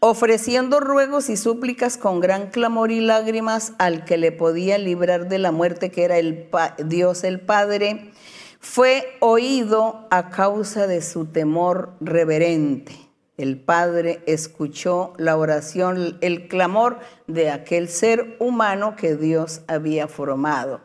ofreciendo 0.00 0.80
ruegos 0.80 1.30
y 1.30 1.36
súplicas 1.36 1.96
con 1.96 2.18
gran 2.18 2.50
clamor 2.50 2.90
y 2.90 3.00
lágrimas 3.00 3.72
al 3.78 4.04
que 4.04 4.16
le 4.16 4.32
podía 4.32 4.78
librar 4.78 5.28
de 5.28 5.38
la 5.38 5.52
muerte, 5.52 5.92
que 5.92 6.02
era 6.02 6.18
el 6.18 6.48
Dios 6.84 7.22
el 7.22 7.38
Padre, 7.38 8.10
fue 8.58 9.16
oído 9.20 10.08
a 10.10 10.30
causa 10.30 10.88
de 10.88 11.02
su 11.02 11.26
temor 11.26 11.92
reverente. 12.00 12.96
El 13.40 13.58
Padre 13.58 14.22
escuchó 14.26 15.14
la 15.16 15.38
oración, 15.38 16.18
el 16.20 16.46
clamor 16.46 16.98
de 17.26 17.50
aquel 17.50 17.88
ser 17.88 18.36
humano 18.38 18.96
que 18.96 19.16
Dios 19.16 19.62
había 19.66 20.08
formado. 20.08 20.82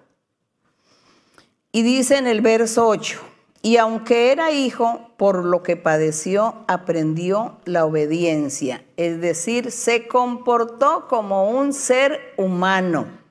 Y 1.74 1.84
dice 1.84 2.16
en 2.16 2.28
el 2.28 2.40
verso 2.40 2.88
8, 2.88 3.20
y 3.62 3.76
aunque 3.76 4.32
era 4.32 4.52
hijo, 4.52 5.12
por 5.18 5.44
lo 5.44 5.64
que 5.64 5.76
padeció, 5.76 6.64
aprendió 6.70 7.58
la 7.66 7.84
obediencia, 7.84 8.86
es 8.96 9.20
decir, 9.20 9.72
se 9.72 10.08
comportó 10.08 11.08
como 11.10 11.50
un 11.50 11.74
ser 11.74 12.36
humano. 12.38 13.25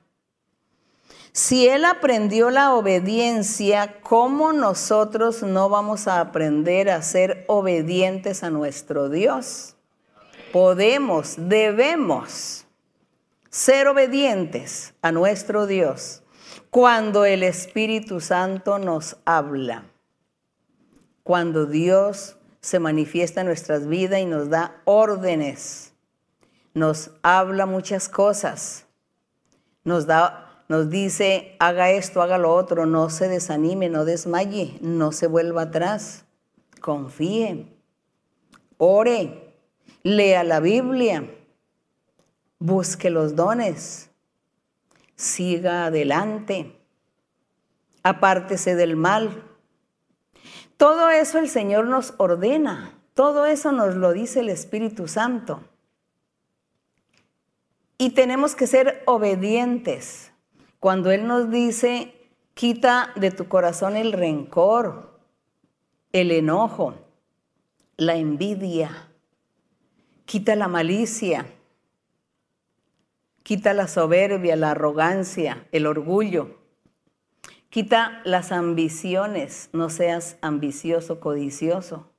Si 1.35 1.67
él 1.67 1.83
aprendió 1.83 2.49
la 2.49 2.73
obediencia, 2.73 3.99
¿cómo 4.01 4.53
nosotros 4.53 5.43
no 5.43 5.67
vamos 5.67 6.07
a 6.07 6.21
aprender 6.21 6.89
a 6.89 7.01
ser 7.01 7.43
obedientes 7.49 8.41
a 8.41 8.49
nuestro 8.49 9.09
Dios? 9.09 9.75
Podemos, 10.53 11.35
debemos 11.37 12.65
ser 13.49 13.89
obedientes 13.89 14.93
a 15.01 15.11
nuestro 15.11 15.67
Dios 15.67 16.23
cuando 16.69 17.25
el 17.25 17.43
Espíritu 17.43 18.21
Santo 18.21 18.79
nos 18.79 19.17
habla 19.25 19.83
cuando 21.25 21.65
Dios 21.65 22.37
se 22.61 22.77
manifiesta 22.77 23.41
en 23.41 23.47
nuestras 23.47 23.87
vidas 23.87 24.19
y 24.19 24.25
nos 24.25 24.47
da 24.51 24.79
órdenes, 24.85 25.91
nos 26.75 27.09
habla 27.23 27.65
muchas 27.65 28.07
cosas, 28.09 28.85
nos 29.83 30.05
da, 30.05 30.44
nos 30.67 30.89
dice, 30.89 31.55
haga 31.59 31.91
esto, 31.91 32.21
haga 32.21 32.37
lo 32.37 32.53
otro, 32.53 32.85
no 32.85 33.09
se 33.09 33.27
desanime, 33.27 33.89
no 33.89 34.05
desmaye, 34.05 34.77
no 34.81 35.11
se 35.11 35.27
vuelva 35.27 35.63
atrás, 35.63 36.25
confíe, 36.81 37.67
ore, 38.77 39.53
lea 40.03 40.43
la 40.43 40.59
Biblia, 40.59 41.29
busque 42.59 43.09
los 43.09 43.35
dones, 43.35 44.09
siga 45.15 45.85
adelante, 45.85 46.79
apártese 48.03 48.75
del 48.75 48.95
mal 48.95 49.43
todo 50.77 51.09
eso 51.09 51.39
el 51.39 51.49
Señor 51.49 51.85
nos 51.85 52.13
ordena, 52.17 52.99
todo 53.13 53.45
eso 53.45 53.71
nos 53.71 53.95
lo 53.95 54.11
dice 54.11 54.41
el 54.41 54.49
Espíritu 54.49 55.07
Santo. 55.07 55.63
Y 57.97 58.09
tenemos 58.09 58.55
que 58.55 58.67
ser 58.67 59.01
obedientes. 59.05 60.33
Cuando 60.85 61.09
Él 61.09 61.25
nos 61.25 61.49
dice, 61.49 62.13
quita 62.53 63.11
de 63.15 63.31
tu 63.31 63.47
corazón 63.47 63.97
el 63.97 64.11
rencor, 64.13 65.19
el 66.11 66.29
enojo, 66.29 66.93
la 67.97 68.17
envidia, 68.17 69.09
quita 70.25 70.55
la 70.55 70.67
malicia, 70.67 71.47
quita 73.41 73.73
la 73.73 73.87
soberbia, 73.87 74.55
la 74.55 74.69
arrogancia, 74.69 75.67
el 75.71 75.87
orgullo. 75.87 76.59
Quita 77.69 78.21
las 78.23 78.51
ambiciones, 78.51 79.71
no 79.73 79.89
seas 79.89 80.37
ambicioso, 80.41 81.19
codicioso, 81.19 82.11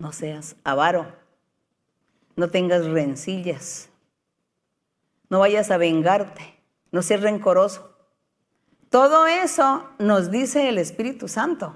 no 0.00 0.10
seas 0.10 0.56
avaro. 0.64 1.06
no 2.34 2.50
tengas 2.50 2.84
rencillas, 2.84 3.90
no 5.28 5.38
vayas 5.38 5.70
a 5.70 5.76
vengarte, 5.76 6.58
no 6.90 7.02
seas 7.02 7.20
rencoroso. 7.20 7.91
Todo 8.92 9.26
eso 9.26 9.88
nos 9.98 10.30
dice 10.30 10.68
el 10.68 10.76
Espíritu 10.76 11.26
Santo. 11.26 11.74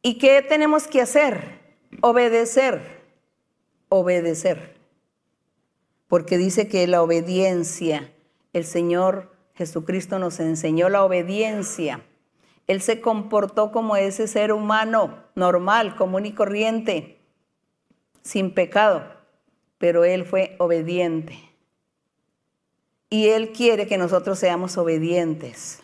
¿Y 0.00 0.16
qué 0.16 0.40
tenemos 0.40 0.86
que 0.86 1.02
hacer? 1.02 1.60
Obedecer, 2.00 3.02
obedecer. 3.90 4.78
Porque 6.08 6.38
dice 6.38 6.68
que 6.68 6.86
la 6.86 7.02
obediencia, 7.02 8.10
el 8.54 8.64
Señor 8.64 9.30
Jesucristo 9.56 10.18
nos 10.18 10.40
enseñó 10.40 10.88
la 10.88 11.04
obediencia. 11.04 12.00
Él 12.66 12.80
se 12.80 13.02
comportó 13.02 13.70
como 13.72 13.96
ese 13.96 14.26
ser 14.26 14.52
humano 14.52 15.22
normal, 15.34 15.96
común 15.96 16.24
y 16.24 16.32
corriente, 16.32 17.20
sin 18.22 18.54
pecado, 18.54 19.04
pero 19.76 20.06
Él 20.06 20.24
fue 20.24 20.56
obediente. 20.58 21.45
Y 23.16 23.30
Él 23.30 23.50
quiere 23.50 23.86
que 23.86 23.96
nosotros 23.96 24.38
seamos 24.38 24.76
obedientes. 24.76 25.78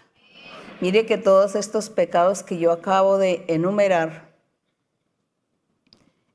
Mire 0.83 1.07
que 1.07 1.17
todos 1.17 1.55
estos 1.55 1.89
pecados 1.89 2.43
que 2.43 2.59
yo 2.59 2.71
acabo 2.71 3.17
de 3.17 3.47
enumerar, 3.49 4.35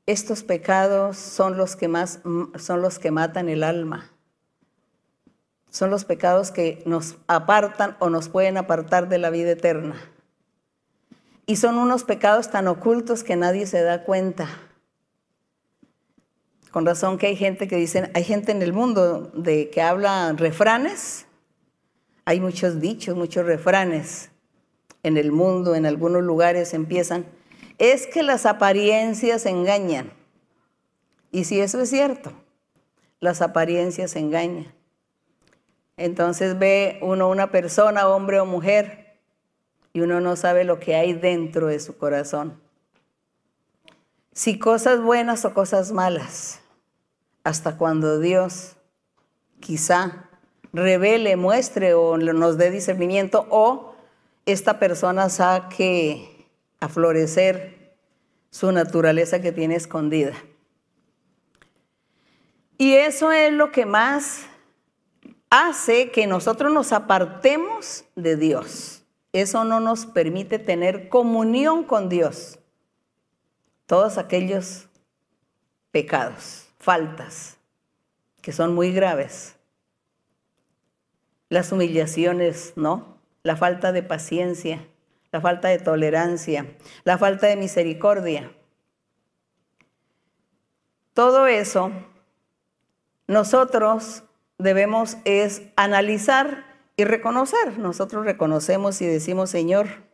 estos 0.06 0.42
pecados 0.42 1.16
son 1.16 1.56
los 1.56 1.76
que 1.76 1.86
más 1.86 2.18
son 2.56 2.82
los 2.82 2.98
que 2.98 3.12
matan 3.12 3.48
el 3.48 3.62
alma. 3.62 4.10
Son 5.70 5.88
los 5.88 6.04
pecados 6.04 6.50
que 6.50 6.82
nos 6.84 7.14
apartan 7.28 7.96
o 8.00 8.10
nos 8.10 8.28
pueden 8.28 8.56
apartar 8.56 9.08
de 9.08 9.18
la 9.18 9.30
vida 9.30 9.52
eterna. 9.52 9.94
Y 11.46 11.54
son 11.54 11.78
unos 11.78 12.02
pecados 12.02 12.50
tan 12.50 12.66
ocultos 12.66 13.22
que 13.22 13.36
nadie 13.36 13.68
se 13.68 13.82
da 13.82 14.02
cuenta. 14.02 14.48
Con 16.70 16.84
razón 16.84 17.18
que 17.18 17.28
hay 17.28 17.36
gente 17.36 17.66
que 17.66 17.76
dicen, 17.76 18.10
hay 18.14 18.24
gente 18.24 18.52
en 18.52 18.62
el 18.62 18.72
mundo 18.72 19.30
de 19.34 19.70
que 19.70 19.80
habla 19.80 20.32
refranes. 20.36 21.26
Hay 22.24 22.40
muchos 22.40 22.80
dichos, 22.80 23.16
muchos 23.16 23.46
refranes 23.46 24.30
en 25.02 25.16
el 25.16 25.32
mundo, 25.32 25.74
en 25.74 25.86
algunos 25.86 26.22
lugares 26.22 26.74
empiezan. 26.74 27.24
Es 27.78 28.06
que 28.06 28.22
las 28.22 28.44
apariencias 28.44 29.46
engañan. 29.46 30.12
Y 31.30 31.44
si 31.44 31.60
eso 31.60 31.80
es 31.80 31.90
cierto, 31.90 32.32
las 33.20 33.40
apariencias 33.40 34.16
engañan. 34.16 34.72
Entonces 35.96 36.58
ve 36.58 36.98
uno 37.02 37.28
una 37.28 37.50
persona, 37.50 38.08
hombre 38.08 38.40
o 38.40 38.46
mujer, 38.46 39.18
y 39.92 40.00
uno 40.00 40.20
no 40.20 40.36
sabe 40.36 40.64
lo 40.64 40.78
que 40.78 40.94
hay 40.94 41.12
dentro 41.12 41.66
de 41.66 41.80
su 41.80 41.96
corazón. 41.96 42.60
Si 44.38 44.56
cosas 44.56 45.02
buenas 45.02 45.44
o 45.44 45.52
cosas 45.52 45.90
malas, 45.90 46.60
hasta 47.42 47.76
cuando 47.76 48.20
Dios 48.20 48.76
quizá 49.58 50.30
revele, 50.72 51.34
muestre 51.34 51.94
o 51.94 52.16
nos 52.16 52.56
dé 52.56 52.70
discernimiento 52.70 53.48
o 53.50 53.96
esta 54.46 54.78
persona 54.78 55.28
saque 55.28 56.46
a 56.78 56.88
florecer 56.88 57.96
su 58.52 58.70
naturaleza 58.70 59.40
que 59.40 59.50
tiene 59.50 59.74
escondida. 59.74 60.34
Y 62.76 62.92
eso 62.94 63.32
es 63.32 63.52
lo 63.52 63.72
que 63.72 63.86
más 63.86 64.46
hace 65.50 66.12
que 66.12 66.28
nosotros 66.28 66.72
nos 66.72 66.92
apartemos 66.92 68.04
de 68.14 68.36
Dios. 68.36 69.02
Eso 69.32 69.64
no 69.64 69.80
nos 69.80 70.06
permite 70.06 70.60
tener 70.60 71.08
comunión 71.08 71.82
con 71.82 72.08
Dios. 72.08 72.57
Todos 73.88 74.18
aquellos 74.18 74.86
pecados, 75.90 76.68
faltas, 76.78 77.56
que 78.42 78.52
son 78.52 78.74
muy 78.74 78.92
graves. 78.92 79.56
Las 81.48 81.72
humillaciones, 81.72 82.74
¿no? 82.76 83.16
La 83.42 83.56
falta 83.56 83.92
de 83.92 84.02
paciencia, 84.02 84.86
la 85.32 85.40
falta 85.40 85.68
de 85.68 85.78
tolerancia, 85.78 86.66
la 87.04 87.16
falta 87.16 87.46
de 87.46 87.56
misericordia. 87.56 88.52
Todo 91.14 91.46
eso 91.46 91.90
nosotros 93.26 94.22
debemos 94.58 95.16
es 95.24 95.62
analizar 95.76 96.66
y 96.98 97.04
reconocer. 97.04 97.78
Nosotros 97.78 98.26
reconocemos 98.26 99.00
y 99.00 99.06
decimos, 99.06 99.48
Señor, 99.48 100.07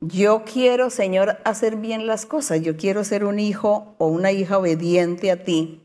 yo 0.00 0.44
quiero, 0.44 0.90
Señor, 0.90 1.38
hacer 1.44 1.76
bien 1.76 2.06
las 2.06 2.26
cosas. 2.26 2.62
Yo 2.62 2.76
quiero 2.76 3.04
ser 3.04 3.24
un 3.24 3.38
hijo 3.38 3.94
o 3.98 4.06
una 4.06 4.32
hija 4.32 4.58
obediente 4.58 5.30
a 5.30 5.44
ti. 5.44 5.82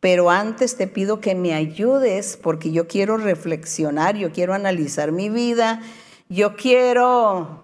Pero 0.00 0.30
antes 0.30 0.76
te 0.76 0.88
pido 0.88 1.20
que 1.20 1.34
me 1.34 1.54
ayudes 1.54 2.36
porque 2.36 2.72
yo 2.72 2.88
quiero 2.88 3.18
reflexionar, 3.18 4.16
yo 4.16 4.32
quiero 4.32 4.52
analizar 4.52 5.12
mi 5.12 5.28
vida, 5.28 5.80
yo 6.28 6.56
quiero 6.56 7.62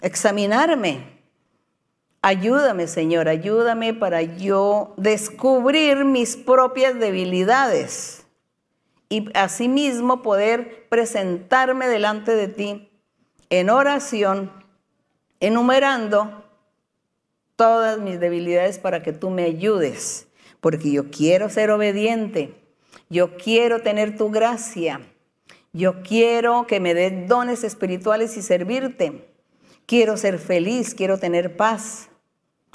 examinarme. 0.00 1.14
Ayúdame, 2.22 2.86
Señor, 2.86 3.28
ayúdame 3.28 3.92
para 3.92 4.22
yo 4.22 4.94
descubrir 4.96 6.04
mis 6.04 6.36
propias 6.36 6.98
debilidades 6.98 8.24
y 9.08 9.28
asimismo 9.34 10.22
poder 10.22 10.86
presentarme 10.88 11.88
delante 11.88 12.36
de 12.36 12.48
ti 12.48 12.90
en 13.50 13.68
oración, 13.68 14.63
enumerando 15.40 16.44
todas 17.56 17.98
mis 17.98 18.18
debilidades 18.20 18.78
para 18.78 19.02
que 19.02 19.12
tú 19.12 19.30
me 19.30 19.44
ayudes, 19.44 20.26
porque 20.60 20.90
yo 20.90 21.10
quiero 21.10 21.48
ser 21.48 21.70
obediente, 21.70 22.54
yo 23.10 23.36
quiero 23.36 23.82
tener 23.82 24.16
tu 24.16 24.30
gracia, 24.30 25.00
yo 25.72 26.02
quiero 26.02 26.66
que 26.66 26.80
me 26.80 26.94
des 26.94 27.28
dones 27.28 27.64
espirituales 27.64 28.36
y 28.36 28.42
servirte, 28.42 29.28
quiero 29.86 30.16
ser 30.16 30.38
feliz, 30.38 30.94
quiero 30.94 31.18
tener 31.18 31.56
paz. 31.56 32.08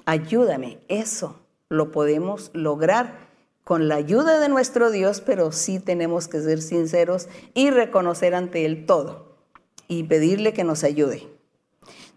Ayúdame, 0.06 0.80
eso 0.88 1.40
lo 1.70 1.92
podemos 1.92 2.52
lograr 2.54 3.30
con 3.64 3.88
la 3.88 3.96
ayuda 3.96 4.40
de 4.40 4.50
nuestro 4.50 4.90
Dios, 4.90 5.22
pero 5.22 5.52
sí 5.52 5.80
tenemos 5.80 6.28
que 6.28 6.42
ser 6.42 6.62
sinceros 6.62 7.30
y 7.54 7.70
reconocer 7.70 8.34
ante 8.34 8.66
Él 8.66 8.86
todo 8.86 9.38
y 9.88 10.04
pedirle 10.04 10.54
que 10.54 10.64
nos 10.64 10.84
ayude. 10.84 11.39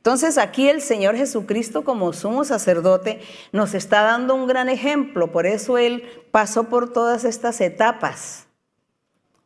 Entonces 0.02 0.36
aquí 0.36 0.68
el 0.68 0.82
Señor 0.82 1.14
Jesucristo 1.14 1.84
como 1.84 2.12
sumo 2.12 2.42
sacerdote 2.42 3.20
nos 3.52 3.72
está 3.72 4.02
dando 4.02 4.34
un 4.34 4.48
gran 4.48 4.68
ejemplo, 4.68 5.30
por 5.30 5.46
eso 5.46 5.78
Él 5.78 6.02
pasó 6.32 6.64
por 6.64 6.92
todas 6.92 7.22
estas 7.22 7.60
etapas, 7.60 8.48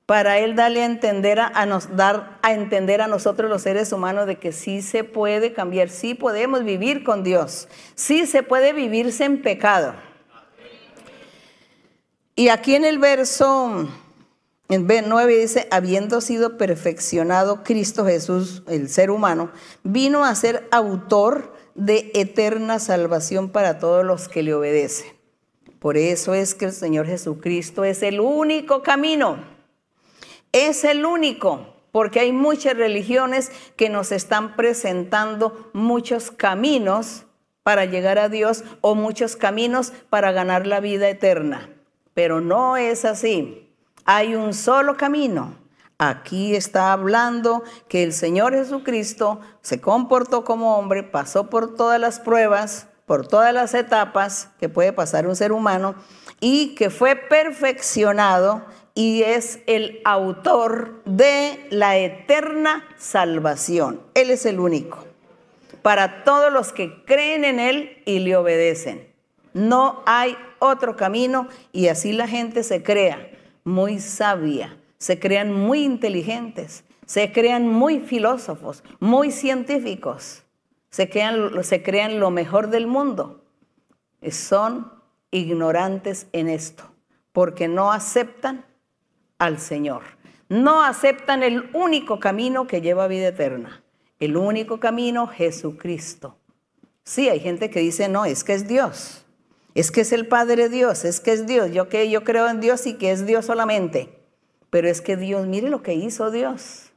para 0.07 0.39
Él 0.39 0.57
darle 0.57 0.81
a 0.81 0.87
entender 0.87 1.41
a, 1.41 1.67
nos, 1.67 1.95
dar 1.95 2.39
a 2.41 2.55
entender 2.55 3.03
a 3.03 3.07
nosotros 3.07 3.51
los 3.51 3.61
seres 3.61 3.93
humanos 3.93 4.27
de 4.27 4.37
que 4.37 4.51
sí 4.51 4.81
se 4.81 5.05
puede 5.05 5.53
cambiar, 5.53 5.91
sí 5.91 6.15
podemos 6.15 6.65
vivir 6.65 7.05
con 7.05 7.23
Dios, 7.23 7.69
sí 7.95 8.25
se 8.25 8.43
puede 8.43 8.73
vivirse 8.73 9.25
en 9.25 9.43
pecado. 9.43 9.93
Y 12.35 12.49
aquí 12.49 12.77
en 12.77 12.87
el 12.87 12.99
verso 12.99 13.91
en 14.69 14.89
B9 14.89 15.41
dice, 15.41 15.69
habiendo 15.71 16.21
sido 16.21 16.57
perfeccionado 16.57 17.63
Cristo 17.63 18.05
Jesús, 18.05 18.63
el 18.67 18.89
ser 18.89 19.11
humano, 19.11 19.51
vino 19.85 20.25
a 20.25 20.35
ser 20.35 20.67
autor 20.71 21.55
de 21.75 22.11
eterna 22.15 22.79
salvación 22.79 23.51
para 23.51 23.79
todos 23.79 24.05
los 24.05 24.29
que 24.29 24.43
le 24.43 24.55
obedecen. 24.55 25.15
Por 25.79 25.97
eso 25.97 26.35
es 26.35 26.55
que 26.55 26.65
el 26.65 26.73
Señor 26.73 27.07
Jesucristo 27.07 27.85
es 27.85 28.03
el 28.03 28.19
único 28.21 28.83
camino. 28.83 29.39
Es 30.53 30.85
el 30.85 31.05
único, 31.05 31.75
porque 31.93 32.21
hay 32.21 32.33
muchas 32.33 32.77
religiones 32.77 33.53
que 33.77 33.89
nos 33.89 34.11
están 34.11 34.57
presentando 34.57 35.71
muchos 35.75 36.31
caminos 36.31 37.25
para 37.63 37.85
llegar 37.85 38.19
a 38.19 38.29
Dios 38.29 38.65
o 38.81 38.95
muchos 38.95 39.37
caminos 39.37 39.93
para 40.09 40.33
ganar 40.33 40.67
la 40.67 40.81
vida 40.81 41.09
eterna 41.09 41.71
pero 42.17 42.41
no 42.41 42.79
es 42.79 43.05
así. 43.05 43.66
Hay 44.09 44.37
un 44.37 44.55
solo 44.55 44.97
camino. 44.97 45.57
Aquí 45.99 46.55
está 46.55 46.93
hablando 46.93 47.65
que 47.89 48.05
el 48.05 48.13
Señor 48.13 48.55
Jesucristo 48.55 49.41
se 49.63 49.81
comportó 49.81 50.45
como 50.45 50.79
hombre, 50.79 51.03
pasó 51.03 51.51
por 51.51 51.75
todas 51.75 51.99
las 52.01 52.21
pruebas, 52.21 52.87
por 53.05 53.27
todas 53.27 53.53
las 53.53 53.75
etapas 53.75 54.51
que 54.61 54.69
puede 54.69 54.93
pasar 54.93 55.27
un 55.27 55.35
ser 55.35 55.51
humano 55.51 55.97
y 56.39 56.77
que 56.77 56.89
fue 56.89 57.17
perfeccionado 57.17 58.65
y 58.95 59.23
es 59.25 59.59
el 59.67 60.01
autor 60.05 61.03
de 61.05 61.67
la 61.71 61.97
eterna 61.97 62.85
salvación. 62.97 64.01
Él 64.15 64.31
es 64.31 64.47
el 64.47 64.61
único. 64.61 65.05
Para 65.83 66.23
todos 66.23 66.53
los 66.53 66.73
que 66.73 67.05
creen 67.05 67.45
en 67.45 67.59
Él 67.59 68.03
y 68.07 68.21
le 68.21 68.37
obedecen. 68.37 69.13
No 69.53 70.05
hay 70.07 70.37
otro 70.61 70.95
camino 70.95 71.49
y 71.73 71.89
así 71.89 72.13
la 72.13 72.29
gente 72.29 72.63
se 72.63 72.85
crea 72.85 73.31
muy 73.67 73.99
sabia, 73.99 74.79
se 74.97 75.19
crean 75.19 75.53
muy 75.53 75.83
inteligentes, 75.83 76.85
se 77.05 77.33
crean 77.33 77.67
muy 77.67 77.99
filósofos, 77.99 78.85
muy 79.01 79.33
científicos, 79.33 80.45
se 80.89 81.11
crean, 81.11 82.21
lo 82.21 82.31
mejor 82.31 82.71
del 82.71 82.87
mundo. 82.87 83.45
son 84.31 84.93
ignorantes 85.33 86.29
en 86.33 86.49
esto, 86.49 86.85
porque 87.33 87.67
no 87.67 87.91
aceptan 87.91 88.65
al 89.37 89.59
Señor. 89.59 90.03
No 90.49 90.85
aceptan 90.85 91.43
el 91.43 91.69
único 91.75 92.21
camino 92.21 92.69
que 92.69 92.81
lleva 92.81 93.05
a 93.05 93.09
vida 93.09 93.29
eterna. 93.29 93.83
El 94.21 94.37
único 94.37 94.79
camino, 94.79 95.27
Jesucristo. 95.27 96.39
Sí, 97.03 97.29
hay 97.29 97.41
gente 97.41 97.69
que 97.69 97.81
dice, 97.81 98.09
no, 98.09 98.25
es 98.25 98.45
que 98.45 98.55
es 98.55 98.69
Dios. 98.69 99.26
Es 99.77 99.91
que 99.91 100.01
es 100.01 100.13
el 100.13 100.27
Padre 100.27 100.71
Dios, 100.71 101.05
es 101.05 101.21
que 101.21 101.33
es 101.33 101.47
Dios. 101.47 101.71
Yo 101.71 101.91
que 101.91 102.09
yo 102.09 102.25
creo 102.25 102.49
en 102.49 102.61
Dios 102.61 102.87
y 102.87 102.95
que 102.95 103.11
es 103.11 103.27
Dios 103.27 103.45
solamente. 103.45 104.09
Pero 104.71 104.89
es 104.89 105.03
que 105.03 105.19
Dios, 105.19 105.47
mire 105.47 105.69
lo 105.69 105.83
que 105.83 105.93
hizo 105.93 106.31
Dios. 106.31 106.93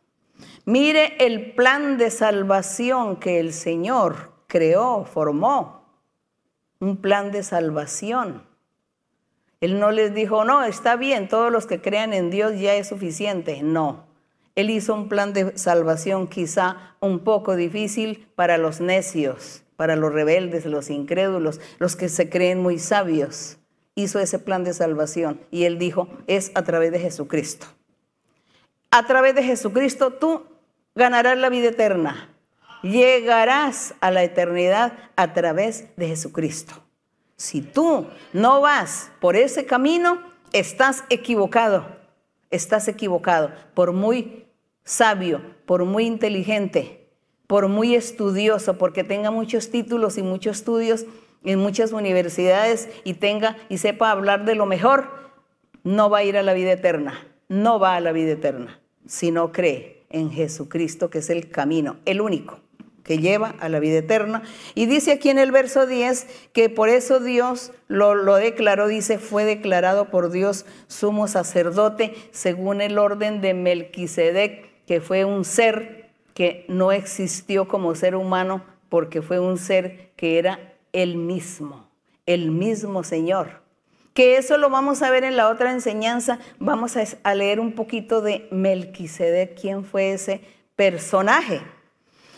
Mire 0.64 1.18
el 1.26 1.52
plan 1.56 1.98
de 1.98 2.10
salvación 2.10 3.18
que 3.18 3.42
el 3.42 3.52
Señor 3.52 4.32
creó, 4.48 5.04
formó. 5.04 5.84
Un 6.80 6.96
plan 6.96 7.34
de 7.34 7.44
salvación. 7.44 8.44
Él 9.60 9.78
no 9.78 9.92
les 9.92 10.14
dijo, 10.14 10.46
no, 10.46 10.64
está 10.64 10.96
bien, 10.96 11.28
todos 11.28 11.52
los 11.52 11.66
que 11.66 11.82
crean 11.82 12.14
en 12.14 12.30
Dios 12.30 12.58
ya 12.58 12.76
es 12.76 12.88
suficiente. 12.88 13.62
No. 13.62 14.06
Él 14.56 14.70
hizo 14.70 14.94
un 14.94 15.10
plan 15.10 15.34
de 15.34 15.58
salvación 15.58 16.30
quizá 16.30 16.96
un 17.02 17.20
poco 17.26 17.58
difícil 17.58 18.30
para 18.36 18.58
los 18.58 18.80
necios, 18.80 19.64
para 19.80 19.96
los 19.96 20.12
rebeldes, 20.12 20.66
los 20.66 20.90
incrédulos, 20.90 21.62
los 21.78 21.96
que 21.96 22.10
se 22.10 22.30
creen 22.30 22.62
muy 22.62 22.80
sabios. 22.80 23.60
Hizo 23.96 24.20
ese 24.20 24.38
plan 24.38 24.66
de 24.66 24.74
salvación 24.74 25.40
y 25.52 25.64
él 25.64 25.80
dijo, 25.80 26.10
es 26.28 26.52
a 26.54 26.64
través 26.64 26.92
de 26.92 27.00
Jesucristo. 27.00 27.66
A 28.92 29.08
través 29.08 29.36
de 29.36 29.44
Jesucristo 29.44 30.12
tú 30.12 30.44
ganarás 30.96 31.38
la 31.38 31.48
vida 31.48 31.70
eterna. 31.70 32.28
Llegarás 32.84 33.94
a 34.02 34.12
la 34.12 34.22
eternidad 34.22 34.98
a 35.16 35.32
través 35.32 35.96
de 35.96 36.10
Jesucristo. 36.10 36.74
Si 37.38 37.62
tú 37.62 38.08
no 38.34 38.60
vas 38.60 39.12
por 39.22 39.38
ese 39.38 39.66
camino, 39.66 40.22
estás 40.52 41.06
equivocado. 41.10 41.86
Estás 42.50 42.90
equivocado. 42.90 43.54
Por 43.76 43.94
muy 43.94 44.46
sabio, 44.84 45.42
por 45.66 45.86
muy 45.86 46.06
inteligente, 46.06 46.99
por 47.50 47.68
muy 47.68 47.96
estudioso, 47.96 48.78
porque 48.78 49.04
tenga 49.04 49.32
muchos 49.32 49.72
títulos 49.72 50.20
y 50.20 50.22
muchos 50.22 50.58
estudios 50.58 51.08
en 51.44 51.58
muchas 51.58 51.94
universidades 51.94 52.90
y 53.04 53.16
tenga 53.16 53.58
y 53.70 53.80
sepa 53.80 54.12
hablar 54.12 54.46
de 54.46 54.54
lo 54.54 54.68
mejor, 54.68 55.10
no 55.84 56.12
va 56.12 56.20
a 56.20 56.24
ir 56.24 56.38
a 56.38 56.44
la 56.44 56.54
vida 56.54 56.74
eterna. 56.74 57.28
No 57.48 57.80
va 57.80 57.96
a 57.96 58.02
la 58.02 58.12
vida 58.12 58.34
eterna 58.34 58.80
si 59.08 59.32
no 59.32 59.52
cree 59.52 60.06
en 60.12 60.30
Jesucristo, 60.30 61.10
que 61.10 61.18
es 61.18 61.32
el 61.32 61.50
camino, 61.50 61.96
el 62.06 62.22
único 62.22 62.60
que 63.02 63.18
lleva 63.18 63.56
a 63.60 63.68
la 63.68 63.80
vida 63.80 63.98
eterna. 63.98 64.44
Y 64.76 64.86
dice 64.86 65.14
aquí 65.14 65.30
en 65.30 65.40
el 65.40 65.52
verso 65.52 65.88
10 65.88 66.28
que 66.54 66.70
por 66.70 66.90
eso 66.90 67.20
Dios 67.20 67.72
lo, 67.88 68.36
declaró, 68.36 68.88
dice, 68.88 69.18
fue 69.18 69.44
declarado 69.46 70.12
por 70.12 70.30
Dios 70.30 70.68
sumo 70.86 71.28
sacerdote 71.28 72.14
según 72.30 72.80
el 72.80 73.00
orden 73.00 73.42
de 73.42 73.56
Melquisedec, 73.56 74.86
que 74.86 75.02
fue 75.02 75.26
un 75.26 75.46
ser 75.46 75.99
que 76.40 76.64
no 76.70 76.94
existió 76.94 77.68
como 77.68 77.96
ser 77.96 78.16
humano 78.16 78.64
porque 78.88 79.22
fue 79.22 79.42
un 79.42 79.58
ser 79.58 80.12
que 80.16 80.40
era 80.40 80.74
el 80.94 81.18
mismo, 81.18 81.90
el 82.26 82.52
mismo 82.52 83.04
Señor. 83.04 83.62
Que 84.14 84.38
eso 84.38 84.58
lo 84.58 84.70
vamos 84.70 85.02
a 85.02 85.12
ver 85.12 85.26
en 85.26 85.36
la 85.36 85.50
otra 85.50 85.74
enseñanza. 85.74 86.40
Vamos 86.58 86.96
a, 86.96 87.36
leer 87.36 87.60
un 87.60 87.74
poquito 87.74 88.22
de 88.22 88.48
Melquisedec, 88.52 89.60
quién 89.60 89.84
fue 89.84 90.14
ese 90.14 90.40
personaje. 90.78 91.60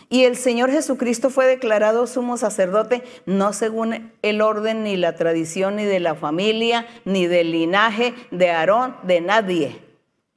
Y 0.09 0.23
el 0.23 0.35
Señor 0.35 0.71
Jesucristo 0.71 1.29
fue 1.29 1.45
declarado 1.45 2.07
sumo 2.07 2.37
sacerdote 2.37 3.03
no 3.27 3.53
según 3.53 4.11
el 4.23 4.41
orden 4.41 4.83
ni 4.83 4.95
la 4.97 5.13
tradición 5.13 5.75
ni 5.75 5.85
de 5.85 5.99
la 5.99 6.15
familia 6.15 6.87
ni 7.05 7.27
del 7.27 7.51
linaje 7.51 8.15
de 8.31 8.49
Aarón, 8.49 8.95
de 9.03 9.21
nadie, 9.21 9.79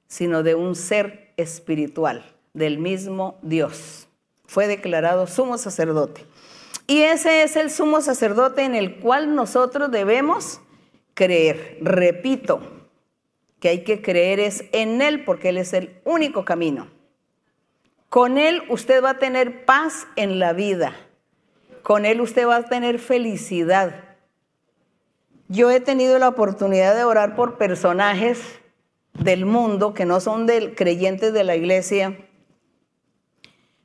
sino 0.06 0.42
de 0.42 0.54
un 0.54 0.74
ser 0.74 1.32
espiritual, 1.38 2.33
del 2.54 2.78
mismo 2.78 3.38
Dios. 3.42 4.08
Fue 4.46 4.66
declarado 4.66 5.26
sumo 5.26 5.58
sacerdote. 5.58 6.24
Y 6.86 7.02
ese 7.02 7.42
es 7.42 7.56
el 7.56 7.70
sumo 7.70 8.00
sacerdote 8.00 8.62
en 8.62 8.74
el 8.74 9.00
cual 9.00 9.34
nosotros 9.34 9.90
debemos 9.90 10.60
creer. 11.14 11.78
Repito, 11.80 12.60
que 13.64 13.70
hay 13.70 13.84
que 13.84 14.02
creer 14.02 14.40
es 14.40 14.64
en 14.72 15.00
Él 15.00 15.24
porque 15.24 15.48
Él 15.48 15.56
es 15.56 15.72
el 15.72 15.98
único 16.04 16.44
camino. 16.44 16.88
Con 18.10 18.36
Él 18.36 18.62
usted 18.68 19.02
va 19.02 19.10
a 19.10 19.18
tener 19.18 19.64
paz 19.64 20.06
en 20.16 20.38
la 20.38 20.52
vida. 20.52 20.94
Con 21.82 22.04
Él 22.04 22.20
usted 22.20 22.46
va 22.46 22.56
a 22.56 22.64
tener 22.64 22.98
felicidad. 22.98 24.04
Yo 25.48 25.70
he 25.70 25.80
tenido 25.80 26.18
la 26.18 26.28
oportunidad 26.28 26.94
de 26.94 27.04
orar 27.04 27.36
por 27.36 27.56
personajes 27.56 28.40
del 29.14 29.46
mundo 29.46 29.94
que 29.94 30.04
no 30.04 30.20
son 30.20 30.46
del, 30.46 30.74
creyentes 30.74 31.32
de 31.32 31.44
la 31.44 31.56
iglesia. 31.56 32.18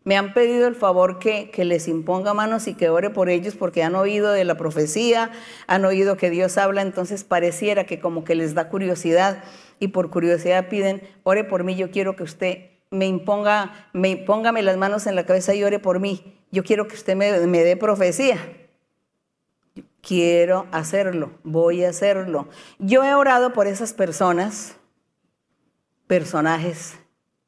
Me 0.10 0.18
han 0.18 0.34
pedido 0.34 0.68
el 0.68 0.74
favor 0.74 1.20
que, 1.20 1.52
que 1.52 1.66
les 1.66 1.88
imponga 1.88 2.34
manos 2.34 2.68
y 2.68 2.74
que 2.74 2.90
ore 2.90 3.12
por 3.12 3.30
ellos 3.30 3.56
porque 3.56 3.84
han 3.84 3.94
oído 3.94 4.32
de 4.32 4.44
la 4.44 4.58
profecía, 4.58 5.30
han 5.68 5.86
oído 5.86 6.18
que 6.18 6.32
Dios 6.32 6.58
habla, 6.58 6.82
entonces 6.82 7.24
pareciera 7.24 7.84
que 7.84 8.00
como 8.00 8.24
que 8.24 8.34
les 8.34 8.56
da 8.56 8.70
curiosidad 8.70 9.44
y 9.78 9.90
por 9.90 10.10
curiosidad 10.10 10.68
piden, 10.68 11.04
ore 11.22 11.44
por 11.44 11.64
mí, 11.64 11.76
yo 11.76 11.92
quiero 11.92 12.16
que 12.16 12.24
usted 12.24 12.72
me 12.90 13.06
imponga, 13.06 13.88
me 13.94 14.18
póngame 14.18 14.64
las 14.64 14.78
manos 14.78 15.06
en 15.06 15.16
la 15.16 15.28
cabeza 15.28 15.54
y 15.54 15.64
ore 15.64 15.78
por 15.78 16.00
mí. 16.00 16.42
Yo 16.52 16.64
quiero 16.64 16.88
que 16.88 16.96
usted 16.96 17.16
me, 17.16 17.46
me 17.46 17.64
dé 17.64 17.78
profecía. 17.78 18.40
Quiero 20.02 20.66
hacerlo, 20.72 21.34
voy 21.44 21.86
a 21.86 21.90
hacerlo. 21.90 22.48
Yo 22.80 23.04
he 23.04 23.14
orado 23.14 23.54
por 23.54 23.68
esas 23.68 23.94
personas, 23.94 24.76
personajes, 26.08 26.98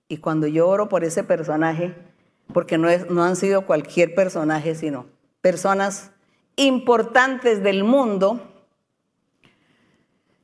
y 0.07 0.17
cuando 0.17 0.45
yo 0.45 0.69
oro 0.69 0.89
por 0.89 1.03
ese 1.03 1.23
personaje, 1.23 2.10
porque 2.53 2.77
no, 2.77 3.23
han 3.23 3.35
sido 3.35 3.65
cualquier 3.65 4.15
personaje, 4.15 4.75
sino 4.75 5.07
personas 5.41 6.11
importantes 6.55 7.63
del 7.63 7.83
mundo, 7.83 8.47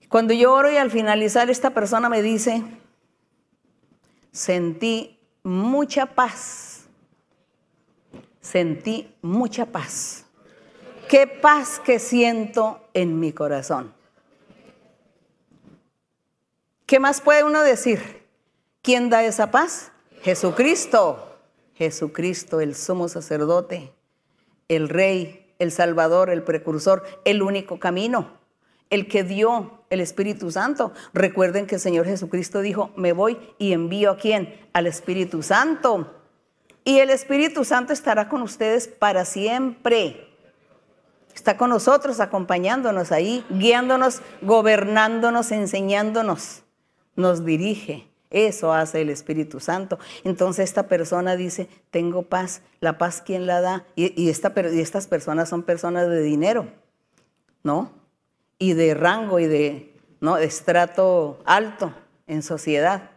cuando 0.09 0.33
yo 0.33 0.53
oro 0.53 0.71
y 0.71 0.77
al 0.77 0.89
finalizar 0.89 1.49
esta 1.49 1.71
persona 1.71 2.07
me 2.09 2.21
dice, 2.21 2.63
sentí 4.31 5.19
mucha 5.43 6.05
paz. 6.05 6.85
Sentí 8.39 9.13
mucha 9.21 9.65
paz. 9.65 10.25
Qué 11.09 11.27
paz 11.27 11.81
que 11.83 11.99
siento 11.99 12.87
en 12.93 13.19
mi 13.19 13.33
corazón. 13.33 13.93
¿Qué 16.85 16.99
más 16.99 17.19
puede 17.19 17.43
uno 17.43 17.61
decir? 17.63 18.25
¿Quién 18.81 19.09
da 19.09 19.25
esa 19.25 19.51
paz? 19.51 19.91
Jesucristo. 20.21 21.26
Jesucristo, 21.77 22.59
el 22.59 22.75
sumo 22.75 23.07
sacerdote, 23.07 23.93
el 24.67 24.89
rey, 24.89 25.53
el 25.59 25.71
salvador, 25.71 26.29
el 26.29 26.43
precursor, 26.43 27.03
el 27.25 27.41
único 27.41 27.79
camino 27.79 28.37
el 28.89 29.07
que 29.07 29.23
dio 29.23 29.83
el 29.89 29.99
Espíritu 29.99 30.51
Santo. 30.51 30.93
Recuerden 31.13 31.67
que 31.67 31.75
el 31.75 31.81
Señor 31.81 32.05
Jesucristo 32.05 32.61
dijo, 32.61 32.91
me 32.95 33.13
voy 33.13 33.37
y 33.57 33.73
envío 33.73 34.11
a 34.11 34.17
quién? 34.17 34.55
Al 34.73 34.87
Espíritu 34.87 35.43
Santo. 35.43 36.13
Y 36.83 36.99
el 36.99 37.09
Espíritu 37.09 37.65
Santo 37.65 37.93
estará 37.93 38.29
con 38.29 38.41
ustedes 38.41 38.87
para 38.87 39.25
siempre. 39.25 40.27
Está 41.35 41.57
con 41.57 41.69
nosotros, 41.69 42.19
acompañándonos 42.19 43.11
ahí, 43.11 43.45
guiándonos, 43.49 44.21
gobernándonos, 44.41 45.51
enseñándonos. 45.51 46.63
Nos 47.15 47.45
dirige. 47.45 48.06
Eso 48.29 48.73
hace 48.73 49.01
el 49.01 49.09
Espíritu 49.09 49.59
Santo. 49.59 49.99
Entonces 50.23 50.65
esta 50.65 50.87
persona 50.87 51.35
dice, 51.35 51.69
tengo 51.91 52.23
paz. 52.23 52.61
¿La 52.79 52.97
paz 52.97 53.23
quién 53.25 53.45
la 53.47 53.61
da? 53.61 53.85
Y, 53.95 54.29
esta, 54.29 54.53
y 54.71 54.79
estas 54.79 55.07
personas 55.07 55.49
son 55.49 55.63
personas 55.63 56.09
de 56.09 56.21
dinero, 56.21 56.67
¿no? 57.63 57.97
y 58.59 58.73
de 58.73 58.93
rango 58.93 59.39
y 59.39 59.45
de, 59.45 59.93
¿no? 60.19 60.37
estrato 60.37 61.39
alto 61.45 61.93
en 62.25 62.41
sociedad. 62.41 63.11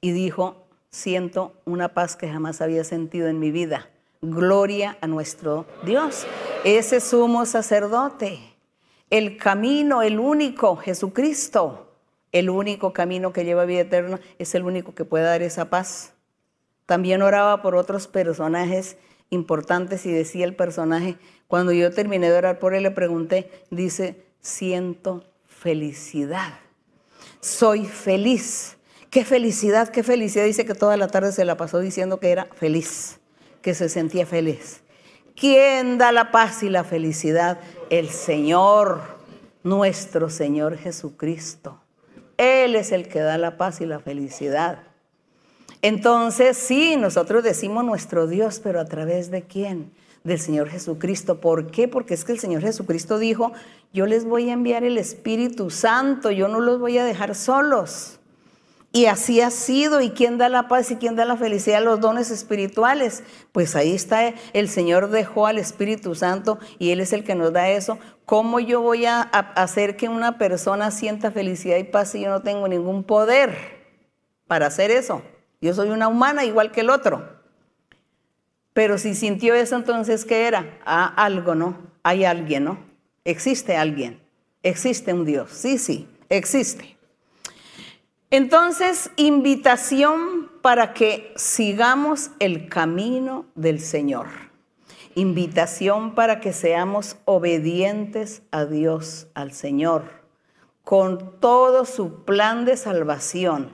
Y 0.00 0.12
dijo, 0.12 0.66
siento 0.90 1.54
una 1.64 1.88
paz 1.88 2.16
que 2.16 2.30
jamás 2.30 2.60
había 2.60 2.84
sentido 2.84 3.28
en 3.28 3.38
mi 3.38 3.50
vida. 3.50 3.90
Gloria 4.22 4.98
a 5.00 5.06
nuestro 5.06 5.66
Dios. 5.84 6.26
Ese 6.64 7.00
sumo 7.00 7.46
sacerdote. 7.46 8.38
El 9.08 9.36
camino, 9.36 10.02
el 10.02 10.20
único, 10.20 10.76
Jesucristo. 10.76 11.89
El 12.32 12.50
único 12.50 12.92
camino 12.92 13.32
que 13.32 13.44
lleva 13.44 13.62
a 13.62 13.66
vida 13.66 13.80
eterna 13.80 14.20
es 14.38 14.54
el 14.54 14.64
único 14.64 14.94
que 14.94 15.04
puede 15.04 15.24
dar 15.24 15.42
esa 15.42 15.70
paz. 15.70 16.12
También 16.86 17.22
oraba 17.22 17.62
por 17.62 17.74
otros 17.74 18.06
personajes 18.06 18.96
importantes 19.30 20.06
y 20.06 20.12
decía 20.12 20.44
el 20.44 20.54
personaje, 20.54 21.16
cuando 21.46 21.72
yo 21.72 21.92
terminé 21.92 22.30
de 22.30 22.36
orar 22.36 22.58
por 22.58 22.74
él, 22.74 22.82
le 22.82 22.90
pregunté, 22.90 23.50
dice, 23.70 24.24
siento 24.40 25.24
felicidad. 25.46 26.54
Soy 27.40 27.86
feliz. 27.86 28.76
Qué 29.10 29.24
felicidad, 29.24 29.88
qué 29.88 30.02
felicidad. 30.02 30.44
Dice 30.44 30.64
que 30.64 30.74
toda 30.74 30.96
la 30.96 31.08
tarde 31.08 31.32
se 31.32 31.44
la 31.44 31.56
pasó 31.56 31.80
diciendo 31.80 32.20
que 32.20 32.30
era 32.30 32.46
feliz, 32.54 33.18
que 33.62 33.74
se 33.74 33.88
sentía 33.88 34.26
feliz. 34.26 34.82
¿Quién 35.34 35.98
da 35.98 36.12
la 36.12 36.30
paz 36.30 36.62
y 36.62 36.68
la 36.68 36.84
felicidad? 36.84 37.58
El 37.88 38.10
Señor, 38.10 39.00
nuestro 39.62 40.28
Señor 40.28 40.76
Jesucristo. 40.76 41.79
Él 42.40 42.74
es 42.74 42.90
el 42.90 43.06
que 43.06 43.20
da 43.20 43.36
la 43.36 43.58
paz 43.58 43.82
y 43.82 43.86
la 43.86 44.00
felicidad. 44.00 44.78
Entonces, 45.82 46.56
sí, 46.56 46.96
nosotros 46.96 47.44
decimos 47.44 47.84
nuestro 47.84 48.26
Dios, 48.26 48.60
pero 48.64 48.80
a 48.80 48.86
través 48.86 49.30
de 49.30 49.42
quién? 49.42 49.92
Del 50.24 50.38
Señor 50.38 50.70
Jesucristo. 50.70 51.38
¿Por 51.38 51.70
qué? 51.70 51.86
Porque 51.86 52.14
es 52.14 52.24
que 52.24 52.32
el 52.32 52.38
Señor 52.38 52.62
Jesucristo 52.62 53.18
dijo, 53.18 53.52
yo 53.92 54.06
les 54.06 54.24
voy 54.24 54.48
a 54.48 54.54
enviar 54.54 54.84
el 54.84 54.96
Espíritu 54.96 55.68
Santo, 55.68 56.30
yo 56.30 56.48
no 56.48 56.60
los 56.60 56.80
voy 56.80 56.96
a 56.96 57.04
dejar 57.04 57.34
solos. 57.34 58.19
Y 58.92 59.06
así 59.06 59.40
ha 59.40 59.50
sido. 59.50 60.00
¿Y 60.00 60.10
quién 60.10 60.38
da 60.38 60.48
la 60.48 60.68
paz 60.68 60.90
y 60.90 60.96
quién 60.96 61.16
da 61.16 61.24
la 61.24 61.36
felicidad? 61.36 61.82
Los 61.82 62.00
dones 62.00 62.30
espirituales. 62.30 63.22
Pues 63.52 63.76
ahí 63.76 63.94
está, 63.94 64.34
el 64.52 64.68
Señor 64.68 65.10
dejó 65.10 65.46
al 65.46 65.58
Espíritu 65.58 66.14
Santo 66.14 66.58
y 66.78 66.90
Él 66.90 67.00
es 67.00 67.12
el 67.12 67.24
que 67.24 67.34
nos 67.34 67.52
da 67.52 67.68
eso. 67.68 67.98
¿Cómo 68.24 68.60
yo 68.60 68.80
voy 68.80 69.06
a, 69.06 69.20
hacer 69.20 69.96
que 69.96 70.08
una 70.08 70.38
persona 70.38 70.90
sienta 70.90 71.30
felicidad 71.30 71.76
y 71.76 71.84
paz 71.84 72.12
si 72.12 72.20
yo 72.20 72.30
no 72.30 72.42
tengo 72.42 72.66
ningún 72.68 73.04
poder 73.04 73.56
para 74.46 74.66
hacer 74.66 74.90
eso? 74.90 75.22
Yo 75.60 75.74
soy 75.74 75.90
una 75.90 76.08
humana 76.08 76.44
igual 76.44 76.72
que 76.72 76.80
el 76.80 76.90
otro. 76.90 77.40
Pero 78.72 78.98
si 78.98 79.14
sintió 79.14 79.54
eso, 79.54 79.76
entonces, 79.76 80.24
¿qué 80.24 80.46
era? 80.46 80.78
Ah, 80.84 81.12
algo, 81.16 81.54
¿no? 81.54 81.76
Hay 82.02 82.24
alguien, 82.24 82.64
¿no? 82.64 82.78
Existe 83.24 83.76
alguien. 83.76 84.20
Existe 84.62 85.12
un 85.12 85.24
Dios. 85.24 85.50
Sí, 85.52 85.78
sí, 85.78 86.08
existe. 86.28 86.99
Entonces, 88.32 89.10
invitación 89.16 90.48
para 90.62 90.94
que 90.94 91.32
sigamos 91.34 92.30
el 92.38 92.68
camino 92.68 93.46
del 93.56 93.80
Señor. 93.80 94.28
Invitación 95.16 96.14
para 96.14 96.38
que 96.38 96.52
seamos 96.52 97.16
obedientes 97.24 98.42
a 98.52 98.66
Dios, 98.66 99.26
al 99.34 99.52
Señor, 99.52 100.04
con 100.84 101.40
todo 101.40 101.84
su 101.84 102.24
plan 102.24 102.64
de 102.64 102.76
salvación. 102.76 103.72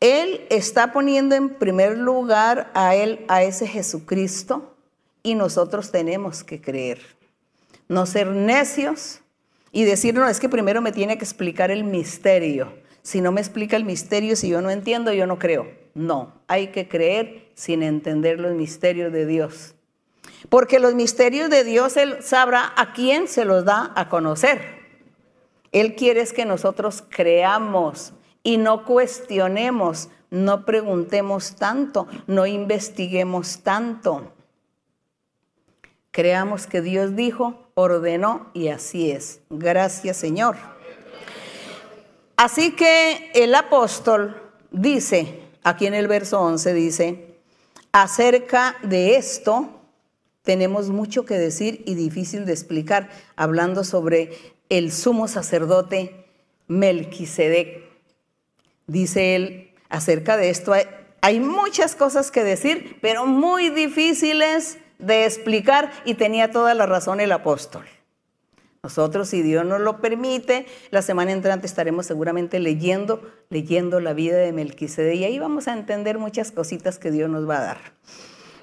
Él 0.00 0.44
está 0.50 0.92
poniendo 0.92 1.36
en 1.36 1.50
primer 1.50 1.98
lugar 1.98 2.72
a 2.74 2.96
él, 2.96 3.24
a 3.28 3.44
ese 3.44 3.68
Jesucristo, 3.68 4.74
y 5.22 5.36
nosotros 5.36 5.92
tenemos 5.92 6.42
que 6.42 6.60
creer. 6.60 7.00
No 7.86 8.06
ser 8.06 8.26
necios 8.26 9.20
y 9.70 9.84
decir, 9.84 10.14
no, 10.14 10.26
es 10.26 10.40
que 10.40 10.48
primero 10.48 10.80
me 10.80 10.90
tiene 10.90 11.16
que 11.16 11.24
explicar 11.24 11.70
el 11.70 11.84
misterio. 11.84 12.79
Si 13.02 13.20
no 13.20 13.32
me 13.32 13.40
explica 13.40 13.76
el 13.76 13.84
misterio, 13.84 14.36
si 14.36 14.48
yo 14.48 14.60
no 14.60 14.70
entiendo, 14.70 15.12
yo 15.12 15.26
no 15.26 15.38
creo. 15.38 15.66
No, 15.94 16.34
hay 16.46 16.68
que 16.68 16.88
creer 16.88 17.50
sin 17.54 17.82
entender 17.82 18.38
los 18.40 18.52
misterios 18.52 19.12
de 19.12 19.26
Dios. 19.26 19.74
Porque 20.48 20.78
los 20.78 20.94
misterios 20.94 21.50
de 21.50 21.64
Dios 21.64 21.96
Él 21.96 22.18
sabrá 22.22 22.72
a 22.76 22.92
quién 22.92 23.28
se 23.28 23.44
los 23.44 23.64
da 23.64 23.92
a 23.96 24.08
conocer. 24.08 24.80
Él 25.72 25.94
quiere 25.94 26.20
es 26.20 26.32
que 26.32 26.44
nosotros 26.44 27.04
creamos 27.08 28.12
y 28.42 28.56
no 28.56 28.84
cuestionemos, 28.84 30.08
no 30.30 30.64
preguntemos 30.64 31.56
tanto, 31.56 32.08
no 32.26 32.46
investiguemos 32.46 33.60
tanto. 33.62 34.32
Creamos 36.10 36.66
que 36.66 36.80
Dios 36.80 37.14
dijo, 37.14 37.70
ordenó 37.74 38.50
y 38.52 38.68
así 38.68 39.10
es. 39.12 39.42
Gracias 39.48 40.16
Señor. 40.16 40.56
Así 42.40 42.70
que 42.70 43.30
el 43.34 43.54
apóstol 43.54 44.34
dice, 44.70 45.42
aquí 45.62 45.86
en 45.86 45.92
el 45.92 46.08
verso 46.08 46.40
11 46.40 46.72
dice, 46.72 47.36
acerca 47.92 48.78
de 48.82 49.16
esto 49.16 49.82
tenemos 50.40 50.88
mucho 50.88 51.26
que 51.26 51.34
decir 51.34 51.82
y 51.84 51.96
difícil 51.96 52.46
de 52.46 52.52
explicar, 52.52 53.10
hablando 53.36 53.84
sobre 53.84 54.38
el 54.70 54.90
sumo 54.90 55.28
sacerdote 55.28 56.24
Melquisedec. 56.66 57.82
Dice 58.86 59.36
él, 59.36 59.74
acerca 59.90 60.38
de 60.38 60.48
esto 60.48 60.72
hay, 60.72 60.84
hay 61.20 61.40
muchas 61.40 61.94
cosas 61.94 62.30
que 62.30 62.42
decir, 62.42 62.96
pero 63.02 63.26
muy 63.26 63.68
difíciles 63.68 64.78
de 64.98 65.26
explicar 65.26 65.92
y 66.06 66.14
tenía 66.14 66.50
toda 66.50 66.72
la 66.72 66.86
razón 66.86 67.20
el 67.20 67.32
apóstol. 67.32 67.84
Nosotros, 68.82 69.28
si 69.28 69.42
Dios 69.42 69.66
nos 69.66 69.80
lo 69.80 70.00
permite, 70.00 70.64
la 70.90 71.02
semana 71.02 71.32
entrante 71.32 71.66
estaremos 71.66 72.06
seguramente 72.06 72.58
leyendo, 72.60 73.20
leyendo 73.50 74.00
la 74.00 74.14
vida 74.14 74.38
de 74.38 74.54
Melquisede 74.54 75.16
y 75.16 75.24
ahí 75.24 75.38
vamos 75.38 75.68
a 75.68 75.74
entender 75.74 76.18
muchas 76.18 76.50
cositas 76.50 76.98
que 76.98 77.10
Dios 77.10 77.28
nos 77.28 77.46
va 77.46 77.58
a 77.58 77.60
dar. 77.60 77.78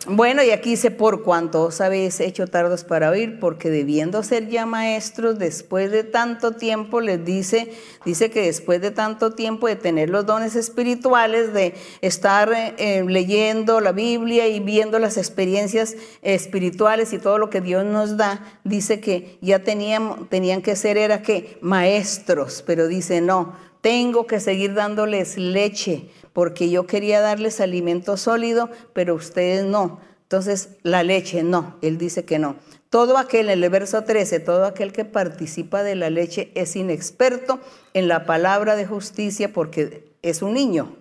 Bueno, 0.05 0.41
y 0.41 0.51
aquí 0.51 0.69
dice, 0.71 0.91
por 0.91 1.23
cuanto 1.23 1.63
os 1.63 1.81
habéis 1.81 2.19
hecho 2.21 2.47
tardos 2.47 2.83
para 2.85 3.09
oír, 3.09 3.39
porque 3.39 3.69
debiendo 3.69 4.23
ser 4.23 4.47
ya 4.47 4.65
maestros, 4.65 5.37
después 5.37 5.91
de 5.91 6.03
tanto 6.03 6.51
tiempo, 6.53 7.01
les 7.01 7.25
dice, 7.25 7.73
dice 8.05 8.29
que 8.29 8.43
después 8.43 8.79
de 8.79 8.91
tanto 8.91 9.33
tiempo 9.33 9.67
de 9.67 9.75
tener 9.75 10.09
los 10.09 10.25
dones 10.25 10.55
espirituales, 10.55 11.51
de 11.51 11.73
estar 12.01 12.49
eh, 12.53 13.03
leyendo 13.05 13.81
la 13.81 13.91
Biblia 13.91 14.47
y 14.47 14.61
viendo 14.61 14.97
las 14.99 15.17
experiencias 15.17 15.97
espirituales 16.21 17.11
y 17.11 17.17
todo 17.17 17.37
lo 17.37 17.49
que 17.49 17.59
Dios 17.59 17.83
nos 17.83 18.15
da, 18.15 18.59
dice 18.63 19.01
que 19.01 19.37
ya 19.41 19.63
tenían, 19.63 20.27
tenían 20.29 20.61
que 20.61 20.77
ser, 20.77 20.97
era 20.97 21.21
que 21.21 21.57
maestros, 21.59 22.63
pero 22.65 22.87
dice, 22.87 23.19
no, 23.19 23.55
tengo 23.81 24.27
que 24.27 24.39
seguir 24.39 24.73
dándoles 24.73 25.37
leche 25.37 26.09
porque 26.37 26.69
yo 26.69 26.85
quería 26.85 27.19
darles 27.19 27.59
alimento 27.59 28.15
sólido, 28.15 28.69
pero 28.93 29.15
ustedes 29.15 29.65
no. 29.65 29.99
Entonces, 30.21 30.69
la 30.83 31.01
leche, 31.01 31.41
no, 31.41 31.77
él 31.81 31.97
dice 31.97 32.25
que 32.25 32.37
no. 32.37 32.57
Todo 32.91 33.17
aquel, 33.17 33.49
en 33.49 33.63
el 33.63 33.69
verso 33.71 34.03
13, 34.03 34.39
todo 34.41 34.65
aquel 34.65 34.93
que 34.93 35.03
participa 35.03 35.81
de 35.81 35.95
la 35.95 36.11
leche 36.11 36.51
es 36.53 36.75
inexperto 36.75 37.59
en 37.95 38.07
la 38.07 38.27
palabra 38.27 38.75
de 38.75 38.85
justicia 38.85 39.51
porque 39.51 40.13
es 40.21 40.43
un 40.43 40.53
niño. 40.53 40.95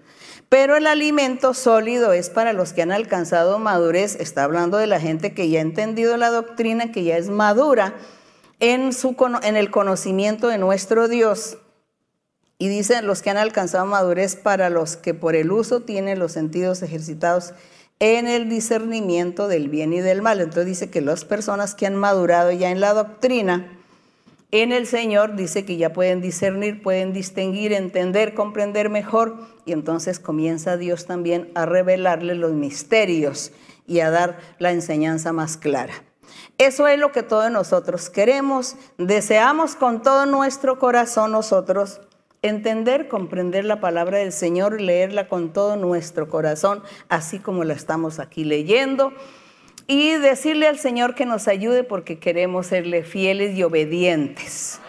Pero 0.48 0.74
el 0.74 0.86
alimento 0.86 1.52
sólido 1.52 2.14
es 2.14 2.30
para 2.30 2.54
los 2.54 2.72
que 2.72 2.80
han 2.80 2.92
alcanzado 2.92 3.58
madurez. 3.58 4.16
Está 4.18 4.42
hablando 4.42 4.78
de 4.78 4.86
la 4.86 5.00
gente 5.00 5.34
que 5.34 5.50
ya 5.50 5.58
ha 5.58 5.62
entendido 5.62 6.16
la 6.16 6.30
doctrina, 6.30 6.92
que 6.92 7.04
ya 7.04 7.18
es 7.18 7.28
madura 7.28 7.92
en, 8.58 8.94
su, 8.94 9.14
en 9.42 9.56
el 9.58 9.70
conocimiento 9.70 10.48
de 10.48 10.56
nuestro 10.56 11.08
Dios. 11.08 11.58
Y 12.58 12.68
dice 12.68 13.02
los 13.02 13.22
que 13.22 13.30
han 13.30 13.36
alcanzado 13.36 13.84
madurez 13.86 14.36
para 14.36 14.70
los 14.70 14.96
que 14.96 15.12
por 15.12 15.36
el 15.36 15.52
uso 15.52 15.80
tienen 15.80 16.18
los 16.18 16.32
sentidos 16.32 16.82
ejercitados 16.82 17.52
en 17.98 18.28
el 18.28 18.48
discernimiento 18.48 19.48
del 19.48 19.68
bien 19.68 19.92
y 19.92 20.00
del 20.00 20.22
mal. 20.22 20.40
Entonces 20.40 20.66
dice 20.66 20.90
que 20.90 21.00
las 21.00 21.24
personas 21.24 21.74
que 21.74 21.86
han 21.86 21.96
madurado 21.96 22.50
ya 22.52 22.70
en 22.70 22.80
la 22.80 22.94
doctrina, 22.94 23.72
en 24.52 24.72
el 24.72 24.86
Señor, 24.86 25.36
dice 25.36 25.64
que 25.64 25.76
ya 25.76 25.92
pueden 25.92 26.20
discernir, 26.20 26.82
pueden 26.82 27.12
distinguir, 27.12 27.72
entender, 27.72 28.34
comprender 28.34 28.88
mejor. 28.88 29.36
Y 29.66 29.72
entonces 29.72 30.18
comienza 30.18 30.76
Dios 30.76 31.06
también 31.06 31.50
a 31.54 31.66
revelarle 31.66 32.34
los 32.34 32.52
misterios 32.52 33.52
y 33.86 34.00
a 34.00 34.10
dar 34.10 34.38
la 34.58 34.72
enseñanza 34.72 35.32
más 35.32 35.56
clara. 35.56 35.92
Eso 36.58 36.88
es 36.88 36.98
lo 36.98 37.12
que 37.12 37.22
todos 37.22 37.50
nosotros 37.50 38.08
queremos, 38.08 38.76
deseamos 38.96 39.74
con 39.74 40.02
todo 40.02 40.24
nuestro 40.24 40.78
corazón 40.78 41.32
nosotros 41.32 42.00
entender, 42.48 43.08
comprender 43.08 43.64
la 43.64 43.80
palabra 43.80 44.18
del 44.18 44.32
Señor, 44.32 44.80
leerla 44.80 45.28
con 45.28 45.52
todo 45.52 45.76
nuestro 45.76 46.28
corazón, 46.28 46.82
así 47.08 47.38
como 47.38 47.64
la 47.64 47.74
estamos 47.74 48.18
aquí 48.18 48.44
leyendo, 48.44 49.12
y 49.86 50.14
decirle 50.14 50.66
al 50.66 50.78
Señor 50.78 51.14
que 51.14 51.26
nos 51.26 51.48
ayude 51.48 51.84
porque 51.84 52.18
queremos 52.18 52.66
serle 52.66 53.04
fieles 53.04 53.56
y 53.56 53.62
obedientes. 53.62 54.80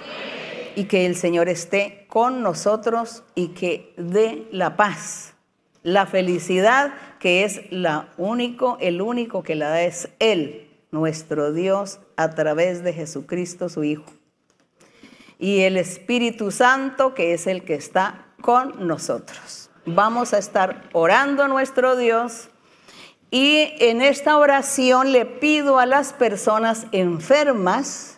Y 0.76 0.86
que 0.86 1.06
el 1.06 1.16
Señor 1.16 1.50
esté 1.50 2.06
con 2.08 2.44
nosotros 2.44 3.24
y 3.36 3.50
que 3.50 3.94
dé 3.98 4.48
la 4.52 4.76
paz, 4.76 5.34
la 5.84 6.06
felicidad, 6.06 6.94
que 7.20 7.44
es 7.44 7.62
la 7.72 8.10
único, 8.18 8.78
el 8.80 9.02
único 9.02 9.44
que 9.44 9.56
la 9.56 9.70
da 9.70 9.82
es 9.82 10.10
Él, 10.20 10.70
nuestro 10.92 11.52
Dios, 11.52 12.00
a 12.16 12.30
través 12.32 12.84
de 12.84 12.94
Jesucristo, 12.94 13.70
su 13.70 13.84
Hijo 13.84 14.17
y 15.40 15.62
el 15.62 15.78
Espíritu 15.78 16.52
Santo, 16.52 17.14
que 17.14 17.34
es 17.34 17.48
el 17.48 17.64
que 17.64 17.76
está 17.76 18.26
con 18.42 18.88
nosotros. 18.88 19.70
Vamos 19.86 20.34
a 20.34 20.38
estar 20.38 20.90
orando 20.94 21.44
a 21.44 21.48
nuestro 21.48 21.96
Dios 21.96 22.50
y 23.30 23.74
en 23.80 24.02
esta 24.02 24.38
oración 24.38 25.12
le 25.12 25.26
pido 25.26 25.80
a 25.80 25.86
las 25.86 26.14
personas 26.14 26.88
enfermas, 26.92 28.18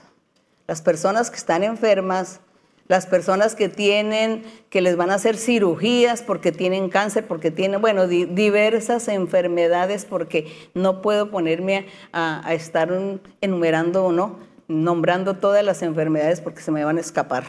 las 0.67 0.81
personas 0.81 1.29
que 1.29 1.37
están 1.37 1.63
enfermas, 1.63 2.41
las 2.87 3.05
personas 3.05 3.53
que 3.53 3.69
tienen, 3.69 4.43
que 4.69 4.81
les 4.81 4.97
van 4.97 5.11
a 5.11 5.15
hacer 5.15 5.37
cirugías 5.37 6.23
porque 6.23 6.51
tienen 6.51 6.89
cáncer, 6.89 7.27
porque 7.27 7.51
tienen, 7.51 7.81
bueno, 7.81 8.07
diversas 8.07 9.07
enfermedades, 9.07 10.05
porque 10.05 10.51
no 10.73 11.01
puedo 11.03 11.29
ponerme 11.29 11.85
a, 12.11 12.47
a 12.47 12.53
estar 12.55 12.91
enumerando 13.41 14.07
uno, 14.07 14.39
nombrando 14.69 15.33
todas 15.33 15.65
las 15.65 15.81
enfermedades 15.81 16.39
porque 16.39 16.61
se 16.61 16.71
me 16.71 16.85
van 16.85 16.97
a 16.97 17.01
escapar, 17.01 17.43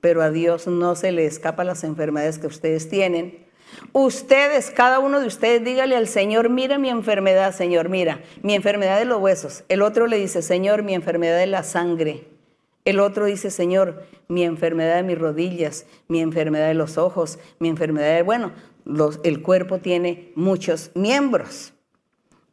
pero 0.00 0.22
a 0.22 0.30
Dios 0.30 0.66
no 0.66 0.94
se 0.94 1.12
le 1.12 1.26
escapan 1.26 1.66
las 1.66 1.84
enfermedades 1.84 2.38
que 2.38 2.46
ustedes 2.46 2.88
tienen. 2.88 3.44
Ustedes, 3.92 4.70
cada 4.70 5.00
uno 5.00 5.20
de 5.20 5.26
ustedes, 5.26 5.62
dígale 5.64 5.96
al 5.96 6.08
Señor, 6.08 6.48
mira 6.48 6.78
mi 6.78 6.88
enfermedad, 6.88 7.54
Señor, 7.54 7.88
mira, 7.88 8.20
mi 8.42 8.54
enfermedad 8.54 8.98
de 8.98 9.04
los 9.04 9.20
huesos. 9.20 9.64
El 9.68 9.82
otro 9.82 10.06
le 10.06 10.16
dice, 10.16 10.42
Señor, 10.42 10.82
mi 10.82 10.94
enfermedad 10.94 11.38
de 11.38 11.46
la 11.46 11.62
sangre. 11.62 12.24
El 12.84 13.00
otro 13.00 13.26
dice, 13.26 13.50
Señor, 13.50 14.04
mi 14.28 14.44
enfermedad 14.44 14.96
de 14.96 15.02
mis 15.02 15.18
rodillas, 15.18 15.86
mi 16.08 16.20
enfermedad 16.20 16.68
de 16.68 16.74
los 16.74 16.98
ojos, 16.98 17.38
mi 17.58 17.68
enfermedad 17.68 18.14
de, 18.14 18.22
bueno, 18.22 18.52
el 19.22 19.42
cuerpo 19.42 19.78
tiene 19.78 20.32
muchos 20.34 20.90
miembros 20.94 21.72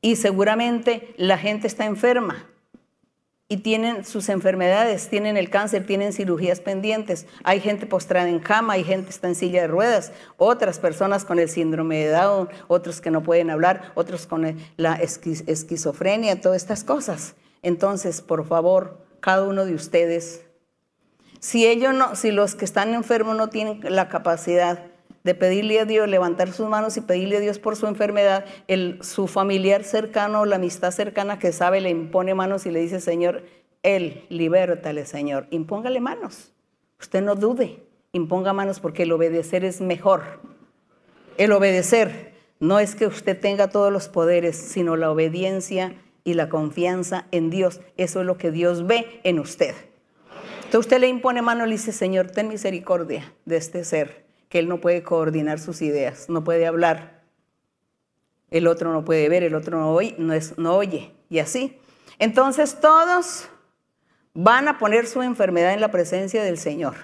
y 0.01 0.17
seguramente 0.17 1.13
la 1.17 1.37
gente 1.37 1.67
está 1.67 1.85
enferma 1.85 2.47
y 3.49 3.57
tienen 3.57 4.03
sus 4.03 4.27
enfermedades, 4.27 5.07
tienen 5.07 5.37
el 5.37 5.49
cáncer, 5.49 5.85
tienen 5.85 6.11
cirugías 6.11 6.59
pendientes. 6.59 7.27
Hay 7.43 7.61
gente 7.61 7.85
postrada 7.85 8.27
en 8.27 8.39
cama, 8.39 8.73
hay 8.73 8.83
gente 8.83 9.05
que 9.05 9.11
está 9.11 9.29
en 9.29 9.35
silla 9.35 9.61
de 9.61 9.67
ruedas, 9.67 10.11
otras 10.35 10.79
personas 10.79 11.23
con 11.23 11.39
el 11.39 11.47
síndrome 11.47 12.05
de 12.05 12.09
Down, 12.11 12.49
otros 12.67 12.99
que 12.99 13.09
no 13.09 13.23
pueden 13.23 13.49
hablar, 13.49 13.93
otros 13.95 14.27
con 14.27 14.57
la 14.75 14.95
esquizofrenia, 14.95 16.41
todas 16.41 16.61
estas 16.61 16.83
cosas. 16.83 17.35
Entonces, 17.61 18.21
por 18.21 18.45
favor, 18.45 19.05
cada 19.21 19.43
uno 19.43 19.65
de 19.65 19.75
ustedes, 19.75 20.43
si 21.39 21.65
ellos 21.65 21.93
no, 21.93 22.15
si 22.15 22.31
los 22.31 22.53
que 22.55 22.65
están 22.65 22.93
enfermos 22.93 23.37
no 23.37 23.47
tienen 23.47 23.79
la 23.83 24.09
capacidad 24.09 24.86
de 25.27 25.35
pedirle 25.35 25.81
a 25.81 25.83
Dios, 25.85 26.07
levantar 26.07 26.53
sus 26.53 26.69
manos 26.69 26.95
y 26.95 27.01
pedirle 27.01 27.35
a 27.35 27.39
Dios 27.41 27.59
por 27.59 27.75
su 27.75 27.85
enfermedad, 27.85 28.45
el, 28.69 28.97
su 29.03 29.27
familiar 29.27 29.83
cercano, 29.83 30.45
la 30.45 30.55
amistad 30.55 30.91
cercana 30.91 31.37
que 31.37 31.51
sabe, 31.51 31.81
le 31.81 31.89
impone 31.89 32.33
manos 32.33 32.65
y 32.65 32.71
le 32.71 32.79
dice, 32.79 33.01
Señor, 33.01 33.43
Él, 33.83 34.25
libértale, 34.29 35.05
Señor, 35.05 35.47
impóngale 35.49 35.99
manos. 35.99 36.53
Usted 36.97 37.21
no 37.21 37.35
dude, 37.35 37.83
imponga 38.13 38.53
manos 38.53 38.79
porque 38.79 39.03
el 39.03 39.11
obedecer 39.11 39.65
es 39.65 39.81
mejor. 39.81 40.39
El 41.37 41.51
obedecer 41.51 42.31
no 42.61 42.79
es 42.79 42.95
que 42.95 43.05
usted 43.05 43.37
tenga 43.37 43.67
todos 43.67 43.91
los 43.91 44.07
poderes, 44.07 44.55
sino 44.55 44.95
la 44.95 45.11
obediencia 45.11 45.93
y 46.23 46.35
la 46.35 46.47
confianza 46.47 47.27
en 47.31 47.49
Dios. 47.49 47.81
Eso 47.97 48.21
es 48.21 48.25
lo 48.25 48.37
que 48.37 48.51
Dios 48.51 48.87
ve 48.87 49.19
en 49.25 49.39
usted. 49.39 49.75
Entonces 50.63 50.79
usted 50.79 51.01
le 51.01 51.09
impone 51.09 51.41
mano 51.41 51.65
y 51.65 51.67
le 51.67 51.75
dice, 51.75 51.91
Señor, 51.91 52.31
ten 52.31 52.47
misericordia 52.47 53.33
de 53.43 53.57
este 53.57 53.83
ser 53.83 54.26
que 54.49 54.59
él 54.59 54.67
no 54.67 54.79
puede 54.79 55.03
coordinar 55.03 55.59
sus 55.59 55.81
ideas, 55.81 56.29
no 56.29 56.43
puede 56.43 56.65
hablar. 56.65 57.23
El 58.49 58.67
otro 58.67 58.93
no 58.93 59.03
puede 59.03 59.27
ver, 59.29 59.43
el 59.43 59.55
otro 59.55 59.79
no 59.79 59.93
oye, 59.93 60.15
no, 60.17 60.33
es, 60.33 60.57
no 60.57 60.75
oye. 60.75 61.13
Y 61.29 61.39
así. 61.39 61.77
Entonces 62.19 62.79
todos 62.79 63.49
van 64.33 64.67
a 64.67 64.77
poner 64.77 65.07
su 65.07 65.21
enfermedad 65.21 65.73
en 65.73 65.81
la 65.81 65.91
presencia 65.91 66.43
del 66.43 66.57
Señor 66.57 66.95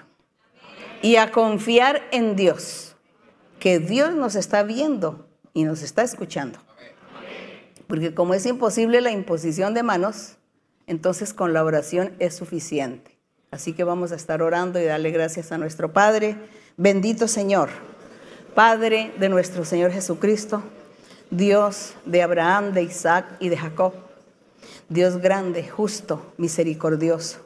y 1.02 1.16
a 1.16 1.32
confiar 1.32 2.02
en 2.12 2.34
Dios, 2.34 2.96
que 3.58 3.78
Dios 3.78 4.14
nos 4.14 4.36
está 4.36 4.62
viendo 4.62 5.28
y 5.52 5.64
nos 5.64 5.82
está 5.82 6.02
escuchando. 6.02 6.58
Porque 7.86 8.14
como 8.14 8.34
es 8.34 8.46
imposible 8.46 9.00
la 9.00 9.10
imposición 9.10 9.74
de 9.74 9.82
manos, 9.82 10.38
entonces 10.86 11.34
con 11.34 11.52
la 11.52 11.62
oración 11.62 12.14
es 12.18 12.34
suficiente. 12.34 13.13
Así 13.54 13.72
que 13.72 13.84
vamos 13.84 14.10
a 14.10 14.16
estar 14.16 14.42
orando 14.42 14.80
y 14.80 14.84
darle 14.84 15.12
gracias 15.12 15.52
a 15.52 15.58
nuestro 15.58 15.92
Padre. 15.92 16.34
Bendito 16.76 17.28
Señor, 17.28 17.68
Padre 18.52 19.12
de 19.20 19.28
nuestro 19.28 19.64
Señor 19.64 19.92
Jesucristo, 19.92 20.60
Dios 21.30 21.94
de 22.04 22.24
Abraham, 22.24 22.72
de 22.72 22.82
Isaac 22.82 23.26
y 23.38 23.50
de 23.50 23.56
Jacob, 23.56 23.92
Dios 24.88 25.18
grande, 25.18 25.68
justo, 25.68 26.32
misericordioso, 26.36 27.38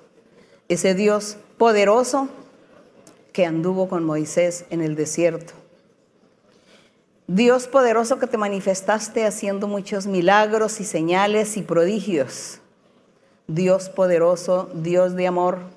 ese 0.71 0.95
Dios 0.95 1.37
poderoso 1.59 2.31
que 3.35 3.45
anduvo 3.45 3.91
con 3.91 4.03
Moisés 4.03 4.65
en 4.71 4.81
el 4.81 4.97
desierto. 4.97 5.53
Dios 7.27 7.69
poderoso 7.69 8.19
que 8.19 8.27
te 8.27 8.39
manifestaste 8.39 9.27
haciendo 9.27 9.69
muchos 9.69 10.07
milagros 10.07 10.81
y 10.81 10.87
señales 10.87 11.59
y 11.59 11.63
prodigios. 11.63 12.61
Dios 13.47 13.91
poderoso, 13.91 14.71
Dios 14.73 15.15
de 15.15 15.27
amor, 15.27 15.77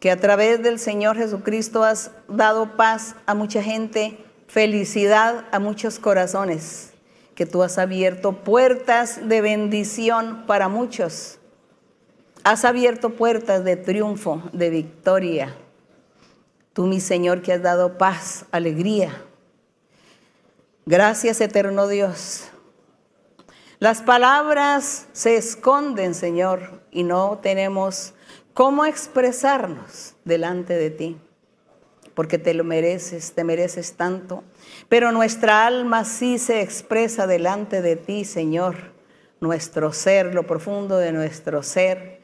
que 0.00 0.10
a 0.10 0.16
través 0.16 0.62
del 0.62 0.78
Señor 0.78 1.16
Jesucristo 1.16 1.82
has 1.82 2.12
dado 2.28 2.76
paz 2.76 3.16
a 3.26 3.34
mucha 3.34 3.62
gente, 3.62 4.18
felicidad 4.46 5.44
a 5.50 5.58
muchos 5.58 5.98
corazones, 5.98 6.92
que 7.34 7.46
tú 7.46 7.62
has 7.62 7.78
abierto 7.78 8.32
puertas 8.44 9.28
de 9.28 9.40
bendición 9.40 10.44
para 10.46 10.68
muchos. 10.68 11.38
Has 12.44 12.64
abierto 12.64 13.10
puertas 13.10 13.64
de 13.64 13.76
triunfo, 13.76 14.42
de 14.52 14.70
victoria. 14.70 15.54
Tú, 16.72 16.86
mi 16.86 17.00
Señor, 17.00 17.42
que 17.42 17.52
has 17.52 17.62
dado 17.62 17.98
paz, 17.98 18.44
alegría. 18.52 19.22
Gracias, 20.86 21.40
eterno 21.40 21.88
Dios. 21.88 22.48
Las 23.80 24.02
palabras 24.02 25.06
se 25.12 25.36
esconden, 25.36 26.14
Señor, 26.14 26.80
y 26.90 27.02
no 27.02 27.38
tenemos 27.42 28.14
cómo 28.54 28.84
expresarnos 28.84 30.14
delante 30.24 30.74
de 30.74 30.90
ti, 30.90 31.16
porque 32.14 32.38
te 32.38 32.54
lo 32.54 32.64
mereces, 32.64 33.32
te 33.32 33.44
mereces 33.44 33.94
tanto, 33.94 34.42
pero 34.88 35.12
nuestra 35.12 35.66
alma 35.66 36.04
sí 36.04 36.38
se 36.38 36.60
expresa 36.60 37.26
delante 37.26 37.82
de 37.82 37.96
ti, 37.96 38.24
Señor, 38.24 38.76
nuestro 39.40 39.92
ser, 39.92 40.34
lo 40.34 40.46
profundo 40.46 40.96
de 40.96 41.12
nuestro 41.12 41.62
ser. 41.62 42.18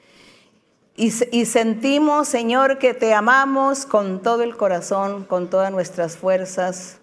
Y, 0.97 1.11
sentimos, 1.11 2.29
Señor, 2.29 2.79
que 2.79 2.95
te 2.95 3.15
amamos 3.15 3.85
con 3.85 4.23
todo 4.23 4.45
el 4.45 4.57
corazón, 4.57 5.25
con 5.25 5.51
todas 5.51 5.73
nuestras 5.73 6.17
fuerzas. 6.17 7.01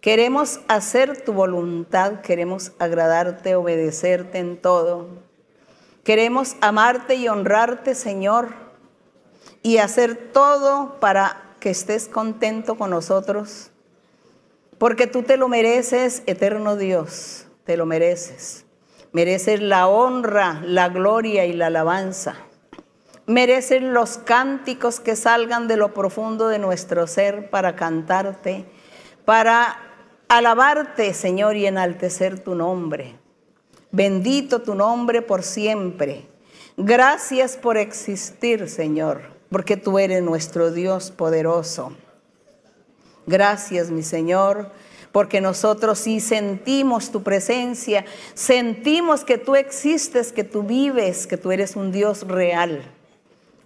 Queremos 0.00 0.60
hacer 0.68 1.20
tu 1.20 1.34
voluntad, 1.34 2.22
queremos 2.22 2.72
agradarte, 2.78 3.56
obedecerte 3.56 4.38
en 4.38 4.56
todo. 4.56 5.08
Queremos 6.04 6.56
amarte 6.60 7.16
y 7.16 7.28
honrarte, 7.28 7.94
Señor, 7.94 8.48
y 9.62 9.78
hacer 9.78 10.30
todo 10.32 10.98
para 10.98 11.54
que 11.60 11.70
estés 11.70 12.08
contento 12.08 12.76
con 12.76 12.90
nosotros, 12.90 13.70
porque 14.78 15.06
tú 15.06 15.22
te 15.22 15.36
lo 15.36 15.48
mereces, 15.48 16.22
eterno 16.26 16.76
Dios, 16.76 17.46
te 17.64 17.76
lo 17.76 17.84
mereces. 17.84 18.64
Mereces 19.12 19.60
la 19.60 19.88
honra, 19.88 20.62
la 20.64 20.88
gloria 20.88 21.44
y 21.44 21.52
la 21.52 21.66
alabanza. 21.66 22.36
Mereces 23.26 23.82
los 23.82 24.18
cánticos 24.18 25.00
que 25.00 25.16
salgan 25.16 25.68
de 25.68 25.76
lo 25.76 25.92
profundo 25.92 26.48
de 26.48 26.58
nuestro 26.58 27.06
ser 27.06 27.50
para 27.50 27.76
cantarte, 27.76 28.64
para 29.24 29.78
alabarte, 30.28 31.12
Señor, 31.12 31.56
y 31.56 31.66
enaltecer 31.66 32.40
tu 32.40 32.54
nombre. 32.54 33.16
Bendito 33.92 34.62
tu 34.62 34.74
nombre 34.74 35.22
por 35.22 35.42
siempre. 35.42 36.26
Gracias 36.76 37.56
por 37.56 37.76
existir, 37.76 38.68
Señor, 38.68 39.22
porque 39.50 39.76
tú 39.76 39.98
eres 39.98 40.22
nuestro 40.22 40.70
Dios 40.70 41.10
poderoso. 41.10 41.92
Gracias, 43.26 43.90
mi 43.90 44.02
Señor, 44.02 44.70
porque 45.12 45.40
nosotros 45.40 45.98
sí 45.98 46.20
sentimos 46.20 47.10
tu 47.10 47.22
presencia, 47.22 48.04
sentimos 48.34 49.24
que 49.24 49.38
tú 49.38 49.56
existes, 49.56 50.32
que 50.32 50.44
tú 50.44 50.62
vives, 50.62 51.26
que 51.26 51.36
tú 51.36 51.50
eres 51.50 51.76
un 51.76 51.92
Dios 51.92 52.26
real. 52.26 52.82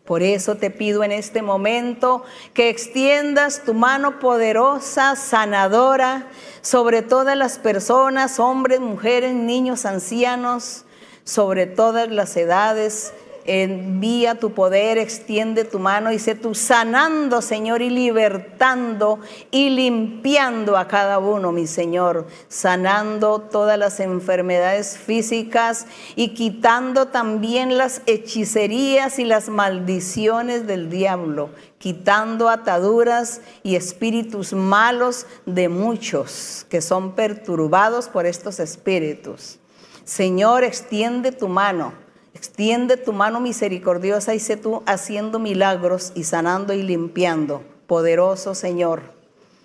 Por 0.04 0.22
eso 0.22 0.56
te 0.56 0.70
pido 0.70 1.02
en 1.02 1.12
este 1.12 1.40
momento 1.40 2.24
que 2.52 2.68
extiendas 2.68 3.62
tu 3.64 3.72
mano 3.72 4.18
poderosa, 4.18 5.16
sanadora, 5.16 6.26
sobre 6.60 7.00
todas 7.00 7.36
las 7.38 7.58
personas, 7.58 8.38
hombres, 8.38 8.80
mujeres, 8.80 9.34
niños, 9.34 9.86
ancianos, 9.86 10.84
sobre 11.24 11.66
todas 11.66 12.10
las 12.10 12.36
edades, 12.36 13.14
envía 13.44 14.36
tu 14.36 14.52
poder, 14.52 14.98
extiende 14.98 15.64
tu 15.64 15.78
mano 15.78 16.12
y 16.12 16.18
sé 16.18 16.34
tú 16.34 16.54
sanando, 16.54 17.42
Señor, 17.42 17.82
y 17.82 17.90
libertando 17.90 19.20
y 19.50 19.70
limpiando 19.70 20.76
a 20.76 20.88
cada 20.88 21.18
uno, 21.18 21.52
mi 21.52 21.66
Señor, 21.66 22.26
sanando 22.48 23.40
todas 23.40 23.78
las 23.78 24.00
enfermedades 24.00 24.96
físicas 24.96 25.86
y 26.16 26.28
quitando 26.34 27.08
también 27.08 27.76
las 27.76 28.02
hechicerías 28.06 29.18
y 29.18 29.24
las 29.24 29.48
maldiciones 29.48 30.66
del 30.66 30.88
diablo, 30.88 31.50
quitando 31.78 32.48
ataduras 32.48 33.42
y 33.62 33.76
espíritus 33.76 34.54
malos 34.54 35.26
de 35.44 35.68
muchos 35.68 36.66
que 36.70 36.80
son 36.80 37.12
perturbados 37.12 38.08
por 38.08 38.26
estos 38.26 38.58
espíritus. 38.58 39.58
Señor, 40.04 40.64
extiende 40.64 41.32
tu 41.32 41.48
mano 41.48 42.03
Extiende 42.34 42.96
tu 42.96 43.12
mano 43.12 43.40
misericordiosa 43.40 44.34
y 44.34 44.40
sé 44.40 44.56
tú 44.56 44.82
haciendo 44.86 45.38
milagros 45.38 46.12
y 46.14 46.24
sanando 46.24 46.72
y 46.74 46.82
limpiando. 46.82 47.62
Poderoso 47.86 48.54
Señor. 48.54 49.14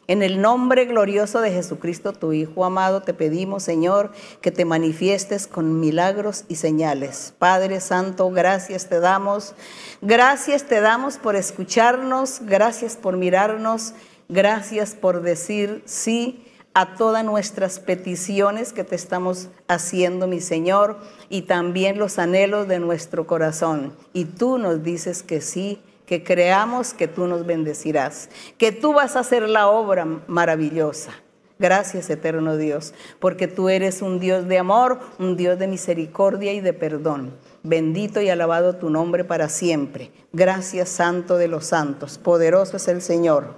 En 0.07 0.23
el 0.23 0.41
nombre 0.41 0.85
glorioso 0.85 1.39
de 1.39 1.51
Jesucristo, 1.51 2.13
tu 2.13 2.33
Hijo 2.33 2.65
amado, 2.65 3.03
te 3.03 3.13
pedimos, 3.13 3.61
Señor, 3.61 4.11
que 4.41 4.49
te 4.49 4.65
manifiestes 4.65 5.45
con 5.45 5.79
milagros 5.79 6.45
y 6.47 6.55
señales. 6.55 7.33
Padre 7.37 7.79
Santo, 7.79 8.31
gracias 8.31 8.87
te 8.87 8.99
damos. 8.99 9.53
Gracias 10.01 10.63
te 10.63 10.81
damos 10.81 11.17
por 11.17 11.35
escucharnos, 11.35 12.39
gracias 12.41 12.95
por 12.95 13.17
mirarnos, 13.17 13.93
Gracias 14.31 14.93
por 14.93 15.23
decir 15.23 15.81
sí 15.85 16.45
a 16.79 16.95
todas 16.95 17.25
nuestras 17.25 17.77
peticiones 17.77 18.71
que 18.71 18.85
te 18.85 18.95
estamos 18.95 19.49
haciendo, 19.67 20.27
mi 20.27 20.39
Señor, 20.39 20.95
y 21.27 21.41
también 21.41 21.99
los 21.99 22.17
anhelos 22.19 22.69
de 22.69 22.79
nuestro 22.79 23.27
corazón. 23.27 23.91
Y 24.13 24.23
tú 24.23 24.57
nos 24.57 24.81
dices 24.81 25.21
que 25.21 25.41
sí, 25.41 25.81
que 26.05 26.23
creamos 26.23 26.93
que 26.93 27.09
tú 27.09 27.27
nos 27.27 27.45
bendecirás, 27.45 28.29
que 28.57 28.71
tú 28.71 28.93
vas 28.93 29.17
a 29.17 29.19
hacer 29.19 29.49
la 29.49 29.67
obra 29.67 30.05
maravillosa. 30.27 31.11
Gracias, 31.59 32.09
eterno 32.09 32.55
Dios, 32.55 32.93
porque 33.19 33.49
tú 33.49 33.67
eres 33.67 34.01
un 34.01 34.21
Dios 34.21 34.47
de 34.47 34.59
amor, 34.59 35.01
un 35.19 35.35
Dios 35.35 35.59
de 35.59 35.67
misericordia 35.67 36.53
y 36.53 36.61
de 36.61 36.71
perdón. 36.71 37.33
Bendito 37.61 38.21
y 38.21 38.29
alabado 38.29 38.77
tu 38.77 38.89
nombre 38.89 39.25
para 39.25 39.49
siempre. 39.49 40.13
Gracias, 40.31 40.87
Santo 40.87 41.35
de 41.35 41.49
los 41.49 41.65
Santos. 41.65 42.17
Poderoso 42.17 42.77
es 42.77 42.87
el 42.87 43.01
Señor. 43.01 43.55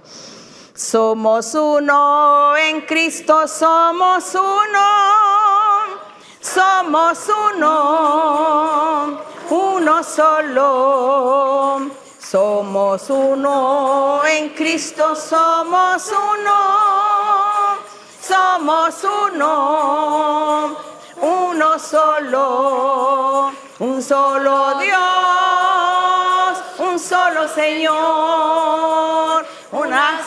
Somos 0.74 1.54
uno 1.54 2.56
en 2.56 2.80
Cristo, 2.86 3.46
somos 3.46 4.34
uno, 4.34 5.98
somos 6.40 7.28
uno, 7.54 9.20
uno 9.50 10.02
solo. 10.02 11.90
Somos 12.18 13.10
uno 13.10 14.22
en 14.24 14.48
Cristo, 14.54 15.14
somos 15.14 16.10
uno, 16.10 17.76
somos 18.18 19.04
uno, 19.04 20.74
uno 21.20 21.78
solo, 21.78 23.52
un 23.78 24.00
solo 24.00 24.74
Dios, 24.80 26.58
un 26.78 26.98
solo 26.98 27.46
Señor 27.48 29.21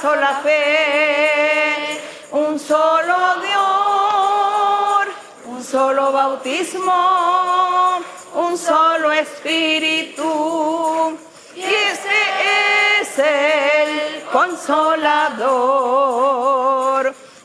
sola 0.01 0.39
fe, 0.43 2.01
un 2.31 2.59
solo 2.59 3.15
Dios, 3.41 5.07
un 5.45 5.63
solo 5.63 6.11
bautismo, 6.11 8.01
un 8.35 8.57
solo 8.57 9.11
espíritu. 9.11 11.17
Y 11.55 11.63
ese 11.63 12.99
es 12.99 13.19
el 13.19 14.23
consolador. 14.31 15.45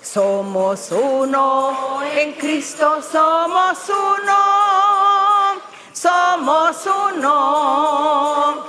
Somos 0.02 0.90
uno, 0.90 2.02
en 2.16 2.32
Cristo 2.32 3.00
somos 3.00 3.78
uno, 3.88 5.62
somos 5.92 6.86
uno, 6.86 8.64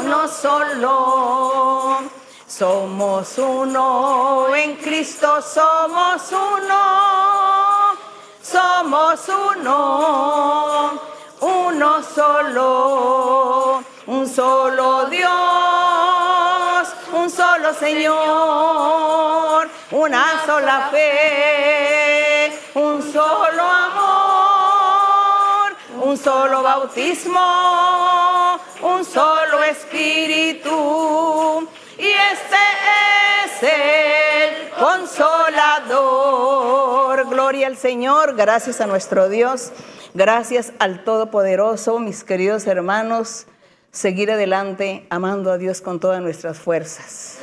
uno 0.00 0.28
solo. 0.28 2.23
Somos 2.56 3.36
uno, 3.36 4.54
en 4.54 4.76
Cristo 4.76 5.42
somos 5.42 6.22
uno, 6.30 7.96
somos 8.40 9.28
uno, 9.56 11.00
uno 11.40 12.02
solo, 12.14 13.82
un 14.06 14.28
solo 14.28 15.06
Dios, 15.06 15.32
un 17.12 17.28
solo 17.28 17.74
Señor, 17.74 19.68
una 19.90 20.24
sola 20.46 20.90
fe, 20.92 22.56
un 22.74 23.02
solo 23.02 23.62
amor, 23.88 25.74
un 26.04 26.16
solo 26.16 26.62
bautismo, 26.62 28.60
un 28.80 29.04
solo 29.04 29.60
espíritu 29.64 31.34
y 32.24 32.32
este 32.32 32.56
es 33.44 33.62
el 33.62 34.70
consolador. 34.78 35.94
Gloria 37.28 37.66
al 37.66 37.76
Señor, 37.76 38.34
gracias 38.36 38.80
a 38.80 38.86
nuestro 38.86 39.28
Dios, 39.28 39.72
gracias 40.14 40.72
al 40.78 41.04
Todopoderoso, 41.04 41.98
mis 41.98 42.24
queridos 42.24 42.66
hermanos, 42.66 43.46
seguir 43.90 44.30
adelante 44.30 45.06
amando 45.10 45.52
a 45.52 45.58
Dios 45.58 45.80
con 45.80 46.00
todas 46.00 46.22
nuestras 46.22 46.58
fuerzas. 46.58 47.40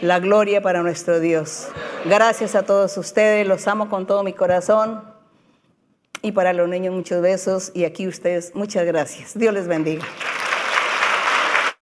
La 0.00 0.20
gloria 0.20 0.62
para 0.62 0.82
nuestro 0.82 1.20
Dios. 1.20 1.68
Gracias 2.04 2.54
a 2.54 2.64
todos 2.64 2.96
ustedes, 2.98 3.46
los 3.46 3.66
amo 3.68 3.88
con 3.88 4.06
todo 4.06 4.22
mi 4.22 4.32
corazón. 4.32 5.12
Y 6.20 6.32
para 6.32 6.52
los 6.52 6.68
niños 6.68 6.94
muchos 6.94 7.20
besos 7.22 7.70
y 7.74 7.84
aquí 7.84 8.06
ustedes 8.08 8.54
muchas 8.54 8.86
gracias. 8.86 9.36
Dios 9.36 9.52
les 9.52 9.68
bendiga. 9.68 10.04